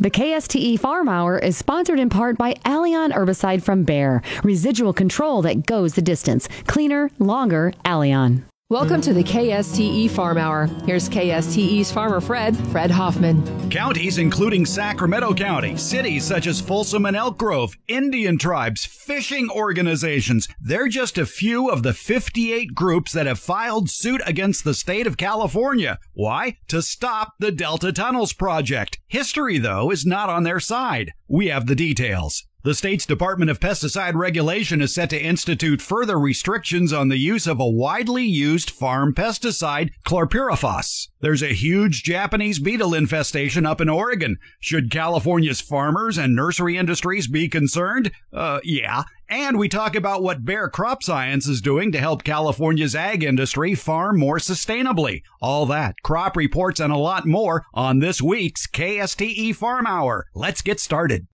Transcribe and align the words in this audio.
The 0.00 0.12
KSTE 0.12 0.78
Farm 0.78 1.08
Hour 1.08 1.40
is 1.40 1.56
sponsored 1.56 1.98
in 1.98 2.08
part 2.08 2.38
by 2.38 2.54
Alion 2.64 3.10
herbicide 3.10 3.64
from 3.64 3.82
Bayer. 3.82 4.22
Residual 4.44 4.92
control 4.92 5.42
that 5.42 5.66
goes 5.66 5.94
the 5.94 6.02
distance. 6.02 6.48
Cleaner, 6.68 7.10
longer, 7.18 7.72
Alion. 7.84 8.44
Welcome 8.70 9.00
to 9.00 9.14
the 9.14 9.24
KSTE 9.24 10.10
Farm 10.10 10.36
Hour. 10.36 10.66
Here's 10.84 11.08
KSTE's 11.08 11.90
farmer 11.90 12.20
Fred, 12.20 12.54
Fred 12.68 12.90
Hoffman. 12.90 13.70
Counties 13.70 14.18
including 14.18 14.66
Sacramento 14.66 15.32
County, 15.32 15.74
cities 15.78 16.24
such 16.24 16.46
as 16.46 16.60
Folsom 16.60 17.06
and 17.06 17.16
Elk 17.16 17.38
Grove, 17.38 17.74
Indian 17.88 18.36
tribes, 18.36 18.84
fishing 18.84 19.48
organizations. 19.48 20.48
They're 20.60 20.88
just 20.88 21.16
a 21.16 21.24
few 21.24 21.70
of 21.70 21.82
the 21.82 21.94
58 21.94 22.74
groups 22.74 23.12
that 23.12 23.24
have 23.24 23.38
filed 23.38 23.88
suit 23.88 24.20
against 24.26 24.64
the 24.64 24.74
state 24.74 25.06
of 25.06 25.16
California. 25.16 25.98
Why? 26.12 26.58
To 26.68 26.82
stop 26.82 27.36
the 27.38 27.50
Delta 27.50 27.90
Tunnels 27.90 28.34
project. 28.34 28.98
History, 29.06 29.56
though, 29.56 29.90
is 29.90 30.04
not 30.04 30.28
on 30.28 30.42
their 30.42 30.60
side. 30.60 31.12
We 31.26 31.46
have 31.46 31.68
the 31.68 31.74
details. 31.74 32.44
The 32.64 32.74
state's 32.74 33.06
Department 33.06 33.52
of 33.52 33.60
Pesticide 33.60 34.14
Regulation 34.14 34.82
is 34.82 34.92
set 34.92 35.10
to 35.10 35.22
institute 35.22 35.80
further 35.80 36.18
restrictions 36.18 36.92
on 36.92 37.08
the 37.08 37.16
use 37.16 37.46
of 37.46 37.60
a 37.60 37.68
widely 37.68 38.24
used 38.24 38.68
farm 38.68 39.14
pesticide, 39.14 39.90
chlorpyrifos. 40.04 41.06
There's 41.20 41.42
a 41.42 41.54
huge 41.54 42.02
Japanese 42.02 42.58
beetle 42.58 42.94
infestation 42.94 43.64
up 43.64 43.80
in 43.80 43.88
Oregon. 43.88 44.38
Should 44.58 44.90
California's 44.90 45.60
farmers 45.60 46.18
and 46.18 46.34
nursery 46.34 46.76
industries 46.76 47.28
be 47.28 47.48
concerned? 47.48 48.10
Uh, 48.32 48.58
yeah. 48.64 49.04
And 49.28 49.56
we 49.56 49.68
talk 49.68 49.94
about 49.94 50.24
what 50.24 50.44
Bayer 50.44 50.68
Crop 50.68 51.04
Science 51.04 51.46
is 51.46 51.60
doing 51.60 51.92
to 51.92 52.00
help 52.00 52.24
California's 52.24 52.96
ag 52.96 53.22
industry 53.22 53.76
farm 53.76 54.18
more 54.18 54.38
sustainably. 54.38 55.22
All 55.40 55.64
that, 55.66 55.94
crop 56.02 56.36
reports, 56.36 56.80
and 56.80 56.92
a 56.92 56.98
lot 56.98 57.24
more 57.24 57.66
on 57.72 58.00
this 58.00 58.20
week's 58.20 58.66
KSTE 58.66 59.54
Farm 59.54 59.86
Hour. 59.86 60.26
Let's 60.34 60.60
get 60.60 60.80
started. 60.80 61.28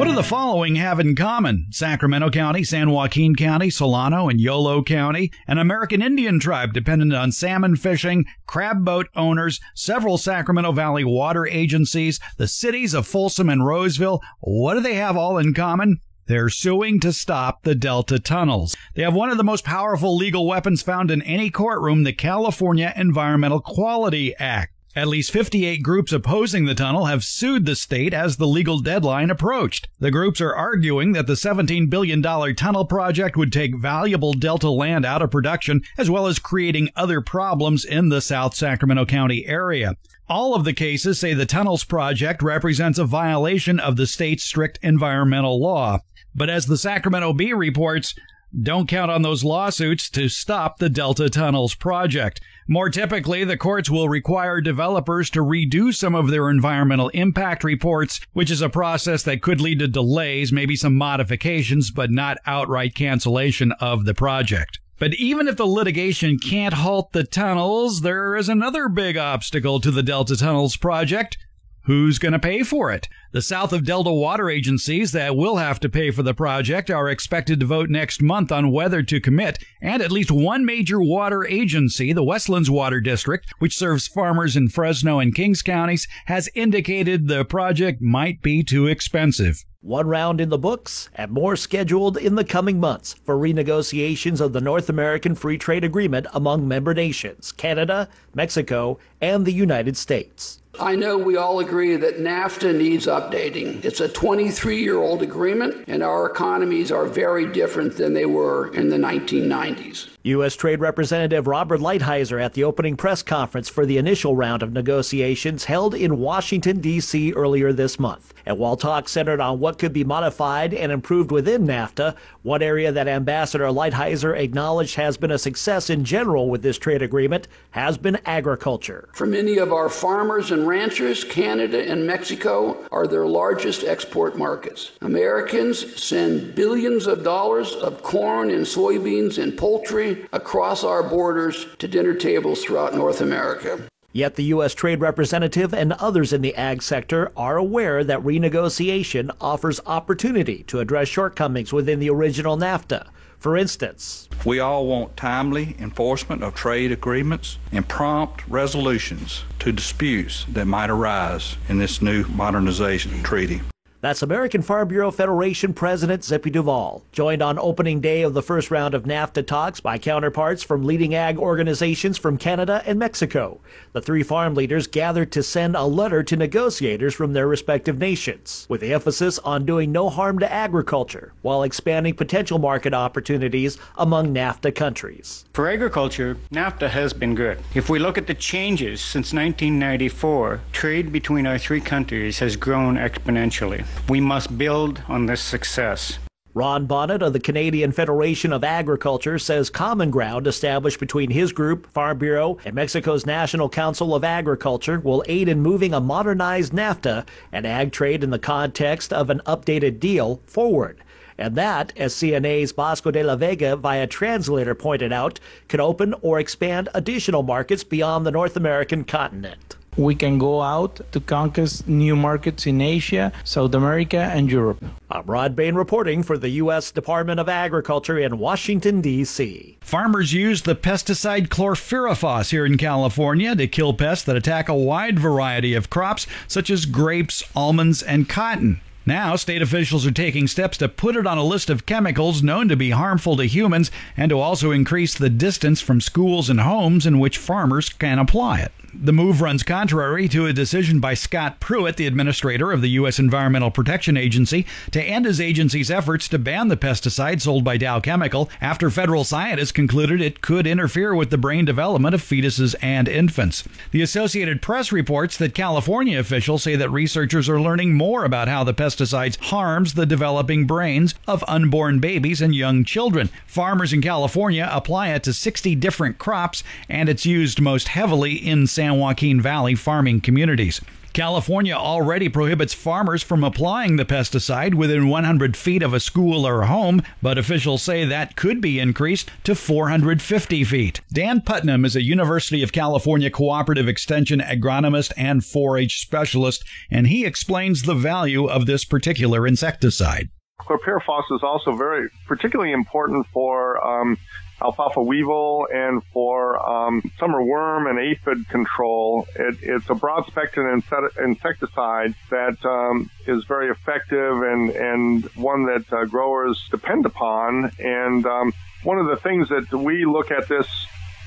What 0.00 0.08
do 0.08 0.14
the 0.14 0.22
following 0.22 0.76
have 0.76 0.98
in 0.98 1.14
common? 1.14 1.66
Sacramento 1.72 2.30
County, 2.30 2.64
San 2.64 2.90
Joaquin 2.90 3.36
County, 3.36 3.68
Solano, 3.68 4.30
and 4.30 4.40
Yolo 4.40 4.82
County, 4.82 5.30
an 5.46 5.58
American 5.58 6.00
Indian 6.00 6.40
tribe 6.40 6.72
dependent 6.72 7.12
on 7.12 7.32
salmon 7.32 7.76
fishing, 7.76 8.24
crab 8.46 8.82
boat 8.82 9.08
owners, 9.14 9.60
several 9.74 10.16
Sacramento 10.16 10.72
Valley 10.72 11.04
water 11.04 11.46
agencies, 11.46 12.18
the 12.38 12.48
cities 12.48 12.94
of 12.94 13.06
Folsom 13.06 13.50
and 13.50 13.66
Roseville. 13.66 14.22
What 14.40 14.72
do 14.72 14.80
they 14.80 14.94
have 14.94 15.18
all 15.18 15.36
in 15.36 15.52
common? 15.52 15.98
They're 16.24 16.48
suing 16.48 16.98
to 17.00 17.12
stop 17.12 17.64
the 17.64 17.74
Delta 17.74 18.18
tunnels. 18.18 18.74
They 18.94 19.02
have 19.02 19.12
one 19.12 19.28
of 19.28 19.36
the 19.36 19.44
most 19.44 19.66
powerful 19.66 20.16
legal 20.16 20.46
weapons 20.46 20.80
found 20.80 21.10
in 21.10 21.20
any 21.20 21.50
courtroom, 21.50 22.04
the 22.04 22.14
California 22.14 22.94
Environmental 22.96 23.60
Quality 23.60 24.34
Act. 24.36 24.72
At 24.96 25.06
least 25.06 25.30
58 25.30 25.84
groups 25.84 26.12
opposing 26.12 26.64
the 26.64 26.74
tunnel 26.74 27.04
have 27.04 27.22
sued 27.22 27.64
the 27.64 27.76
state 27.76 28.12
as 28.12 28.36
the 28.36 28.46
legal 28.46 28.80
deadline 28.80 29.30
approached. 29.30 29.88
The 30.00 30.10
groups 30.10 30.40
are 30.40 30.52
arguing 30.52 31.12
that 31.12 31.28
the 31.28 31.34
$17 31.34 31.88
billion 31.88 32.20
tunnel 32.20 32.84
project 32.84 33.36
would 33.36 33.52
take 33.52 33.78
valuable 33.78 34.32
Delta 34.32 34.68
land 34.68 35.06
out 35.06 35.22
of 35.22 35.30
production, 35.30 35.82
as 35.96 36.10
well 36.10 36.26
as 36.26 36.40
creating 36.40 36.90
other 36.96 37.20
problems 37.20 37.84
in 37.84 38.08
the 38.08 38.20
South 38.20 38.56
Sacramento 38.56 39.04
County 39.06 39.46
area. 39.46 39.94
All 40.28 40.56
of 40.56 40.64
the 40.64 40.72
cases 40.72 41.20
say 41.20 41.34
the 41.34 41.46
tunnels 41.46 41.84
project 41.84 42.42
represents 42.42 42.98
a 42.98 43.04
violation 43.04 43.78
of 43.78 43.94
the 43.96 44.08
state's 44.08 44.42
strict 44.42 44.80
environmental 44.82 45.60
law. 45.60 46.00
But 46.34 46.50
as 46.50 46.66
the 46.66 46.78
Sacramento 46.78 47.32
Bee 47.34 47.52
reports, 47.52 48.14
don't 48.60 48.88
count 48.88 49.12
on 49.12 49.22
those 49.22 49.44
lawsuits 49.44 50.10
to 50.10 50.28
stop 50.28 50.78
the 50.78 50.88
Delta 50.88 51.30
Tunnels 51.30 51.76
project. 51.76 52.40
More 52.72 52.88
typically, 52.88 53.42
the 53.42 53.56
courts 53.56 53.90
will 53.90 54.08
require 54.08 54.60
developers 54.60 55.28
to 55.30 55.40
redo 55.40 55.92
some 55.92 56.14
of 56.14 56.30
their 56.30 56.48
environmental 56.48 57.08
impact 57.08 57.64
reports, 57.64 58.20
which 58.32 58.48
is 58.48 58.62
a 58.62 58.68
process 58.68 59.24
that 59.24 59.42
could 59.42 59.60
lead 59.60 59.80
to 59.80 59.88
delays, 59.88 60.52
maybe 60.52 60.76
some 60.76 60.94
modifications, 60.94 61.90
but 61.90 62.12
not 62.12 62.38
outright 62.46 62.94
cancellation 62.94 63.72
of 63.80 64.04
the 64.04 64.14
project. 64.14 64.78
But 65.00 65.14
even 65.14 65.48
if 65.48 65.56
the 65.56 65.66
litigation 65.66 66.38
can't 66.38 66.74
halt 66.74 67.10
the 67.10 67.24
tunnels, 67.24 68.02
there 68.02 68.36
is 68.36 68.48
another 68.48 68.88
big 68.88 69.16
obstacle 69.16 69.80
to 69.80 69.90
the 69.90 70.04
Delta 70.04 70.36
Tunnels 70.36 70.76
project. 70.76 71.38
Who's 71.86 72.20
going 72.20 72.34
to 72.34 72.38
pay 72.38 72.62
for 72.62 72.92
it? 72.92 73.08
The 73.32 73.42
South 73.42 73.72
of 73.72 73.84
Delta 73.84 74.12
water 74.12 74.50
agencies 74.50 75.12
that 75.12 75.36
will 75.36 75.54
have 75.54 75.78
to 75.80 75.88
pay 75.88 76.10
for 76.10 76.24
the 76.24 76.34
project 76.34 76.90
are 76.90 77.08
expected 77.08 77.60
to 77.60 77.66
vote 77.66 77.88
next 77.88 78.20
month 78.20 78.50
on 78.50 78.72
whether 78.72 79.04
to 79.04 79.20
commit, 79.20 79.62
and 79.80 80.02
at 80.02 80.10
least 80.10 80.32
one 80.32 80.64
major 80.64 81.00
water 81.00 81.46
agency, 81.46 82.12
the 82.12 82.24
Westlands 82.24 82.68
Water 82.68 83.00
District, 83.00 83.48
which 83.60 83.78
serves 83.78 84.08
farmers 84.08 84.56
in 84.56 84.68
Fresno 84.68 85.20
and 85.20 85.32
Kings 85.32 85.62
counties, 85.62 86.08
has 86.24 86.50
indicated 86.56 87.28
the 87.28 87.44
project 87.44 88.02
might 88.02 88.42
be 88.42 88.64
too 88.64 88.88
expensive. 88.88 89.64
One 89.80 90.08
round 90.08 90.40
in 90.40 90.48
the 90.48 90.58
books 90.58 91.08
and 91.14 91.30
more 91.30 91.54
scheduled 91.54 92.18
in 92.18 92.34
the 92.34 92.44
coming 92.44 92.80
months 92.80 93.14
for 93.14 93.36
renegotiations 93.36 94.40
of 94.40 94.52
the 94.52 94.60
North 94.60 94.88
American 94.88 95.36
Free 95.36 95.56
Trade 95.56 95.84
Agreement 95.84 96.26
among 96.34 96.66
member 96.66 96.94
nations, 96.94 97.52
Canada, 97.52 98.08
Mexico, 98.34 98.98
and 99.20 99.46
the 99.46 99.52
United 99.52 99.96
States. 99.96 100.60
I 100.78 100.96
know 100.96 101.18
we 101.18 101.36
all 101.36 101.58
agree 101.58 101.96
that 101.96 102.18
NAFTA 102.18 102.76
needs 102.76 103.08
updating. 103.20 103.84
It's 103.84 104.00
a 104.00 104.08
23 104.08 104.82
year 104.82 104.98
old 104.98 105.22
agreement, 105.22 105.84
and 105.86 106.02
our 106.02 106.30
economies 106.30 106.90
are 106.90 107.06
very 107.06 107.46
different 107.50 107.96
than 107.96 108.14
they 108.14 108.26
were 108.26 108.72
in 108.74 108.88
the 108.88 108.96
1990s. 108.96 110.08
U.S. 110.22 110.54
Trade 110.54 110.80
Representative 110.80 111.46
Robert 111.46 111.80
Lighthizer 111.80 112.42
at 112.42 112.52
the 112.52 112.64
opening 112.64 112.94
press 112.94 113.22
conference 113.22 113.70
for 113.70 113.86
the 113.86 113.96
initial 113.96 114.36
round 114.36 114.62
of 114.62 114.70
negotiations 114.70 115.64
held 115.64 115.94
in 115.94 116.18
Washington, 116.18 116.80
D.C. 116.80 117.32
earlier 117.32 117.72
this 117.72 117.98
month. 117.98 118.34
And 118.44 118.58
while 118.58 118.76
talks 118.76 119.12
centered 119.12 119.40
on 119.40 119.60
what 119.60 119.78
could 119.78 119.94
be 119.94 120.04
modified 120.04 120.74
and 120.74 120.92
improved 120.92 121.30
within 121.30 121.66
NAFTA, 121.66 122.16
one 122.42 122.62
area 122.62 122.92
that 122.92 123.08
Ambassador 123.08 123.64
Lighthizer 123.66 124.38
acknowledged 124.38 124.96
has 124.96 125.16
been 125.16 125.30
a 125.30 125.38
success 125.38 125.88
in 125.88 126.04
general 126.04 126.50
with 126.50 126.62
this 126.62 126.78
trade 126.78 127.00
agreement 127.00 127.48
has 127.70 127.96
been 127.96 128.18
agriculture. 128.26 129.08
For 129.14 129.26
many 129.26 129.56
of 129.56 129.72
our 129.72 129.88
farmers 129.88 130.50
and 130.50 130.66
ranchers, 130.66 131.24
Canada 131.24 131.90
and 131.90 132.06
Mexico 132.06 132.86
are 132.90 133.06
their 133.10 133.26
largest 133.26 133.84
export 133.84 134.38
markets. 134.38 134.92
Americans 135.00 136.00
send 136.02 136.54
billions 136.54 137.06
of 137.06 137.22
dollars 137.22 137.74
of 137.74 138.02
corn 138.02 138.50
and 138.50 138.64
soybeans 138.64 139.42
and 139.42 139.56
poultry 139.58 140.26
across 140.32 140.84
our 140.84 141.02
borders 141.02 141.66
to 141.78 141.88
dinner 141.88 142.14
tables 142.14 142.64
throughout 142.64 142.94
North 142.94 143.20
America. 143.20 143.80
Yet 144.12 144.34
the 144.34 144.44
U.S. 144.44 144.74
Trade 144.74 145.00
Representative 145.00 145.72
and 145.72 145.92
others 145.92 146.32
in 146.32 146.42
the 146.42 146.56
ag 146.56 146.82
sector 146.82 147.30
are 147.36 147.56
aware 147.56 148.02
that 148.02 148.20
renegotiation 148.20 149.30
offers 149.40 149.80
opportunity 149.86 150.64
to 150.64 150.80
address 150.80 151.06
shortcomings 151.06 151.72
within 151.72 152.00
the 152.00 152.10
original 152.10 152.56
NAFTA. 152.56 153.06
For 153.40 153.56
instance, 153.56 154.28
we 154.44 154.60
all 154.60 154.86
want 154.86 155.16
timely 155.16 155.74
enforcement 155.78 156.42
of 156.42 156.54
trade 156.54 156.92
agreements 156.92 157.56
and 157.72 157.88
prompt 157.88 158.46
resolutions 158.46 159.44
to 159.60 159.72
disputes 159.72 160.44
that 160.50 160.66
might 160.66 160.90
arise 160.90 161.56
in 161.66 161.78
this 161.78 162.02
new 162.02 162.24
modernization 162.24 163.22
treaty. 163.22 163.62
That's 164.02 164.22
American 164.22 164.62
Farm 164.62 164.88
Bureau 164.88 165.10
Federation 165.10 165.74
President 165.74 166.24
Zippy 166.24 166.48
Duvall, 166.48 167.02
joined 167.12 167.42
on 167.42 167.58
opening 167.58 168.00
day 168.00 168.22
of 168.22 168.32
the 168.32 168.40
first 168.40 168.70
round 168.70 168.94
of 168.94 169.02
NAFTA 169.02 169.46
talks 169.46 169.78
by 169.80 169.98
counterparts 169.98 170.62
from 170.62 170.86
leading 170.86 171.14
ag 171.14 171.36
organizations 171.36 172.16
from 172.16 172.38
Canada 172.38 172.82
and 172.86 172.98
Mexico. 172.98 173.60
The 173.92 174.00
three 174.00 174.22
farm 174.22 174.54
leaders 174.54 174.86
gathered 174.86 175.30
to 175.32 175.42
send 175.42 175.76
a 175.76 175.84
letter 175.84 176.22
to 176.22 176.34
negotiators 176.34 177.12
from 177.12 177.34
their 177.34 177.46
respective 177.46 177.98
nations, 177.98 178.64
with 178.70 178.80
the 178.80 178.94
emphasis 178.94 179.38
on 179.40 179.66
doing 179.66 179.92
no 179.92 180.08
harm 180.08 180.38
to 180.38 180.50
agriculture 180.50 181.34
while 181.42 181.62
expanding 181.62 182.14
potential 182.14 182.58
market 182.58 182.94
opportunities 182.94 183.76
among 183.98 184.32
NAFTA 184.32 184.74
countries. 184.74 185.44
For 185.52 185.68
agriculture, 185.68 186.38
NAFTA 186.50 186.88
has 186.88 187.12
been 187.12 187.34
good. 187.34 187.58
If 187.74 187.90
we 187.90 187.98
look 187.98 188.16
at 188.16 188.26
the 188.26 188.32
changes 188.32 189.02
since 189.02 189.34
1994, 189.34 190.60
trade 190.72 191.12
between 191.12 191.46
our 191.46 191.58
three 191.58 191.82
countries 191.82 192.38
has 192.38 192.56
grown 192.56 192.96
exponentially. 192.96 193.84
We 194.08 194.20
must 194.20 194.56
build 194.58 195.02
on 195.08 195.26
this 195.26 195.40
success. 195.40 196.18
Ron 196.52 196.88
Bonnett 196.88 197.22
of 197.22 197.32
the 197.32 197.38
Canadian 197.38 197.92
Federation 197.92 198.52
of 198.52 198.64
Agriculture 198.64 199.38
says 199.38 199.70
common 199.70 200.10
ground 200.10 200.48
established 200.48 200.98
between 200.98 201.30
his 201.30 201.52
group, 201.52 201.86
Farm 201.92 202.18
Bureau, 202.18 202.58
and 202.64 202.74
Mexico's 202.74 203.24
National 203.24 203.68
Council 203.68 204.16
of 204.16 204.24
Agriculture 204.24 204.98
will 204.98 205.22
aid 205.28 205.48
in 205.48 205.60
moving 205.60 205.94
a 205.94 206.00
modernized 206.00 206.72
NAFTA 206.72 207.24
and 207.52 207.64
ag 207.64 207.92
trade 207.92 208.24
in 208.24 208.30
the 208.30 208.38
context 208.40 209.12
of 209.12 209.30
an 209.30 209.40
updated 209.46 210.00
deal 210.00 210.42
forward. 210.44 211.04
And 211.38 211.54
that, 211.54 211.92
as 211.96 212.14
CNA's 212.14 212.72
Bosco 212.72 213.12
de 213.12 213.22
la 213.22 213.36
Vega 213.36 213.76
via 213.76 214.08
translator 214.08 214.74
pointed 214.74 215.12
out, 215.12 215.38
could 215.68 215.80
open 215.80 216.14
or 216.20 216.40
expand 216.40 216.88
additional 216.94 217.44
markets 217.44 217.84
beyond 217.84 218.26
the 218.26 218.32
North 218.32 218.56
American 218.56 219.04
continent. 219.04 219.76
We 220.00 220.14
can 220.14 220.38
go 220.38 220.62
out 220.62 221.00
to 221.12 221.20
conquer 221.20 221.66
new 221.86 222.16
markets 222.16 222.66
in 222.66 222.80
Asia, 222.80 223.32
South 223.44 223.74
America, 223.74 224.18
and 224.18 224.50
Europe. 224.50 224.82
I'm 225.10 225.24
Rod 225.26 225.54
Bain 225.54 225.74
reporting 225.74 226.22
for 226.22 226.38
the 226.38 226.48
U.S. 226.50 226.90
Department 226.90 227.38
of 227.38 227.48
Agriculture 227.48 228.18
in 228.18 228.38
Washington, 228.38 229.00
D.C. 229.00 229.76
Farmers 229.80 230.32
use 230.32 230.62
the 230.62 230.74
pesticide 230.74 231.48
chlorpyrifos 231.48 232.50
here 232.50 232.64
in 232.64 232.78
California 232.78 233.54
to 233.54 233.66
kill 233.66 233.92
pests 233.92 234.24
that 234.24 234.36
attack 234.36 234.68
a 234.68 234.74
wide 234.74 235.18
variety 235.18 235.74
of 235.74 235.90
crops, 235.90 236.26
such 236.48 236.70
as 236.70 236.86
grapes, 236.86 237.44
almonds, 237.54 238.02
and 238.02 238.28
cotton. 238.28 238.80
Now, 239.06 239.34
state 239.36 239.62
officials 239.62 240.06
are 240.06 240.12
taking 240.12 240.46
steps 240.46 240.76
to 240.78 240.88
put 240.88 241.16
it 241.16 241.26
on 241.26 241.38
a 241.38 241.44
list 241.44 241.70
of 241.70 241.86
chemicals 241.86 242.42
known 242.42 242.68
to 242.68 242.76
be 242.76 242.90
harmful 242.90 243.36
to 243.38 243.44
humans 243.44 243.90
and 244.16 244.28
to 244.28 244.38
also 244.38 244.70
increase 244.70 245.14
the 245.14 245.30
distance 245.30 245.80
from 245.80 246.00
schools 246.00 246.48
and 246.50 246.60
homes 246.60 247.06
in 247.06 247.18
which 247.18 247.38
farmers 247.38 247.88
can 247.88 248.18
apply 248.18 248.60
it. 248.60 248.72
The 248.92 249.12
move 249.12 249.40
runs 249.40 249.62
contrary 249.62 250.26
to 250.30 250.46
a 250.46 250.52
decision 250.52 250.98
by 250.98 251.14
Scott 251.14 251.60
Pruitt, 251.60 251.96
the 251.96 252.08
administrator 252.08 252.72
of 252.72 252.80
the 252.80 252.90
U.S. 252.90 253.20
Environmental 253.20 253.70
Protection 253.70 254.16
Agency, 254.16 254.66
to 254.90 255.00
end 255.00 255.26
his 255.26 255.40
agency's 255.40 255.92
efforts 255.92 256.26
to 256.28 256.40
ban 256.40 256.66
the 256.66 256.76
pesticide 256.76 257.40
sold 257.40 257.62
by 257.62 257.76
Dow 257.76 258.00
Chemical 258.00 258.50
after 258.60 258.90
federal 258.90 259.22
scientists 259.22 259.70
concluded 259.70 260.20
it 260.20 260.40
could 260.40 260.66
interfere 260.66 261.14
with 261.14 261.30
the 261.30 261.38
brain 261.38 261.64
development 261.64 262.16
of 262.16 262.20
fetuses 262.20 262.74
and 262.82 263.06
infants. 263.06 263.62
The 263.92 264.02
Associated 264.02 264.60
Press 264.60 264.90
reports 264.90 265.36
that 265.36 265.54
California 265.54 266.18
officials 266.18 266.64
say 266.64 266.74
that 266.74 266.90
researchers 266.90 267.48
are 267.48 267.60
learning 267.60 267.94
more 267.94 268.24
about 268.24 268.48
how 268.48 268.64
the 268.64 268.74
pesticide 268.74 269.38
harms 269.38 269.94
the 269.94 270.04
developing 270.04 270.66
brains 270.66 271.14
of 271.28 271.44
unborn 271.46 272.00
babies 272.00 272.42
and 272.42 272.56
young 272.56 272.82
children. 272.82 273.30
Farmers 273.46 273.92
in 273.92 274.02
California 274.02 274.68
apply 274.72 275.10
it 275.10 275.22
to 275.22 275.32
60 275.32 275.76
different 275.76 276.18
crops, 276.18 276.64
and 276.88 277.08
it's 277.08 277.24
used 277.24 277.60
most 277.60 277.86
heavily 277.86 278.34
in 278.34 278.66
San 278.80 278.98
Joaquin 278.98 279.42
Valley 279.42 279.74
farming 279.74 280.22
communities. 280.22 280.80
California 281.12 281.74
already 281.74 282.30
prohibits 282.30 282.72
farmers 282.72 283.22
from 283.22 283.44
applying 283.44 283.96
the 283.96 284.06
pesticide 284.06 284.72
within 284.72 285.10
100 285.10 285.54
feet 285.54 285.82
of 285.82 285.92
a 285.92 286.00
school 286.00 286.46
or 286.46 286.62
home, 286.62 287.02
but 287.20 287.36
officials 287.36 287.82
say 287.82 288.06
that 288.06 288.36
could 288.36 288.58
be 288.62 288.78
increased 288.78 289.30
to 289.44 289.54
450 289.54 290.64
feet. 290.64 291.02
Dan 291.12 291.42
Putnam 291.42 291.84
is 291.84 291.94
a 291.94 292.02
University 292.02 292.62
of 292.62 292.72
California 292.72 293.28
Cooperative 293.28 293.86
Extension 293.86 294.40
agronomist 294.40 295.12
and 295.14 295.44
forage 295.44 295.98
specialist, 295.98 296.64
and 296.90 297.08
he 297.08 297.26
explains 297.26 297.82
the 297.82 297.94
value 297.94 298.46
of 298.46 298.64
this 298.64 298.86
particular 298.86 299.46
insecticide. 299.46 300.30
Chlorpyrifos 300.62 301.30
is 301.32 301.42
also 301.42 301.76
very 301.76 302.08
particularly 302.26 302.72
important 302.72 303.26
for 303.30 303.84
um, 303.86 304.16
alfalfa 304.62 305.02
weevil 305.02 305.66
and 305.72 306.02
for 306.12 306.58
um, 306.68 307.02
summer 307.18 307.42
worm 307.42 307.86
and 307.86 307.98
aphid 307.98 308.48
control. 308.48 309.26
It, 309.34 309.58
it's 309.62 309.88
a 309.88 309.94
broad 309.94 310.26
spectrum 310.26 310.82
insecticide 311.22 312.14
that 312.30 312.64
um, 312.64 313.10
is 313.26 313.44
very 313.44 313.70
effective 313.70 314.42
and, 314.42 314.70
and 314.70 315.24
one 315.36 315.66
that 315.66 315.92
uh, 315.92 316.04
growers 316.04 316.60
depend 316.70 317.06
upon. 317.06 317.72
And 317.78 318.26
um, 318.26 318.52
one 318.82 318.98
of 318.98 319.06
the 319.06 319.16
things 319.16 319.48
that 319.48 319.72
we 319.72 320.04
look 320.04 320.30
at 320.30 320.48
this, 320.48 320.66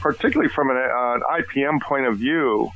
particularly 0.01 0.49
from 0.49 0.69
an, 0.69 0.77
uh, 0.77 1.19
IPM 1.39 1.81
point 1.81 2.05
of 2.05 2.17
view, 2.17 2.69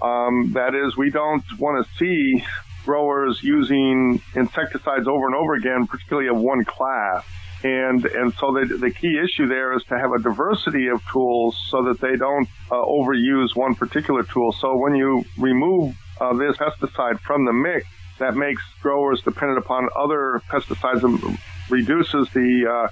um, 0.00 0.52
that 0.52 0.74
is, 0.74 0.96
we 0.96 1.10
don't 1.10 1.44
want 1.58 1.84
to 1.84 1.92
see 1.98 2.44
growers 2.84 3.42
using 3.42 4.22
insecticides 4.34 5.06
over 5.06 5.26
and 5.26 5.34
over 5.34 5.54
again, 5.54 5.86
particularly 5.86 6.28
of 6.28 6.36
one 6.36 6.64
class. 6.64 7.24
And, 7.64 8.04
and 8.04 8.32
so 8.34 8.52
the, 8.52 8.76
the 8.78 8.90
key 8.90 9.18
issue 9.18 9.48
there 9.48 9.76
is 9.76 9.82
to 9.84 9.98
have 9.98 10.12
a 10.12 10.18
diversity 10.20 10.88
of 10.88 11.04
tools 11.10 11.60
so 11.70 11.82
that 11.84 12.00
they 12.00 12.16
don't 12.16 12.48
uh, 12.70 12.74
overuse 12.74 13.56
one 13.56 13.74
particular 13.74 14.22
tool. 14.22 14.52
So 14.52 14.76
when 14.76 14.94
you 14.94 15.24
remove 15.36 15.96
uh, 16.20 16.34
this 16.34 16.56
pesticide 16.56 17.18
from 17.20 17.44
the 17.44 17.52
mix, 17.52 17.86
that 18.18 18.34
makes 18.34 18.62
growers 18.80 19.22
dependent 19.22 19.58
upon 19.58 19.88
other 19.96 20.42
pesticides 20.48 21.02
and 21.04 21.38
reduces 21.70 22.28
the 22.30 22.66
uh, 22.66 22.88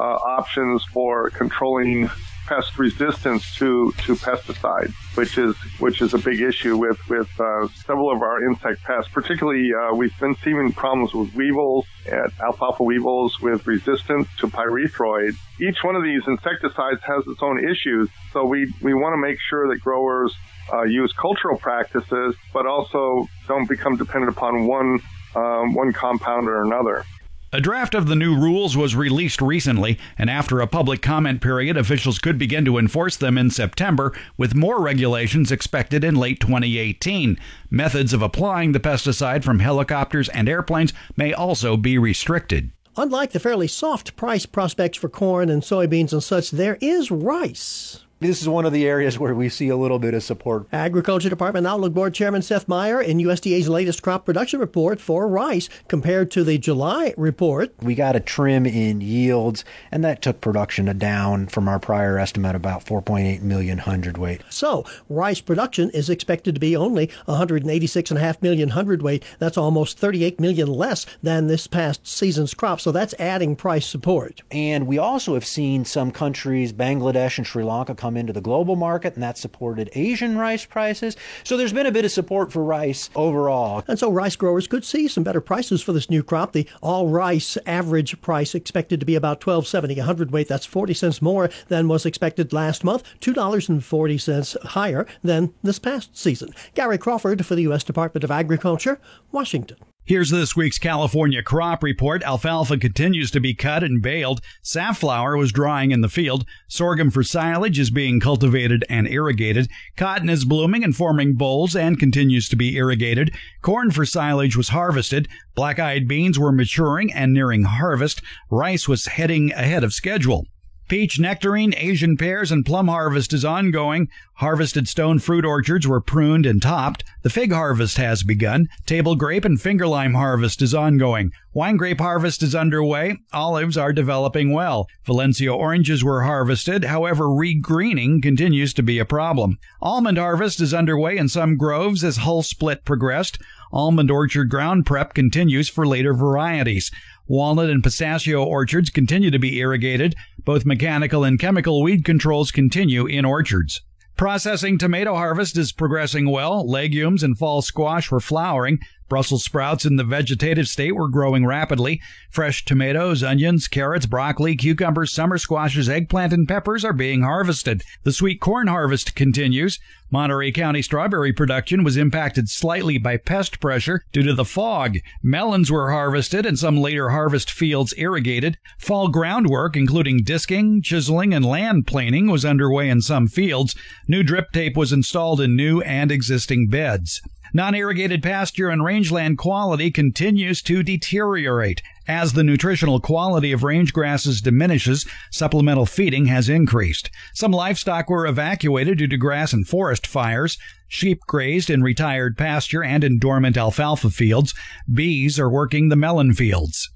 options 0.00 0.82
for 0.84 1.28
controlling 1.30 2.08
pest 2.46 2.78
resistance 2.78 3.54
to, 3.56 3.92
to 3.98 4.14
pesticides, 4.14 4.94
which 5.16 5.38
is 5.38 5.54
which 5.78 6.02
is 6.02 6.14
a 6.14 6.18
big 6.18 6.40
issue 6.40 6.76
with 6.76 6.98
with 7.08 7.28
uh, 7.40 7.68
several 7.86 8.10
of 8.10 8.22
our 8.22 8.44
insect 8.44 8.82
pests. 8.82 9.10
Particularly, 9.12 9.70
uh, 9.72 9.94
we've 9.94 10.18
been 10.18 10.34
seeing 10.42 10.72
problems 10.72 11.14
with 11.14 11.34
weevils, 11.34 11.86
and 12.10 12.32
alfalfa 12.40 12.82
weevils 12.82 13.40
with 13.40 13.66
resistance 13.66 14.28
to 14.38 14.46
pyrethroid. 14.46 15.34
Each 15.60 15.78
one 15.82 15.96
of 15.96 16.02
these 16.02 16.22
insecticides 16.26 17.00
has 17.04 17.24
its 17.26 17.42
own 17.42 17.64
issues, 17.64 18.08
so 18.32 18.44
we 18.44 18.72
we 18.80 18.94
want 18.94 19.14
to 19.14 19.18
make 19.18 19.38
sure 19.48 19.68
that 19.68 19.80
growers 19.80 20.34
uh, 20.72 20.82
use 20.82 21.12
cultural 21.12 21.58
practices, 21.58 22.34
but 22.52 22.66
also 22.66 23.28
don't 23.48 23.68
become 23.68 23.96
dependent 23.96 24.32
upon 24.36 24.66
one 24.66 25.00
um, 25.34 25.74
one 25.74 25.92
compound 25.92 26.48
or 26.48 26.62
another. 26.62 27.04
A 27.54 27.60
draft 27.60 27.94
of 27.94 28.06
the 28.06 28.16
new 28.16 28.34
rules 28.34 28.78
was 28.78 28.96
released 28.96 29.42
recently, 29.42 29.98
and 30.16 30.30
after 30.30 30.60
a 30.60 30.66
public 30.66 31.02
comment 31.02 31.42
period, 31.42 31.76
officials 31.76 32.18
could 32.18 32.38
begin 32.38 32.64
to 32.64 32.78
enforce 32.78 33.14
them 33.14 33.36
in 33.36 33.50
September, 33.50 34.14
with 34.38 34.54
more 34.54 34.80
regulations 34.80 35.52
expected 35.52 36.02
in 36.02 36.14
late 36.14 36.40
2018. 36.40 37.38
Methods 37.68 38.14
of 38.14 38.22
applying 38.22 38.72
the 38.72 38.80
pesticide 38.80 39.44
from 39.44 39.58
helicopters 39.58 40.30
and 40.30 40.48
airplanes 40.48 40.94
may 41.14 41.34
also 41.34 41.76
be 41.76 41.98
restricted. 41.98 42.70
Unlike 42.96 43.32
the 43.32 43.40
fairly 43.40 43.68
soft 43.68 44.16
price 44.16 44.46
prospects 44.46 44.96
for 44.96 45.10
corn 45.10 45.50
and 45.50 45.60
soybeans 45.60 46.14
and 46.14 46.22
such, 46.22 46.52
there 46.52 46.78
is 46.80 47.10
rice. 47.10 48.01
This 48.22 48.40
is 48.40 48.48
one 48.48 48.64
of 48.64 48.72
the 48.72 48.86
areas 48.86 49.18
where 49.18 49.34
we 49.34 49.48
see 49.48 49.68
a 49.68 49.76
little 49.76 49.98
bit 49.98 50.14
of 50.14 50.22
support. 50.22 50.68
Agriculture 50.72 51.28
Department 51.28 51.66
Outlook 51.66 51.92
Board 51.92 52.14
Chairman 52.14 52.40
Seth 52.40 52.68
Meyer 52.68 53.00
in 53.02 53.18
USDA's 53.18 53.68
latest 53.68 54.00
crop 54.00 54.24
production 54.24 54.60
report 54.60 55.00
for 55.00 55.26
rice 55.26 55.68
compared 55.88 56.30
to 56.30 56.44
the 56.44 56.56
July 56.56 57.14
report. 57.16 57.74
We 57.82 57.96
got 57.96 58.14
a 58.14 58.20
trim 58.20 58.64
in 58.64 59.00
yields, 59.00 59.64
and 59.90 60.04
that 60.04 60.22
took 60.22 60.40
production 60.40 60.96
down 60.98 61.48
from 61.48 61.66
our 61.66 61.80
prior 61.80 62.16
estimate 62.16 62.54
about 62.54 62.84
4.8 62.84 63.42
million 63.42 63.78
hundredweight. 63.78 64.42
So, 64.50 64.84
rice 65.08 65.40
production 65.40 65.90
is 65.90 66.08
expected 66.08 66.54
to 66.54 66.60
be 66.60 66.76
only 66.76 67.08
186.5 67.26 68.40
million 68.40 68.68
hundredweight. 68.68 69.24
That's 69.40 69.58
almost 69.58 69.98
38 69.98 70.38
million 70.38 70.68
less 70.68 71.06
than 71.24 71.48
this 71.48 71.66
past 71.66 72.06
season's 72.06 72.54
crop. 72.54 72.80
So 72.80 72.92
that's 72.92 73.14
adding 73.18 73.56
price 73.56 73.86
support. 73.86 74.42
And 74.52 74.86
we 74.86 74.98
also 74.98 75.34
have 75.34 75.44
seen 75.44 75.84
some 75.84 76.12
countries, 76.12 76.72
Bangladesh 76.72 77.38
and 77.38 77.46
Sri 77.46 77.64
Lanka, 77.64 77.96
come 77.96 78.11
come 78.12 78.18
into 78.18 78.32
the 78.32 78.42
global 78.42 78.76
market, 78.76 79.14
and 79.14 79.22
that 79.22 79.38
supported 79.38 79.88
Asian 79.94 80.36
rice 80.36 80.66
prices. 80.66 81.16
So 81.44 81.56
there's 81.56 81.72
been 81.72 81.86
a 81.86 81.92
bit 81.92 82.04
of 82.04 82.10
support 82.10 82.52
for 82.52 82.62
rice 82.62 83.08
overall. 83.16 83.84
And 83.88 83.98
so 83.98 84.10
rice 84.10 84.36
growers 84.36 84.66
could 84.66 84.84
see 84.84 85.08
some 85.08 85.24
better 85.24 85.40
prices 85.40 85.80
for 85.80 85.94
this 85.94 86.10
new 86.10 86.22
crop. 86.22 86.52
The 86.52 86.68
all 86.82 87.08
rice 87.08 87.56
average 87.64 88.20
price 88.20 88.54
expected 88.54 89.00
to 89.00 89.06
be 89.06 89.14
about 89.14 89.40
12.70 89.40 89.96
a 89.96 90.02
hundredweight. 90.04 90.48
That's 90.48 90.66
40 90.66 90.92
cents 90.92 91.22
more 91.22 91.48
than 91.68 91.88
was 91.88 92.04
expected 92.04 92.52
last 92.52 92.84
month, 92.84 93.02
$2.40 93.20 94.62
higher 94.62 95.06
than 95.22 95.54
this 95.62 95.78
past 95.78 96.14
season. 96.14 96.52
Gary 96.74 96.98
Crawford 96.98 97.46
for 97.46 97.54
the 97.54 97.62
U.S. 97.62 97.82
Department 97.82 98.24
of 98.24 98.30
Agriculture, 98.30 99.00
Washington. 99.30 99.78
Here's 100.04 100.30
this 100.30 100.56
week's 100.56 100.78
California 100.78 101.44
crop 101.44 101.80
report. 101.80 102.24
Alfalfa 102.24 102.76
continues 102.76 103.30
to 103.30 103.38
be 103.38 103.54
cut 103.54 103.84
and 103.84 104.02
baled. 104.02 104.40
Safflower 104.60 105.36
was 105.36 105.52
drying 105.52 105.92
in 105.92 106.00
the 106.00 106.08
field. 106.08 106.44
Sorghum 106.66 107.08
for 107.12 107.22
silage 107.22 107.78
is 107.78 107.92
being 107.92 108.18
cultivated 108.18 108.84
and 108.88 109.06
irrigated. 109.06 109.68
Cotton 109.96 110.28
is 110.28 110.44
blooming 110.44 110.82
and 110.82 110.96
forming 110.96 111.34
bolls 111.34 111.76
and 111.76 112.00
continues 112.00 112.48
to 112.48 112.56
be 112.56 112.74
irrigated. 112.74 113.32
Corn 113.60 113.92
for 113.92 114.04
silage 114.04 114.56
was 114.56 114.70
harvested. 114.70 115.28
Black-eyed 115.54 116.08
beans 116.08 116.36
were 116.36 116.50
maturing 116.50 117.12
and 117.12 117.32
nearing 117.32 117.62
harvest. 117.62 118.22
Rice 118.50 118.88
was 118.88 119.06
heading 119.06 119.52
ahead 119.52 119.84
of 119.84 119.92
schedule. 119.92 120.48
Peach, 120.88 121.18
nectarine, 121.18 121.74
Asian 121.76 122.16
pears, 122.16 122.52
and 122.52 122.66
plum 122.66 122.88
harvest 122.88 123.32
is 123.32 123.44
ongoing. 123.44 124.08
Harvested 124.34 124.88
stone 124.88 125.18
fruit 125.18 125.44
orchards 125.44 125.86
were 125.86 126.00
pruned 126.00 126.44
and 126.44 126.60
topped. 126.60 127.04
The 127.22 127.30
fig 127.30 127.52
harvest 127.52 127.96
has 127.96 128.22
begun. 128.22 128.68
Table 128.84 129.14
grape 129.14 129.44
and 129.44 129.60
finger 129.60 129.86
lime 129.86 130.14
harvest 130.14 130.60
is 130.60 130.74
ongoing. 130.74 131.30
Wine 131.54 131.76
grape 131.76 132.00
harvest 132.00 132.42
is 132.42 132.54
underway. 132.54 133.16
Olives 133.32 133.76
are 133.76 133.92
developing 133.92 134.52
well. 134.52 134.88
Valencia 135.04 135.54
oranges 135.54 136.02
were 136.02 136.22
harvested. 136.22 136.84
However, 136.84 137.24
regreening 137.26 138.20
continues 138.20 138.74
to 138.74 138.82
be 138.82 138.98
a 138.98 139.04
problem. 139.04 139.58
Almond 139.80 140.18
harvest 140.18 140.60
is 140.60 140.74
underway 140.74 141.16
in 141.16 141.28
some 141.28 141.56
groves 141.56 142.02
as 142.04 142.18
hull 142.18 142.42
split 142.42 142.84
progressed. 142.84 143.38
Almond 143.72 144.10
orchard 144.10 144.50
ground 144.50 144.84
prep 144.84 145.14
continues 145.14 145.68
for 145.68 145.86
later 145.86 146.14
varieties. 146.14 146.90
Walnut 147.28 147.70
and 147.70 147.82
pistachio 147.82 148.44
orchards 148.44 148.90
continue 148.90 149.30
to 149.30 149.38
be 149.38 149.58
irrigated. 149.58 150.14
Both 150.44 150.66
mechanical 150.66 151.22
and 151.22 151.38
chemical 151.38 151.82
weed 151.82 152.04
controls 152.04 152.50
continue 152.50 153.06
in 153.06 153.24
orchards. 153.24 153.80
Processing 154.16 154.76
tomato 154.76 155.14
harvest 155.14 155.56
is 155.56 155.72
progressing 155.72 156.28
well. 156.28 156.68
Legumes 156.68 157.22
and 157.22 157.38
fall 157.38 157.62
squash 157.62 158.10
were 158.10 158.20
flowering. 158.20 158.78
Brussels 159.12 159.44
sprouts 159.44 159.84
in 159.84 159.96
the 159.96 160.04
vegetative 160.04 160.66
state 160.68 160.96
were 160.96 161.06
growing 161.06 161.44
rapidly. 161.44 162.00
Fresh 162.30 162.64
tomatoes, 162.64 163.22
onions, 163.22 163.68
carrots, 163.68 164.06
broccoli, 164.06 164.56
cucumbers, 164.56 165.12
summer 165.12 165.36
squashes, 165.36 165.86
eggplant, 165.86 166.32
and 166.32 166.48
peppers 166.48 166.82
are 166.82 166.94
being 166.94 167.20
harvested. 167.20 167.82
The 168.04 168.12
sweet 168.12 168.40
corn 168.40 168.68
harvest 168.68 169.14
continues. 169.14 169.78
Monterey 170.10 170.50
County 170.50 170.80
strawberry 170.80 171.30
production 171.30 171.84
was 171.84 171.98
impacted 171.98 172.48
slightly 172.48 172.96
by 172.96 173.18
pest 173.18 173.60
pressure 173.60 174.02
due 174.12 174.22
to 174.22 174.32
the 174.32 174.46
fog. 174.46 174.96
Melons 175.22 175.70
were 175.70 175.90
harvested 175.90 176.46
and 176.46 176.58
some 176.58 176.78
later 176.78 177.10
harvest 177.10 177.50
fields 177.50 177.92
irrigated. 177.98 178.56
Fall 178.78 179.08
groundwork, 179.08 179.76
including 179.76 180.22
disking, 180.22 180.80
chiseling, 180.80 181.34
and 181.34 181.44
land 181.44 181.86
planing, 181.86 182.30
was 182.30 182.46
underway 182.46 182.88
in 182.88 183.02
some 183.02 183.28
fields. 183.28 183.74
New 184.08 184.22
drip 184.22 184.52
tape 184.52 184.74
was 184.74 184.90
installed 184.90 185.42
in 185.42 185.54
new 185.54 185.82
and 185.82 186.10
existing 186.10 186.68
beds. 186.68 187.20
Non-irrigated 187.54 188.22
pasture 188.22 188.70
and 188.70 188.82
rangeland 188.82 189.36
quality 189.38 189.90
continues 189.90 190.62
to 190.62 190.82
deteriorate. 190.82 191.82
As 192.08 192.32
the 192.32 192.42
nutritional 192.42 192.98
quality 192.98 193.52
of 193.52 193.62
range 193.62 193.92
grasses 193.92 194.40
diminishes, 194.40 195.06
supplemental 195.30 195.86
feeding 195.86 196.26
has 196.26 196.48
increased. 196.48 197.10
Some 197.34 197.52
livestock 197.52 198.08
were 198.08 198.26
evacuated 198.26 198.98
due 198.98 199.08
to 199.08 199.16
grass 199.16 199.52
and 199.52 199.66
forest 199.66 200.06
fires. 200.06 200.58
Sheep 200.88 201.20
grazed 201.26 201.70
in 201.70 201.82
retired 201.82 202.36
pasture 202.36 202.82
and 202.82 203.04
in 203.04 203.18
dormant 203.18 203.56
alfalfa 203.56 204.10
fields. 204.10 204.54
Bees 204.92 205.38
are 205.38 205.50
working 205.50 205.88
the 205.88 205.96
melon 205.96 206.34
fields. 206.34 206.90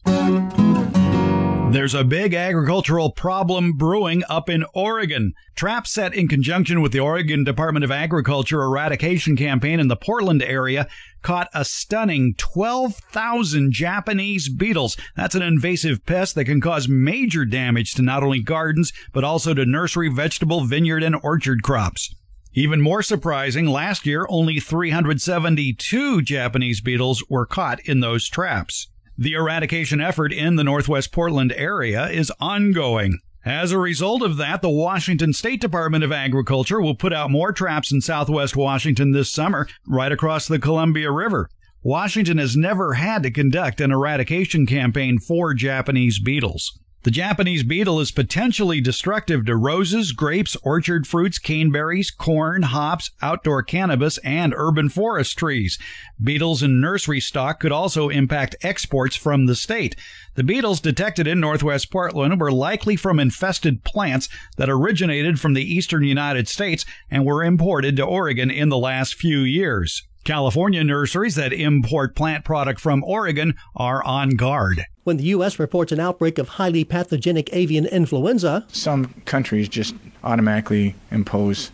There's 1.71 1.95
a 1.95 2.05
big 2.05 2.33
agricultural 2.33 3.11
problem 3.11 3.73
brewing 3.73 4.23
up 4.29 4.49
in 4.49 4.65
Oregon. 4.73 5.35
Traps 5.57 5.91
set 5.91 6.15
in 6.15 6.29
conjunction 6.29 6.81
with 6.81 6.93
the 6.93 7.01
Oregon 7.01 7.43
Department 7.43 7.85
of 7.85 7.91
Agriculture 7.91 8.63
eradication 8.63 9.37
campaign 9.37 9.81
in 9.81 9.89
the 9.89 9.97
Portland 9.97 10.43
area 10.43 10.87
caught 11.23 11.51
a 11.53 11.65
stunning 11.65 12.35
12,000 12.39 13.73
Japanese 13.73 14.49
beetles. 14.49 14.97
That's 15.17 15.35
an 15.35 15.43
invasive 15.43 16.07
pest 16.07 16.37
that 16.37 16.45
can 16.45 16.61
cause 16.61 16.89
major 16.89 17.45
damage 17.45 17.95
to 17.95 18.03
not 18.03 18.23
only 18.23 18.41
gardens, 18.41 18.93
but 19.13 19.25
also 19.25 19.53
to 19.53 19.67
nursery, 19.67 20.09
vegetable, 20.09 20.65
vineyard, 20.65 21.03
and 21.03 21.17
orchard 21.23 21.63
crops. 21.63 22.15
Even 22.55 22.81
more 22.81 23.03
surprising, 23.03 23.67
last 23.67 24.07
year 24.07 24.25
only 24.31 24.61
372 24.61 26.23
Japanese 26.23 26.81
beetles 26.81 27.23
were 27.29 27.45
caught 27.45 27.81
in 27.81 28.01
those 28.01 28.29
traps. 28.29 28.89
The 29.19 29.33
eradication 29.33 30.01
effort 30.01 30.33
in 30.33 30.57
the 30.57 30.65
Northwest 30.65 31.11
Portland 31.11 31.53
area 31.57 32.09
is 32.09 32.31
ongoing. 32.39 33.19
As 33.47 33.73
a 33.73 33.79
result 33.79 34.23
of 34.23 34.37
that, 34.37 34.61
the 34.61 34.69
Washington 34.69 35.33
State 35.33 35.61
Department 35.61 36.05
of 36.05 36.13
Agriculture 36.13 36.81
will 36.81 36.95
put 36.95 37.15
out 37.15 37.31
more 37.31 37.53
traps 37.53 37.93
in 37.93 38.01
southwest 38.01 38.57
Washington 38.57 39.13
this 39.13 39.33
summer, 39.33 39.69
right 39.87 40.13
across 40.13 40.49
the 40.49 40.59
Columbia 40.59 41.11
River. 41.11 41.49
Washington 41.83 42.39
has 42.39 42.57
never 42.57 42.95
had 42.95 43.23
to 43.23 43.31
conduct 43.31 43.81
an 43.81 43.93
eradication 43.93 44.67
campaign 44.67 45.19
for 45.19 45.55
Japanese 45.55 46.19
beetles. 46.19 46.79
The 47.07 47.13
Japanese 47.13 47.63
beetle 47.63 48.01
is 48.01 48.11
potentially 48.11 48.81
destructive 48.81 49.47
to 49.47 49.55
roses, 49.55 50.11
grapes, 50.11 50.57
orchard 50.65 51.07
fruits, 51.07 51.39
caneberries, 51.39 52.11
corn, 52.11 52.63
hops, 52.63 53.13
outdoor 53.23 53.63
cannabis, 53.63 54.19
and 54.25 54.53
urban 54.57 54.89
forest 54.89 55.39
trees. 55.39 55.79
Beetles 56.21 56.65
in 56.65 56.81
nursery 56.81 57.21
stock 57.21 57.61
could 57.61 57.71
also 57.71 58.09
impact 58.09 58.57
exports 58.63 59.15
from 59.15 59.47
the 59.47 59.55
state. 59.55 59.95
The 60.35 60.43
beetles 60.43 60.81
detected 60.81 61.29
in 61.29 61.39
northwest 61.39 61.93
Portland 61.93 62.41
were 62.41 62.51
likely 62.51 62.97
from 62.97 63.21
infested 63.21 63.85
plants 63.85 64.29
that 64.57 64.69
originated 64.69 65.39
from 65.39 65.55
the 65.55 65.63
eastern 65.63 66.03
United 66.03 66.49
States 66.49 66.85
and 67.09 67.25
were 67.25 67.45
imported 67.45 67.95
to 67.99 68.05
Oregon 68.05 68.51
in 68.51 68.69
the 68.69 68.79
last 68.79 69.15
few 69.15 69.43
years. 69.43 70.03
California 70.27 70.83
nurseries 70.83 71.37
that 71.37 71.53
import 71.53 72.17
plant 72.17 72.45
product 72.45 72.81
from 72.81 73.05
Oregon 73.05 73.55
are 73.77 74.03
on 74.03 74.31
guard. 74.31 74.85
When 75.05 75.19
the 75.19 75.25
U.S. 75.25 75.61
reports 75.61 75.93
an 75.93 76.01
outbreak 76.01 76.39
of 76.39 76.49
highly 76.49 76.83
pathogenic 76.83 77.49
avian 77.53 77.87
influenza, 77.87 78.67
some 78.67 79.15
countries 79.25 79.69
just 79.69 79.95
automatically 80.25 80.97
impose 81.13 81.71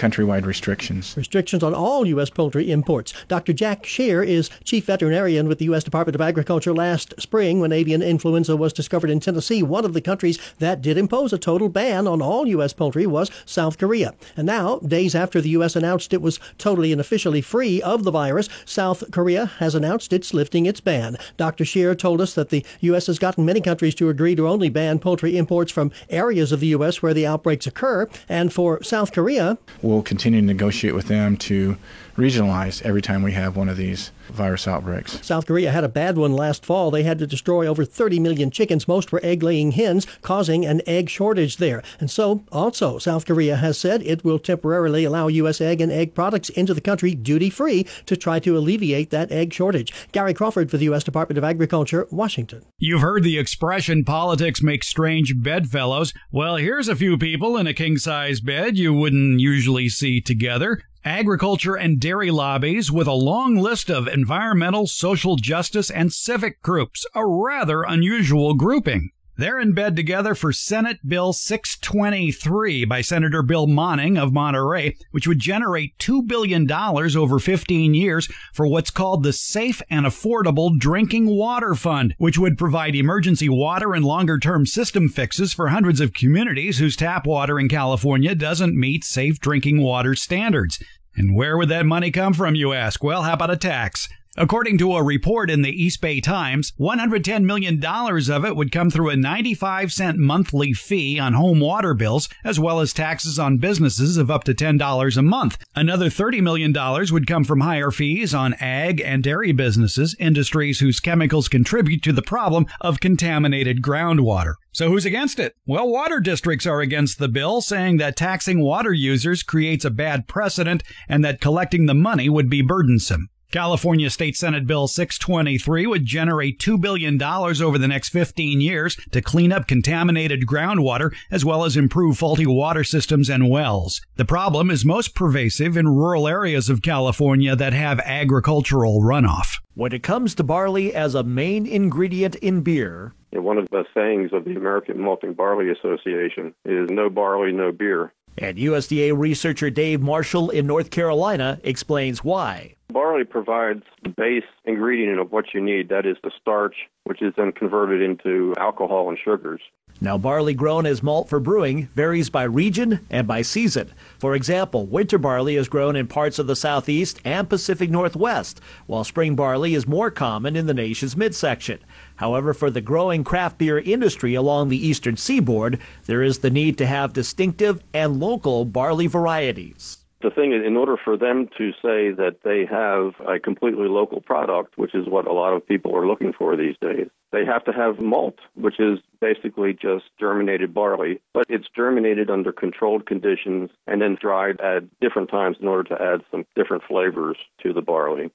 countrywide 0.00 0.46
restrictions. 0.46 1.14
Restrictions 1.14 1.62
on 1.62 1.74
all 1.74 2.06
U.S. 2.06 2.30
poultry 2.30 2.70
imports. 2.70 3.12
Dr. 3.28 3.52
Jack 3.52 3.84
Shere 3.84 4.22
is 4.22 4.48
chief 4.64 4.86
veterinarian 4.86 5.46
with 5.46 5.58
the 5.58 5.66
U.S. 5.66 5.84
Department 5.84 6.14
of 6.14 6.22
Agriculture 6.22 6.72
last 6.72 7.12
spring 7.20 7.60
when 7.60 7.70
avian 7.70 8.00
influenza 8.00 8.56
was 8.56 8.72
discovered 8.72 9.10
in 9.10 9.20
Tennessee. 9.20 9.62
One 9.62 9.84
of 9.84 9.92
the 9.92 10.00
countries 10.00 10.38
that 10.58 10.80
did 10.80 10.96
impose 10.96 11.34
a 11.34 11.38
total 11.38 11.68
ban 11.68 12.06
on 12.06 12.22
all 12.22 12.46
U.S. 12.46 12.72
poultry 12.72 13.06
was 13.06 13.30
South 13.44 13.76
Korea. 13.76 14.14
And 14.38 14.46
now, 14.46 14.78
days 14.78 15.14
after 15.14 15.40
the 15.42 15.50
U.S. 15.50 15.76
announced 15.76 16.14
it 16.14 16.22
was 16.22 16.40
totally 16.56 16.92
and 16.92 17.00
officially 17.00 17.42
free 17.42 17.82
of 17.82 18.04
the 18.04 18.10
virus, 18.10 18.48
South 18.64 19.10
Korea 19.10 19.46
has 19.58 19.74
announced 19.74 20.14
it's 20.14 20.32
lifting 20.32 20.64
its 20.64 20.80
ban. 20.80 21.18
Dr. 21.36 21.66
Shere 21.66 21.94
told 21.94 22.22
us 22.22 22.32
that 22.34 22.48
the 22.48 22.64
U.S. 22.80 23.06
has 23.06 23.18
gotten 23.18 23.44
many 23.44 23.60
countries 23.60 23.94
to 23.96 24.08
agree 24.08 24.34
to 24.34 24.48
only 24.48 24.70
ban 24.70 24.98
poultry 24.98 25.36
imports 25.36 25.70
from 25.70 25.92
areas 26.08 26.52
of 26.52 26.60
the 26.60 26.68
U.S. 26.68 27.02
where 27.02 27.12
the 27.12 27.26
outbreaks 27.26 27.66
occur. 27.66 28.08
And 28.30 28.50
for 28.50 28.82
South 28.82 29.12
Korea, 29.12 29.58
we'll 29.90 30.02
continue 30.02 30.40
to 30.40 30.46
negotiate 30.46 30.94
with 30.94 31.08
them 31.08 31.36
to 31.36 31.76
regionalize 32.20 32.82
every 32.82 33.00
time 33.00 33.22
we 33.22 33.32
have 33.32 33.56
one 33.56 33.68
of 33.68 33.76
these 33.76 34.12
virus 34.30 34.68
outbreaks. 34.68 35.24
South 35.26 35.46
Korea 35.46 35.72
had 35.72 35.84
a 35.84 35.88
bad 35.88 36.16
one 36.16 36.32
last 36.32 36.64
fall. 36.64 36.90
They 36.90 37.02
had 37.02 37.18
to 37.18 37.26
destroy 37.26 37.66
over 37.66 37.84
30 37.84 38.20
million 38.20 38.50
chickens. 38.50 38.86
Most 38.86 39.10
were 39.10 39.20
egg 39.22 39.42
laying 39.42 39.72
hens, 39.72 40.06
causing 40.22 40.64
an 40.64 40.82
egg 40.86 41.08
shortage 41.08 41.56
there. 41.56 41.82
And 41.98 42.10
so, 42.10 42.44
also, 42.52 42.98
South 42.98 43.26
Korea 43.26 43.56
has 43.56 43.78
said 43.78 44.02
it 44.02 44.24
will 44.24 44.38
temporarily 44.38 45.04
allow 45.04 45.28
U.S. 45.28 45.60
egg 45.60 45.80
and 45.80 45.90
egg 45.90 46.14
products 46.14 46.50
into 46.50 46.74
the 46.74 46.80
country 46.80 47.14
duty 47.14 47.50
free 47.50 47.86
to 48.06 48.16
try 48.16 48.38
to 48.40 48.56
alleviate 48.56 49.10
that 49.10 49.32
egg 49.32 49.52
shortage. 49.52 49.92
Gary 50.12 50.34
Crawford 50.34 50.70
for 50.70 50.76
the 50.76 50.84
U.S. 50.84 51.04
Department 51.04 51.38
of 51.38 51.44
Agriculture, 51.44 52.06
Washington. 52.10 52.64
You've 52.78 53.00
heard 53.00 53.22
the 53.22 53.38
expression 53.38 54.04
politics 54.04 54.62
make 54.62 54.84
strange 54.84 55.34
bedfellows. 55.36 56.12
Well, 56.30 56.56
here's 56.56 56.88
a 56.88 56.96
few 56.96 57.18
people 57.18 57.56
in 57.56 57.66
a 57.66 57.74
king 57.74 57.96
size 57.96 58.40
bed 58.40 58.76
you 58.76 58.92
wouldn't 58.92 59.40
usually 59.40 59.88
see 59.88 60.20
together 60.20 60.82
agriculture 61.04 61.76
and 61.76 62.00
dairy 62.00 62.30
lobbies 62.30 62.90
with 62.90 63.06
a 63.06 63.12
long 63.12 63.56
list 63.56 63.90
of 63.90 64.08
environmental, 64.08 64.86
social 64.86 65.36
justice, 65.36 65.90
and 65.90 66.12
civic 66.12 66.60
groups, 66.62 67.06
a 67.14 67.26
rather 67.26 67.82
unusual 67.82 68.54
grouping. 68.54 69.10
They're 69.40 69.58
in 69.58 69.72
bed 69.72 69.96
together 69.96 70.34
for 70.34 70.52
Senate 70.52 70.98
Bill 71.08 71.32
623 71.32 72.84
by 72.84 73.00
Senator 73.00 73.42
Bill 73.42 73.66
Monning 73.66 74.18
of 74.18 74.34
Monterey, 74.34 74.98
which 75.12 75.26
would 75.26 75.38
generate 75.38 75.96
$2 75.96 76.26
billion 76.26 76.70
over 76.70 77.38
15 77.38 77.94
years 77.94 78.28
for 78.52 78.66
what's 78.66 78.90
called 78.90 79.22
the 79.22 79.32
Safe 79.32 79.80
and 79.88 80.04
Affordable 80.04 80.78
Drinking 80.78 81.24
Water 81.24 81.74
Fund, 81.74 82.14
which 82.18 82.36
would 82.36 82.58
provide 82.58 82.94
emergency 82.94 83.48
water 83.48 83.94
and 83.94 84.04
longer 84.04 84.38
term 84.38 84.66
system 84.66 85.08
fixes 85.08 85.54
for 85.54 85.68
hundreds 85.68 86.02
of 86.02 86.12
communities 86.12 86.76
whose 86.76 86.94
tap 86.94 87.26
water 87.26 87.58
in 87.58 87.70
California 87.70 88.34
doesn't 88.34 88.78
meet 88.78 89.04
safe 89.04 89.40
drinking 89.40 89.80
water 89.80 90.14
standards. 90.14 90.84
And 91.16 91.34
where 91.34 91.56
would 91.56 91.70
that 91.70 91.86
money 91.86 92.10
come 92.10 92.34
from, 92.34 92.56
you 92.56 92.74
ask? 92.74 93.02
Well, 93.02 93.22
how 93.22 93.32
about 93.32 93.50
a 93.50 93.56
tax? 93.56 94.06
According 94.36 94.78
to 94.78 94.94
a 94.94 95.02
report 95.02 95.50
in 95.50 95.62
the 95.62 95.82
East 95.82 96.00
Bay 96.00 96.20
Times, 96.20 96.72
$110 96.78 97.42
million 97.42 97.84
of 97.84 98.44
it 98.44 98.54
would 98.54 98.70
come 98.70 98.88
through 98.88 99.10
a 99.10 99.16
95 99.16 99.92
cent 99.92 100.18
monthly 100.18 100.72
fee 100.72 101.18
on 101.18 101.32
home 101.32 101.58
water 101.58 101.94
bills, 101.94 102.28
as 102.44 102.60
well 102.60 102.78
as 102.78 102.92
taxes 102.92 103.40
on 103.40 103.58
businesses 103.58 104.16
of 104.16 104.30
up 104.30 104.44
to 104.44 104.54
$10 104.54 105.16
a 105.16 105.22
month. 105.22 105.58
Another 105.74 106.06
$30 106.06 106.40
million 106.42 106.72
would 107.12 107.26
come 107.26 107.42
from 107.42 107.60
higher 107.60 107.90
fees 107.90 108.32
on 108.32 108.54
ag 108.60 109.00
and 109.00 109.24
dairy 109.24 109.50
businesses, 109.50 110.14
industries 110.20 110.78
whose 110.78 111.00
chemicals 111.00 111.48
contribute 111.48 112.02
to 112.04 112.12
the 112.12 112.22
problem 112.22 112.66
of 112.80 113.00
contaminated 113.00 113.82
groundwater. 113.82 114.54
So 114.70 114.90
who's 114.90 115.04
against 115.04 115.40
it? 115.40 115.56
Well, 115.66 115.88
water 115.88 116.20
districts 116.20 116.66
are 116.66 116.80
against 116.80 117.18
the 117.18 117.28
bill, 117.28 117.62
saying 117.62 117.96
that 117.96 118.16
taxing 118.16 118.60
water 118.60 118.92
users 118.92 119.42
creates 119.42 119.84
a 119.84 119.90
bad 119.90 120.28
precedent 120.28 120.84
and 121.08 121.24
that 121.24 121.40
collecting 121.40 121.86
the 121.86 121.94
money 121.94 122.28
would 122.28 122.48
be 122.48 122.62
burdensome. 122.62 123.28
California 123.50 124.08
State 124.10 124.36
Senate 124.36 124.66
Bill 124.66 124.86
623 124.86 125.86
would 125.86 126.04
generate 126.04 126.60
$2 126.60 126.80
billion 126.80 127.20
over 127.20 127.78
the 127.78 127.88
next 127.88 128.10
15 128.10 128.60
years 128.60 128.96
to 129.10 129.20
clean 129.20 129.52
up 129.52 129.66
contaminated 129.66 130.46
groundwater 130.46 131.12
as 131.30 131.44
well 131.44 131.64
as 131.64 131.76
improve 131.76 132.16
faulty 132.18 132.46
water 132.46 132.84
systems 132.84 133.28
and 133.28 133.50
wells. 133.50 134.00
The 134.16 134.24
problem 134.24 134.70
is 134.70 134.84
most 134.84 135.14
pervasive 135.14 135.76
in 135.76 135.88
rural 135.88 136.28
areas 136.28 136.70
of 136.70 136.82
California 136.82 137.56
that 137.56 137.72
have 137.72 137.98
agricultural 138.00 139.00
runoff. 139.02 139.58
When 139.74 139.92
it 139.92 140.02
comes 140.02 140.34
to 140.36 140.44
barley 140.44 140.94
as 140.94 141.14
a 141.14 141.24
main 141.24 141.66
ingredient 141.66 142.36
in 142.36 142.60
beer, 142.60 143.14
one 143.32 143.58
of 143.58 143.68
the 143.70 143.84
sayings 143.94 144.32
of 144.32 144.44
the 144.44 144.56
American 144.56 145.00
Malting 145.00 145.34
Barley 145.34 145.70
Association 145.70 146.54
is 146.64 146.88
no 146.90 147.08
barley, 147.08 147.52
no 147.52 147.72
beer. 147.72 148.12
And 148.38 148.58
USDA 148.58 149.16
researcher 149.16 149.70
Dave 149.70 150.00
Marshall 150.00 150.50
in 150.50 150.66
North 150.66 150.90
Carolina 150.90 151.60
explains 151.64 152.22
why. 152.22 152.76
Barley 152.90 153.24
provides 153.24 153.82
the 154.02 154.10
base 154.10 154.44
ingredient 154.64 155.18
of 155.18 155.32
what 155.32 155.54
you 155.54 155.60
need, 155.60 155.88
that 155.88 156.06
is 156.06 156.16
the 156.22 156.30
starch, 156.40 156.74
which 157.04 157.22
is 157.22 157.32
then 157.36 157.52
converted 157.52 158.02
into 158.02 158.54
alcohol 158.58 159.08
and 159.08 159.18
sugars. 159.18 159.60
Now, 160.02 160.16
barley 160.16 160.54
grown 160.54 160.86
as 160.86 161.02
malt 161.02 161.28
for 161.28 161.40
brewing 161.40 161.88
varies 161.94 162.30
by 162.30 162.44
region 162.44 163.06
and 163.10 163.26
by 163.26 163.42
season. 163.42 163.92
For 164.18 164.34
example, 164.34 164.86
winter 164.86 165.18
barley 165.18 165.56
is 165.56 165.68
grown 165.68 165.94
in 165.94 166.06
parts 166.06 166.38
of 166.38 166.46
the 166.46 166.56
southeast 166.56 167.20
and 167.24 167.48
Pacific 167.48 167.90
Northwest, 167.90 168.60
while 168.86 169.04
spring 169.04 169.36
barley 169.36 169.74
is 169.74 169.86
more 169.86 170.10
common 170.10 170.56
in 170.56 170.66
the 170.66 170.74
nation's 170.74 171.16
midsection. 171.16 171.80
However, 172.16 172.54
for 172.54 172.70
the 172.70 172.80
growing 172.80 173.24
craft 173.24 173.58
beer 173.58 173.78
industry 173.78 174.34
along 174.34 174.68
the 174.68 174.86
eastern 174.86 175.16
seaboard, 175.16 175.78
there 176.06 176.22
is 176.22 176.38
the 176.38 176.50
need 176.50 176.78
to 176.78 176.86
have 176.86 177.12
distinctive 177.12 177.82
and 177.92 178.18
local 178.18 178.64
barley 178.64 179.06
varieties. 179.06 179.99
The 180.22 180.30
thing 180.30 180.52
is, 180.52 180.66
in 180.66 180.76
order 180.76 180.98
for 181.02 181.16
them 181.16 181.48
to 181.56 181.72
say 181.72 182.10
that 182.10 182.38
they 182.44 182.66
have 182.66 183.14
a 183.26 183.40
completely 183.40 183.88
local 183.88 184.20
product, 184.20 184.76
which 184.76 184.94
is 184.94 185.08
what 185.08 185.26
a 185.26 185.32
lot 185.32 185.54
of 185.54 185.66
people 185.66 185.96
are 185.96 186.06
looking 186.06 186.34
for 186.34 186.56
these 186.56 186.76
days, 186.78 187.08
they 187.32 187.46
have 187.46 187.64
to 187.64 187.72
have 187.72 188.00
malt, 188.00 188.38
which 188.54 188.78
is 188.78 188.98
basically 189.20 189.72
just 189.72 190.04
germinated 190.18 190.74
barley, 190.74 191.22
but 191.32 191.46
it's 191.48 191.68
germinated 191.74 192.28
under 192.28 192.52
controlled 192.52 193.06
conditions 193.06 193.70
and 193.86 194.02
then 194.02 194.18
dried 194.20 194.60
at 194.60 194.82
different 195.00 195.30
times 195.30 195.56
in 195.58 195.68
order 195.68 195.88
to 195.94 196.02
add 196.02 196.20
some 196.30 196.44
different 196.54 196.82
flavors 196.86 197.38
to 197.62 197.72
the 197.72 197.82
barley. 197.82 198.30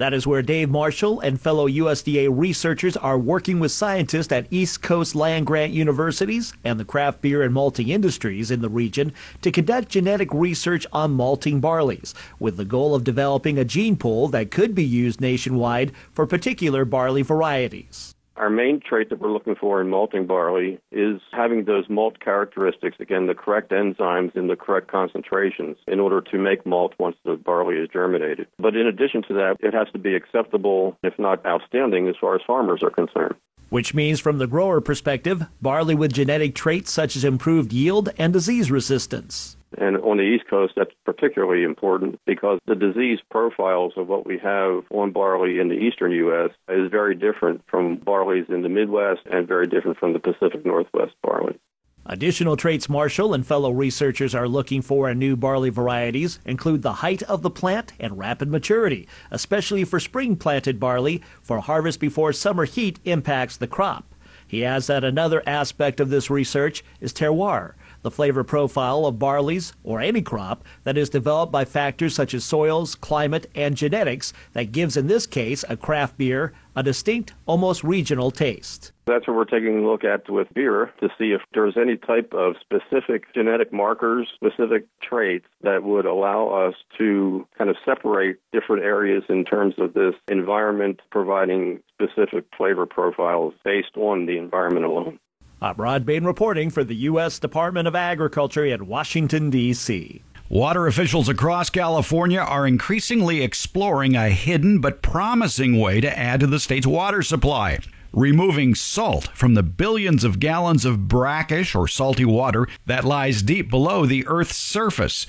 That 0.00 0.14
is 0.14 0.26
where 0.26 0.40
Dave 0.40 0.70
Marshall 0.70 1.20
and 1.20 1.38
fellow 1.38 1.68
USDA 1.68 2.30
researchers 2.32 2.96
are 2.96 3.18
working 3.18 3.60
with 3.60 3.70
scientists 3.70 4.32
at 4.32 4.46
East 4.50 4.80
Coast 4.80 5.14
land 5.14 5.46
grant 5.46 5.74
universities 5.74 6.54
and 6.64 6.80
the 6.80 6.86
craft 6.86 7.20
beer 7.20 7.42
and 7.42 7.52
malting 7.52 7.90
industries 7.90 8.50
in 8.50 8.62
the 8.62 8.70
region 8.70 9.12
to 9.42 9.52
conduct 9.52 9.90
genetic 9.90 10.32
research 10.32 10.86
on 10.90 11.10
malting 11.10 11.60
barleys, 11.60 12.14
with 12.38 12.56
the 12.56 12.64
goal 12.64 12.94
of 12.94 13.04
developing 13.04 13.58
a 13.58 13.64
gene 13.66 13.94
pool 13.94 14.26
that 14.28 14.50
could 14.50 14.74
be 14.74 14.86
used 14.86 15.20
nationwide 15.20 15.92
for 16.14 16.26
particular 16.26 16.86
barley 16.86 17.20
varieties. 17.20 18.14
Our 18.36 18.48
main 18.48 18.80
trait 18.80 19.10
that 19.10 19.20
we're 19.20 19.32
looking 19.32 19.54
for 19.54 19.80
in 19.80 19.90
malting 19.90 20.26
barley 20.26 20.78
is 20.90 21.20
having 21.32 21.64
those 21.64 21.88
malt 21.88 22.20
characteristics, 22.20 22.96
again, 22.98 23.26
the 23.26 23.34
correct 23.34 23.70
enzymes 23.70 24.34
in 24.34 24.46
the 24.46 24.56
correct 24.56 24.88
concentrations 24.88 25.76
in 25.86 26.00
order 26.00 26.20
to 26.22 26.38
make 26.38 26.64
malt 26.64 26.94
once 26.98 27.16
the 27.24 27.34
barley 27.34 27.76
is 27.76 27.88
germinated. 27.92 28.46
But 28.58 28.76
in 28.76 28.86
addition 28.86 29.22
to 29.24 29.34
that, 29.34 29.56
it 29.60 29.74
has 29.74 29.88
to 29.92 29.98
be 29.98 30.14
acceptable, 30.14 30.96
if 31.02 31.18
not 31.18 31.44
outstanding, 31.44 32.08
as 32.08 32.14
far 32.20 32.34
as 32.34 32.40
farmers 32.46 32.82
are 32.82 32.90
concerned. 32.90 33.34
Which 33.68 33.94
means, 33.94 34.20
from 34.20 34.38
the 34.38 34.46
grower 34.46 34.80
perspective, 34.80 35.44
barley 35.60 35.94
with 35.94 36.12
genetic 36.12 36.54
traits 36.54 36.92
such 36.92 37.16
as 37.16 37.24
improved 37.24 37.72
yield 37.72 38.08
and 38.18 38.32
disease 38.32 38.70
resistance. 38.70 39.56
And 39.78 39.96
on 39.98 40.16
the 40.16 40.24
East 40.24 40.44
Coast, 40.48 40.74
that's 40.76 40.94
particularly 41.04 41.62
important 41.62 42.20
because 42.26 42.58
the 42.66 42.74
disease 42.74 43.20
profiles 43.30 43.92
of 43.96 44.08
what 44.08 44.26
we 44.26 44.38
have 44.38 44.84
on 44.90 45.12
barley 45.12 45.60
in 45.60 45.68
the 45.68 45.76
eastern 45.76 46.10
U.S. 46.12 46.50
is 46.68 46.90
very 46.90 47.14
different 47.14 47.62
from 47.68 47.98
barleys 47.98 48.48
in 48.48 48.62
the 48.62 48.68
Midwest 48.68 49.20
and 49.30 49.46
very 49.46 49.66
different 49.66 49.98
from 49.98 50.12
the 50.12 50.18
Pacific 50.18 50.66
Northwest 50.66 51.14
barley. 51.22 51.58
Additional 52.06 52.56
traits 52.56 52.88
Marshall 52.88 53.34
and 53.34 53.46
fellow 53.46 53.70
researchers 53.70 54.34
are 54.34 54.48
looking 54.48 54.80
for 54.80 55.08
in 55.08 55.18
new 55.18 55.36
barley 55.36 55.70
varieties 55.70 56.40
include 56.46 56.82
the 56.82 56.94
height 56.94 57.22
of 57.24 57.42
the 57.42 57.50
plant 57.50 57.92
and 58.00 58.18
rapid 58.18 58.50
maturity, 58.50 59.06
especially 59.30 59.84
for 59.84 60.00
spring 60.00 60.34
planted 60.34 60.80
barley, 60.80 61.22
for 61.42 61.60
harvest 61.60 62.00
before 62.00 62.32
summer 62.32 62.64
heat 62.64 62.98
impacts 63.04 63.58
the 63.58 63.66
crop. 63.66 64.14
He 64.46 64.64
adds 64.64 64.88
that 64.88 65.04
another 65.04 65.44
aspect 65.46 66.00
of 66.00 66.08
this 66.08 66.30
research 66.30 66.82
is 67.00 67.12
terroir, 67.12 67.74
the 68.02 68.10
flavor 68.10 68.44
profile 68.44 69.06
of 69.06 69.16
barleys 69.16 69.72
or 69.84 70.00
any 70.00 70.22
crop 70.22 70.64
that 70.84 70.96
is 70.96 71.10
developed 71.10 71.52
by 71.52 71.64
factors 71.64 72.14
such 72.14 72.34
as 72.34 72.44
soils, 72.44 72.94
climate, 72.94 73.50
and 73.54 73.76
genetics 73.76 74.32
that 74.52 74.72
gives, 74.72 74.96
in 74.96 75.06
this 75.06 75.26
case, 75.26 75.64
a 75.68 75.76
craft 75.76 76.16
beer 76.18 76.52
a 76.76 76.82
distinct, 76.82 77.34
almost 77.46 77.82
regional 77.82 78.30
taste. 78.30 78.92
That's 79.06 79.26
what 79.26 79.36
we're 79.36 79.44
taking 79.44 79.84
a 79.84 79.88
look 79.88 80.04
at 80.04 80.30
with 80.30 80.52
beer 80.54 80.92
to 81.00 81.08
see 81.18 81.32
if 81.32 81.40
there's 81.52 81.76
any 81.76 81.96
type 81.96 82.32
of 82.32 82.54
specific 82.60 83.34
genetic 83.34 83.72
markers, 83.72 84.28
specific 84.34 84.86
traits 85.02 85.46
that 85.62 85.82
would 85.82 86.06
allow 86.06 86.48
us 86.48 86.74
to 86.98 87.46
kind 87.58 87.70
of 87.70 87.76
separate 87.84 88.38
different 88.52 88.84
areas 88.84 89.24
in 89.28 89.44
terms 89.44 89.74
of 89.78 89.94
this 89.94 90.14
environment 90.28 91.00
providing 91.10 91.82
specific 91.92 92.44
flavor 92.56 92.86
profiles 92.86 93.52
based 93.64 93.96
on 93.96 94.26
the 94.26 94.38
environment 94.38 94.86
alone. 94.86 95.18
I'm 95.62 95.76
Rod 95.76 96.06
Bain 96.06 96.24
reporting 96.24 96.70
for 96.70 96.84
the 96.84 96.94
U.S. 96.94 97.38
Department 97.38 97.86
of 97.86 97.94
Agriculture 97.94 98.64
in 98.64 98.86
Washington, 98.86 99.50
D.C. 99.50 100.22
Water 100.48 100.86
officials 100.86 101.28
across 101.28 101.68
California 101.68 102.40
are 102.40 102.66
increasingly 102.66 103.42
exploring 103.42 104.16
a 104.16 104.30
hidden 104.30 104.80
but 104.80 105.02
promising 105.02 105.78
way 105.78 106.00
to 106.00 106.18
add 106.18 106.40
to 106.40 106.46
the 106.46 106.58
state's 106.58 106.86
water 106.86 107.22
supply. 107.22 107.78
Removing 108.14 108.74
salt 108.74 109.28
from 109.34 109.52
the 109.52 109.62
billions 109.62 110.24
of 110.24 110.40
gallons 110.40 110.86
of 110.86 111.08
brackish 111.08 111.74
or 111.74 111.86
salty 111.86 112.24
water 112.24 112.66
that 112.86 113.04
lies 113.04 113.42
deep 113.42 113.68
below 113.68 114.06
the 114.06 114.26
Earth's 114.26 114.56
surface. 114.56 115.26